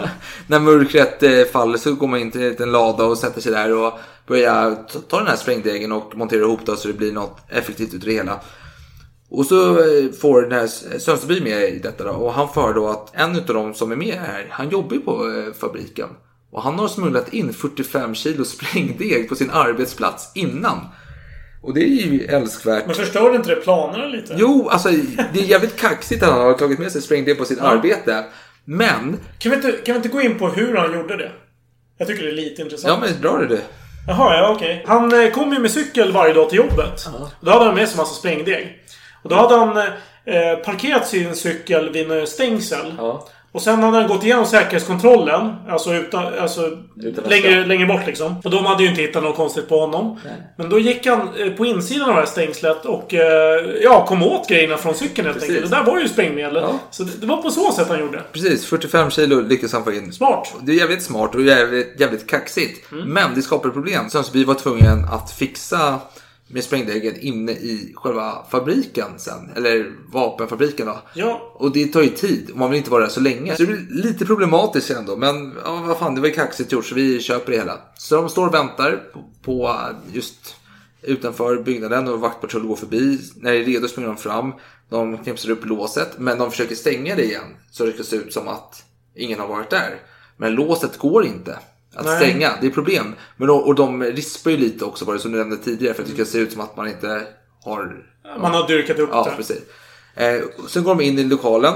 [0.46, 3.52] När mörkret eh, faller så går man in till en liten lada och sätter sig
[3.52, 3.92] där och
[4.26, 7.94] börjar ta- ta den här sprängdegen och montera ihop det så det blir något effektivt
[7.94, 8.40] ut det hela.
[9.30, 10.66] Och så eh, får den här
[10.98, 13.96] Sönsterby med i detta då, och han för då att en av dem som är
[13.96, 16.08] med här, han jobbar ju på eh, fabriken.
[16.52, 20.78] Och han har smugglat in 45 kilo sprängdeg på sin arbetsplats innan.
[21.62, 22.86] Och det är ju älskvärt.
[22.86, 24.34] Men förstörde inte det planerna lite?
[24.38, 24.88] Jo, alltså
[25.32, 28.24] det är jävligt kaxigt att han har tagit med sig sprängdeg på sitt arbete.
[28.64, 31.32] Men, Kan vi, inte, kan vi inte gå in på hur han gjorde det?
[31.98, 32.94] Jag tycker det är lite intressant.
[33.02, 33.62] ja men drar du det?
[34.06, 34.84] Jaha, ja okej.
[34.86, 37.08] Han eh, kom ju med cykel varje dag till jobbet.
[37.40, 38.78] Då hade han med sig massa sprängdeg.
[39.22, 42.94] Och då hade han eh, parkerat sin cykel vid en stängsel.
[42.98, 43.28] Ja.
[43.52, 45.54] Och sen hade han gått igenom säkerhetskontrollen.
[45.68, 48.36] Alltså, utan, alltså Utan längre, längre bort liksom.
[48.44, 50.20] Och de hade ju inte hittat något konstigt på honom.
[50.56, 54.22] Men då gick han eh, på insidan av det här stängslet och eh, ja, kom
[54.22, 55.56] åt grejerna från cykeln helt Precis.
[55.56, 55.72] enkelt.
[55.72, 56.54] Och där var ju sprängmedel.
[56.54, 56.78] Ja.
[56.90, 58.22] Så det, det var på så sätt han gjorde.
[58.32, 60.12] Precis, 45 kilo lyckas han få in.
[60.12, 60.54] Smart.
[60.62, 62.86] Det är jävligt smart och jävligt, jävligt kaxigt.
[62.90, 64.10] Men det skapar problem.
[64.10, 66.00] Sönsterby var tvungen att fixa
[66.48, 69.50] med sprängdegen inne i själva fabriken sen.
[69.56, 70.98] Eller vapenfabriken då.
[71.14, 71.52] Ja.
[71.54, 73.56] Och det tar ju tid och man vill inte vara där så länge.
[73.56, 75.16] Så det blir lite problematiskt ändå.
[75.16, 77.78] Men ja, vad fan, det var ju kaxigt gjort så vi köper det hela.
[77.96, 79.02] Så de står och väntar
[79.42, 79.80] på,
[80.12, 80.54] just
[81.02, 83.18] utanför byggnaden och vaktpatrull går förbi.
[83.36, 84.52] När det är redo springer de fram.
[84.88, 87.56] De knipsar upp låset men de försöker stänga det igen.
[87.70, 88.84] Så det ska se ut som att
[89.14, 90.00] ingen har varit där.
[90.36, 91.58] Men låset går inte
[91.94, 92.16] att Nej.
[92.16, 92.50] stänga.
[92.60, 93.14] Det är problem.
[93.36, 96.08] Men, och, och de rispar ju lite också det som du nämnde tidigare för att
[96.08, 97.26] det ska se ut som att man inte
[97.64, 98.04] har
[98.40, 99.36] Man har dyrkat upp Ja, det.
[99.36, 99.62] precis.
[100.14, 101.74] Eh, sen går de in i lokalen.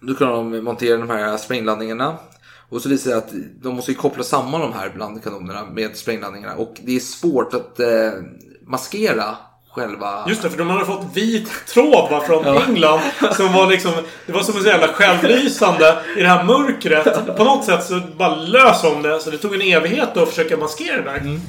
[0.00, 2.16] Då kan de montera de här sprängladdningarna.
[2.68, 3.32] Och så visar det att
[3.62, 6.54] de måste ju koppla samman de här blandkanonerna med sprängladdningarna.
[6.54, 8.10] Och det är svårt att eh,
[8.66, 9.36] maskera
[9.76, 10.24] själva...
[10.28, 13.00] Just det, för de hade fått vit tråd va, från England.
[13.36, 13.92] Som var liksom...
[14.26, 17.36] Det var som en så jävla självlysande i det här mörkret.
[17.36, 19.20] På något sätt så bara lös om det.
[19.20, 21.16] Så det tog en evighet då att försöka maskera det där.
[21.16, 21.40] Mm.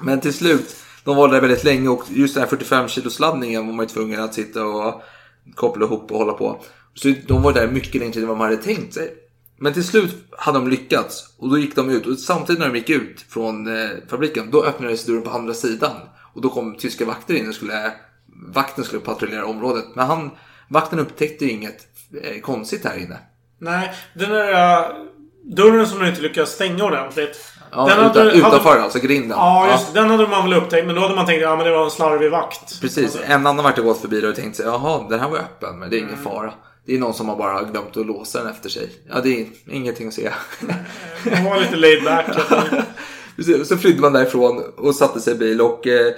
[0.00, 3.66] Men till slut, de var där väldigt länge och just den här 45 kilos laddningen
[3.66, 5.02] var man ju tvungen att sitta och
[5.54, 6.60] koppla ihop och hålla på.
[6.94, 9.14] Så de var där mycket längre tid än vad man hade tänkt sig.
[9.56, 12.78] Men till slut hade de lyckats och då gick de ut och samtidigt när de
[12.78, 15.92] gick ut från eh, fabriken då öppnades dörren på andra sidan.
[16.34, 17.92] Och då kom tyska vakter in och skulle,
[18.48, 19.84] vakten skulle patrullera området.
[19.94, 20.30] Men han,
[20.68, 21.76] vakten upptäckte inget
[22.22, 23.18] eh, konstigt här inne.
[23.58, 24.86] Nej, den där...
[25.44, 27.50] dörren som de inte lyckas stänga ordentligt.
[27.72, 29.30] Ja, Den utan, hade- utanför hade- alltså, grinden.
[29.38, 30.00] Ja, just det.
[30.00, 30.86] Den hade man väl upptäckt.
[30.86, 32.80] Men då hade man tänkt att ja, men det var en slarvig vakt.
[32.80, 35.78] Precis, Alltså, en annan vart gått förbi och tänkt sig, jaha, den här var öppen,
[35.78, 36.24] men det är ingen Mm.
[36.24, 36.52] fara.
[36.86, 38.90] Det är någon som har bara glömt att låsa den efter sig.
[39.10, 40.30] Ja, det är ingenting att se.
[41.32, 42.26] Man var lite laid back.
[43.64, 46.14] Så flydde man därifrån och satte sig i bil och eh,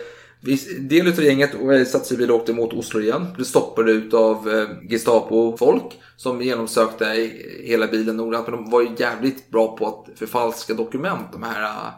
[0.79, 3.27] del utav gänget eh, satte sig i bil och åkte mot Oslo igen.
[3.35, 7.31] Blev stoppade utav eh, Gestapo-folk som genomsökte
[7.65, 8.47] hela bilen noggrant.
[8.49, 11.91] Men de var ju jävligt bra på att förfalska dokument, de här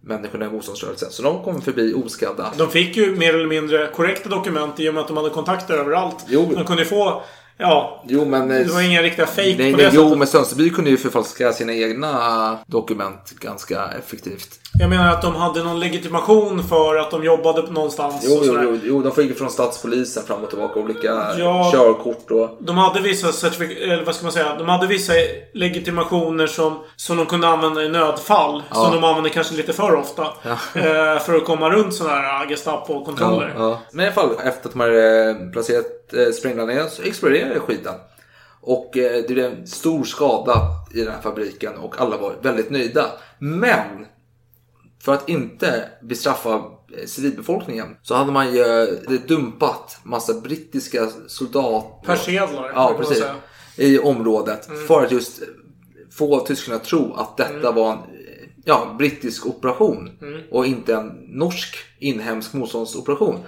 [0.00, 1.10] människorna i motståndsrörelsen.
[1.10, 2.52] Så de kom förbi oskadda.
[2.58, 5.74] De fick ju mer eller mindre korrekta dokument i och med att de hade kontakter
[5.74, 6.24] överallt.
[6.28, 6.52] Jo.
[6.54, 7.22] De kunde få...
[7.58, 8.48] Ja, Jo, men...
[8.48, 10.18] det var inga riktiga fake Nej, på nej, det jo, sättet.
[10.18, 14.60] men Sönsterby kunde ju förfalska sina egna dokument ganska effektivt.
[14.80, 18.24] Jag menar att de hade någon legitimation för att de jobbade på någonstans.
[18.28, 21.06] Jo, jo, jo, jo, de fick från statspolisen fram och tillbaka olika
[21.38, 21.70] Ja.
[21.72, 22.56] körkort och...
[22.60, 24.54] De hade vissa certifik- eller vad ska man säga?
[24.58, 25.12] De hade vissa
[25.54, 28.62] legitimationer som, som de kunde använda i nödfall.
[28.68, 28.74] Ja.
[28.74, 30.26] Som de använde kanske lite för ofta.
[30.42, 30.50] Ja.
[30.80, 33.54] Eh, för att komma runt sådana här Ja, Gestapo-kontroller.
[33.58, 33.78] ja.
[33.92, 37.94] Men i alla fall, efter att de hade eh, placerat eh, sprängladdningen så exploderade skiten.
[38.62, 40.60] Och eh, det blev en stor skada
[40.94, 43.04] i den här fabriken och alla var väldigt nöjda.
[43.38, 44.06] Men
[45.06, 52.06] för att inte bestraffa eh, civilbefolkningen så hade man ju eh, dumpat massa brittiska soldater.
[52.06, 53.24] Persedlar, Ja, precis.
[53.76, 54.68] I området.
[54.68, 54.86] Mm.
[54.86, 55.42] För att just
[56.10, 57.98] få tyskarna att tro att detta var en
[58.64, 60.10] ja, brittisk operation.
[60.22, 60.40] Mm.
[60.50, 63.38] Och inte en norsk inhemsk motståndsoperation.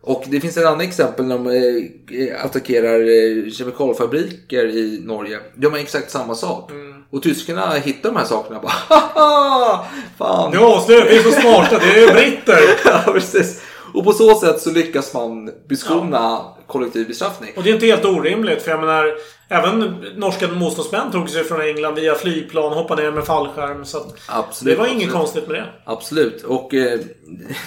[0.00, 5.40] Och det finns ett annat exempel när de eh, attackerar kemikaliefabriker i Norge.
[5.54, 6.70] Gör man exakt samma sak.
[7.10, 9.84] Och tyskarna hittar de här sakerna bara Haha!
[10.18, 10.58] Fan!
[10.58, 11.78] Avslöjar vi är så smarta.
[11.78, 12.58] Det är ju britter.
[12.84, 13.62] ja, precis.
[13.94, 17.52] Och på så sätt så lyckas man beskona kollektiv bestraffning.
[17.56, 18.62] Och det är inte helt orimligt.
[18.62, 19.14] För jag menar,
[19.48, 23.84] även norska motståndsmän tog sig från England via flygplan, hoppade ner med fallskärm.
[23.84, 25.12] Så att Absolut, det var inget absolut.
[25.12, 25.66] konstigt med det.
[25.84, 26.42] Absolut.
[26.42, 27.00] Och eh,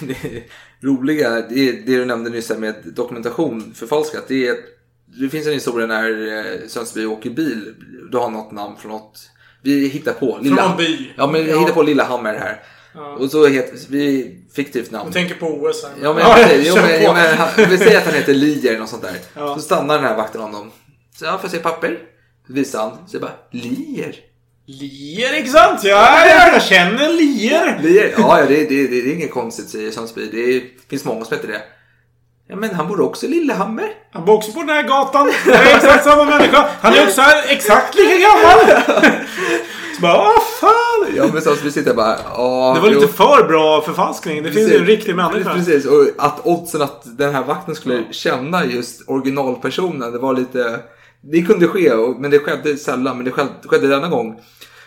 [0.00, 0.42] det
[0.82, 4.24] roliga, det, är det du nämnde nyss med dokumentation förfalskat.
[4.28, 4.56] Det, är,
[5.20, 7.74] det finns en historia när eh, Sönsterby åker bil.
[8.12, 9.20] Du har något namn från något.
[9.62, 10.38] Vi hittar på.
[10.42, 11.10] någon by.
[11.16, 12.62] Ja, men vi hittar på Lillehammer här.
[12.94, 13.12] Ja.
[13.12, 15.04] Och så heter vi fiktivt namn.
[15.06, 15.92] Jag tänker på OS här.
[16.02, 16.66] Ja men, Ja, precis.
[16.68, 19.16] jo, men, jo, men han- vi säger att han heter Lier eller något sånt där.
[19.34, 19.54] Ja.
[19.54, 20.70] Så stannar den här vakten honom.
[21.18, 21.98] Så ja, får jag se papper?
[22.48, 23.08] Visar han.
[23.08, 24.14] Så jag bara, Lier?
[24.66, 25.80] Lier, inte sant?
[25.84, 27.78] Ja, ja, jag känner Lier.
[27.82, 28.14] Lier?
[28.18, 30.28] Ja, ja det, det, det, det är inget konstigt säger Sundsby.
[30.32, 31.62] Det är, finns många som heter det.
[32.50, 33.88] Ja men han bor också i Lillehammer.
[34.12, 35.30] Han bor också på den här gatan.
[35.46, 36.68] Det är exakt samma människa.
[36.80, 38.82] Han är också exakt lika gammal.
[39.96, 41.14] Så bara, vad fan.
[41.16, 42.72] Ja men Sundsby sitter bara, ja.
[42.74, 43.08] Det var lite jo.
[43.08, 44.42] för bra förfalskning.
[44.42, 45.54] Det finns ju en riktig människa.
[45.54, 50.80] Precis, och att oddsen att den här vakten skulle känna just originalpersonen, det var lite...
[51.22, 54.40] Det kunde ske, men det skedde sällan, men det skedde, skedde denna gång.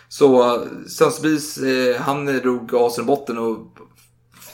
[0.08, 3.56] Så Sundsbys, eh, han drog gasen botten och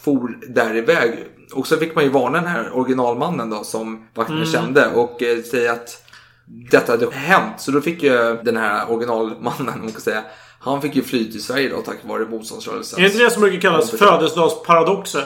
[0.02, 1.26] for där iväg.
[1.54, 4.48] Och så fick man ju varna den här originalmannen då som vakten Mm.
[4.48, 6.02] kände och eh, säga att
[6.70, 7.54] detta hade hänt.
[7.60, 10.22] Så då fick ju den här originalmannen, om man kan säga,
[10.60, 12.98] han fick ju fly till Sverige då tack vare motståndsrörelsen.
[12.98, 15.24] Är det inte det som brukar kallas födelsedagsparadoxer?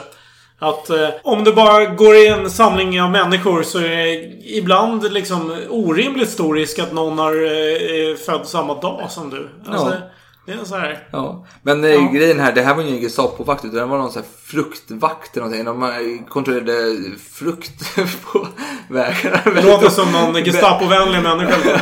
[0.59, 4.13] Att eh, om det bara går i en samling av människor så är det
[4.57, 9.49] ibland liksom orimligt stor risk att någon har eh, är född samma dag som du.
[9.67, 10.09] Alltså, Ja.
[10.45, 11.07] Det är så här.
[11.11, 12.09] Ja, men eh, Ja.
[12.13, 15.37] grejen här, det här var ju ingen Gestapo-vakt utan det var någon sån här fruktvakt
[15.37, 15.65] eller någonting.
[15.65, 16.95] De eh, kontrollerade
[17.33, 17.95] frukt
[18.31, 18.47] på
[18.89, 19.37] vägarna.
[19.55, 21.81] Det låter som någon Gestapo-vänlig människa.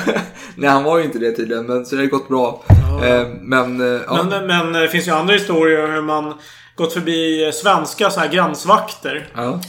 [0.56, 2.64] Nej, han var ju inte det tydligen, men så det har gått bra.
[3.04, 4.24] Eh, men, ja.
[4.24, 6.34] Men, men det finns ju andra historier hur man
[6.76, 9.28] gått förbi svenska så här gränsvakter.
[9.36, 9.60] Ja.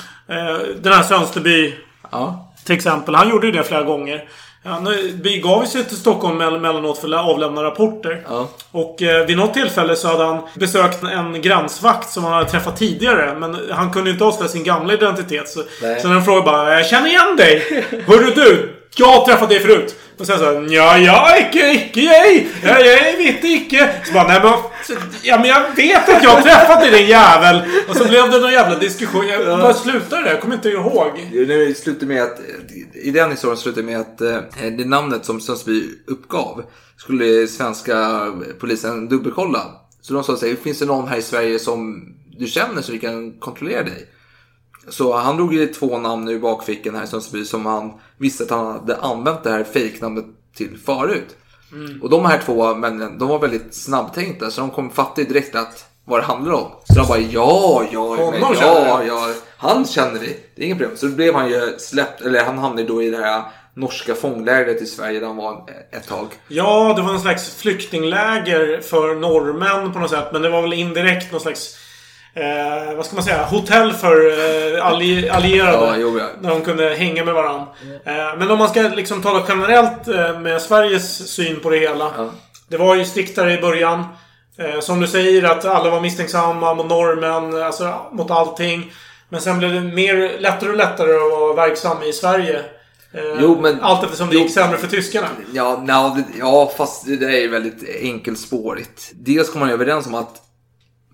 [0.83, 1.75] Den här Sönsterby
[2.11, 2.53] Ja.
[2.65, 3.15] till exempel.
[3.15, 4.29] Han gjorde ju det flera gånger.
[4.65, 4.89] Han
[5.23, 8.25] begav sig till Stockholm mell- emellanåt för att avlämna rapporter.
[8.29, 8.49] Ja.
[8.71, 12.77] Och eh, vid något tillfälle så hade han besökt en gränsvakt som han hade träffat
[12.77, 13.35] tidigare.
[13.39, 15.49] Men han kunde inte avslöja sin gamla identitet.
[15.49, 16.01] Så, Nej.
[16.01, 17.85] så den frågade bara Jag känner igen dig!
[18.07, 18.75] Hörru du!
[18.97, 19.97] Jag har träffat dig förut!
[20.19, 23.91] Och sen så här, ja, ja, icke, icke, jag, jag, jag vet icke.
[24.05, 24.53] Så bara, nej men,
[25.23, 27.63] ja men jag vet att jag har träffat dig din jävel.
[27.89, 29.27] Och så blev det någon jävla diskussion.
[29.27, 31.31] Jag bara slutade det, jag kommer inte ihåg.
[31.33, 32.41] Det slutade med att,
[32.95, 34.39] I den historien slutade med att eh,
[34.79, 36.65] det namnet som Sundsby uppgav
[36.97, 38.27] skulle svenska
[38.61, 39.61] polisen dubbelkolla.
[40.01, 42.05] Så de sa sig, finns det någon här i Sverige som
[42.39, 44.09] du känner så vi kan kontrollera dig?
[44.89, 48.51] Så han drog ju två namn ur bakfickan här i Sundsby som han visste att
[48.51, 50.25] han hade använt det här fejknamnet
[50.57, 51.37] till förut.
[51.73, 52.03] Mm.
[52.03, 55.55] Och de här två männen, de var väldigt snabbtänkta så de kom fatta ju direkt
[55.55, 56.71] att vad det handlar om.
[56.85, 60.37] Så de bara ja, ja, men, ja, vi." ja, han känner vi.
[60.57, 60.97] Det är inget problem.
[60.97, 63.43] Så då blev han ju släppt, eller han hamnade då i det här
[63.75, 66.27] norska fånglägret i Sverige där han var ett tag.
[66.49, 70.29] Ja, det var en slags flyktingläger för norrmän på något sätt.
[70.33, 71.77] Men det var väl indirekt någon slags...
[72.37, 73.45] Eh, vad ska man säga?
[73.45, 74.27] Hotell för
[74.77, 75.73] eh, alli allierade.
[75.87, 76.27] Ja, jo, ja.
[76.43, 77.67] Där de kunde hänga med varandra.
[78.05, 82.11] Eh, men om man ska liksom tala generellt eh, med Sveriges syn på det hela.
[82.17, 82.31] Ja.
[82.69, 84.05] Det var ju striktare i början.
[84.59, 88.93] Eh, som du säger att alla var misstänksamma mot norrmän, alltså mot allting.
[89.29, 92.59] Men sen blev det mer, lättare och lättare att vara verksam i Sverige.
[93.13, 94.41] Eh, Jo, men- Allt eftersom det jo.
[94.41, 95.27] gick sämre för tyskarna.
[95.53, 99.11] Ja, no, ja, fast det där är väldigt enkelspårigt.
[99.15, 100.41] Dels kom man överens om att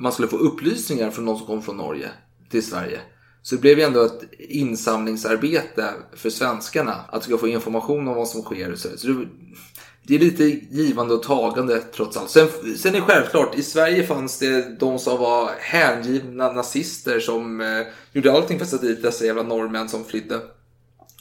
[0.00, 2.10] man skulle få upplysningar från de som kom från Norge
[2.50, 3.00] till Sverige.
[3.42, 8.28] Så det blev ju ändå ett insamlingsarbete för svenskarna att ska få information om vad
[8.28, 8.74] som sker.
[8.74, 9.26] Så, det,
[10.02, 12.30] det är lite givande och tagande trots allt.
[12.30, 12.48] Sen,
[12.78, 17.86] sen är det självklart, i Sverige fanns det de som var hängivna nazister som eh,
[18.12, 20.40] gjorde allting för att sätta dit dessa jävla norrmän som flydde.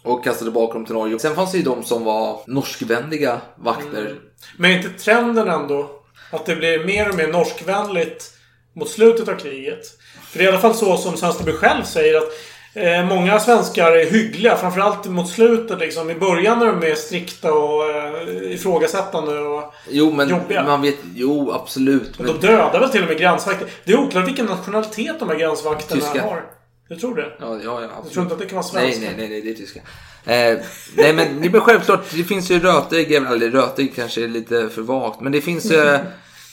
[0.03, 1.19] Och kastade bakom dem till Norge.
[1.19, 4.05] Sen fanns det ju de som var norskvänliga vakter.
[4.05, 4.17] Mm.
[4.57, 5.89] Men är inte trenden ändå
[6.31, 8.38] att det blir mer och mer norskvänligt
[8.79, 9.85] mot slutet av kriget?
[10.29, 12.27] För det är i alla fall så som Svenskeby själv säger att
[12.73, 14.57] eh, många svenskar är hyggliga.
[14.57, 16.09] Framförallt mot slutet liksom.
[16.09, 19.39] I början är de mer strikta och eh, ifrågasättande.
[19.39, 20.63] Och, Jo, men Jobbiga.
[20.63, 20.95] man vet...
[21.15, 22.19] Jo, absolut.
[22.19, 23.67] Men, de dödar väl till och med gränsvakter.
[23.83, 26.21] Det är oklart vilken nationalitet de här gränsvakterna Tyska.
[26.21, 26.43] har.
[26.89, 27.25] Du tror det?
[27.39, 28.13] ja, ja, ja, Jag absolut.
[28.13, 28.99] tror inte att det kan vara svenska.
[29.01, 29.79] nej, nej, nej, det är tyska.
[30.25, 30.57] Eh,
[30.95, 34.81] nej, men det är självklart, det finns ju rötägg, eller rötägg kanske är lite för
[34.81, 35.99] vagt, men det finns ju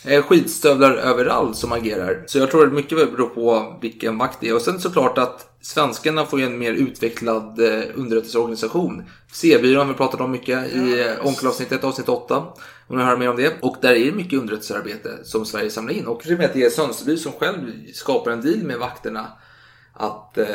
[0.06, 2.24] eh, skitstövlar överallt som agerar.
[2.26, 4.54] Så jag tror att mycket beror på vilken vakt det är.
[4.54, 9.04] Och sen såklart att svenskarna får en mer utvecklad eh, underrättelseorganisation.
[9.32, 12.36] C-byrån har vi pratat om mycket i eh, onkelavsnittet, avsnitt 8.
[12.36, 12.46] Om
[12.88, 13.52] ni vill höra mer om det.
[13.60, 16.06] Och där är det mycket underrättelsearbete som Sverige samlar in.
[16.06, 19.26] Och det med att det är Sönsterby som själv skapar en deal med vakterna
[19.92, 20.46] att eh,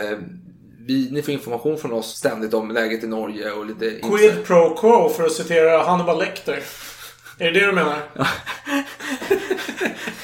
[0.87, 3.89] vi, ni får information från oss ständigt om läget i Norge och lite...
[3.89, 6.59] Quid pro quo, för att citera Hannibal Lecter.
[7.37, 7.97] Är det det du menar?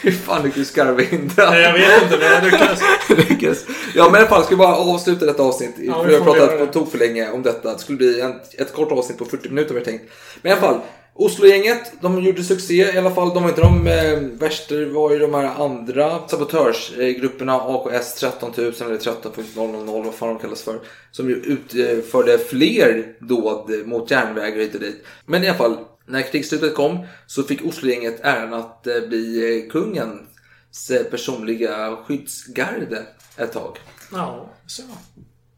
[0.02, 1.50] Hur fan lyckades du skarva in det?
[1.50, 2.82] Nej, jag vet inte, men jag lyckades.
[3.30, 3.66] Lyckas.
[3.96, 5.76] Ja men i alla fall, ska vi bara avsluta detta avsnitt.
[5.78, 7.74] Ja, vi jag har pratat på tok för länge om detta.
[7.74, 10.04] Det skulle bli en, ett kort avsnitt på 40 minuter har vi tänkt.
[10.42, 10.80] Men i alla fall,
[11.20, 13.34] Oslogänget, de gjorde succé i alla fall.
[13.34, 18.52] De var inte de eh, värsta, det var ju de här andra sabotörsgrupperna AKS 13
[18.58, 20.80] 000 eller 13.000, vad fan de kallas för.
[21.12, 25.06] Som ju utförde fler dåd mot järnvägar hit och dit.
[25.26, 25.78] Men i alla fall,
[26.08, 33.06] när krigsslutet kom så fick Oslogänget äran att eh, bli eh, kungens eh, personliga skyddsgarde
[33.38, 33.78] ett tag.
[34.12, 34.84] Ja, så.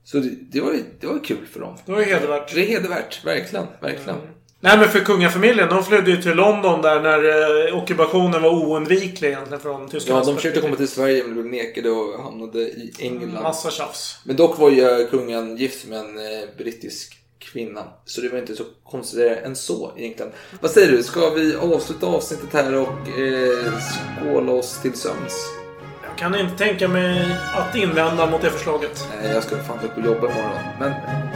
[0.03, 1.77] Så det, det, var, det var kul för dem.
[1.85, 2.53] Det var hedervärt.
[2.53, 3.65] Det är hedervärt, verkligen.
[3.81, 4.17] verkligen.
[4.61, 9.27] Nej men för kungafamiljen, de flydde ju till London där när eh, ockupationen var oundviklig
[9.27, 12.93] egentligen från Ja, tyskarnas de försökte komma till Sverige men blev nekade och hamnade i
[12.99, 13.43] England.
[13.43, 14.19] Massa tjafs.
[14.23, 17.83] Men dock var ju kungen gift med en eh, brittisk kvinna.
[18.05, 20.31] Så det var inte så konstigare än så egentligen.
[20.61, 23.73] Vad säger du, ska vi avsluta avsnittet här och eh,
[24.21, 25.45] skåla oss till sömns?
[26.09, 29.07] Jag kan inte tänka mig att invända mot det förslaget.
[29.21, 30.59] Nej, jag ska fan upp och jobba imorgon.
[30.79, 30.93] Men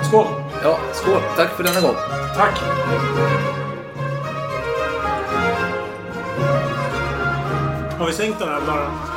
[0.10, 0.26] Skål!
[0.64, 1.22] ja, skål.
[1.36, 1.96] Tack för denna gång.
[2.38, 2.60] Tack!
[8.00, 9.13] Har vi sänkt den här bara?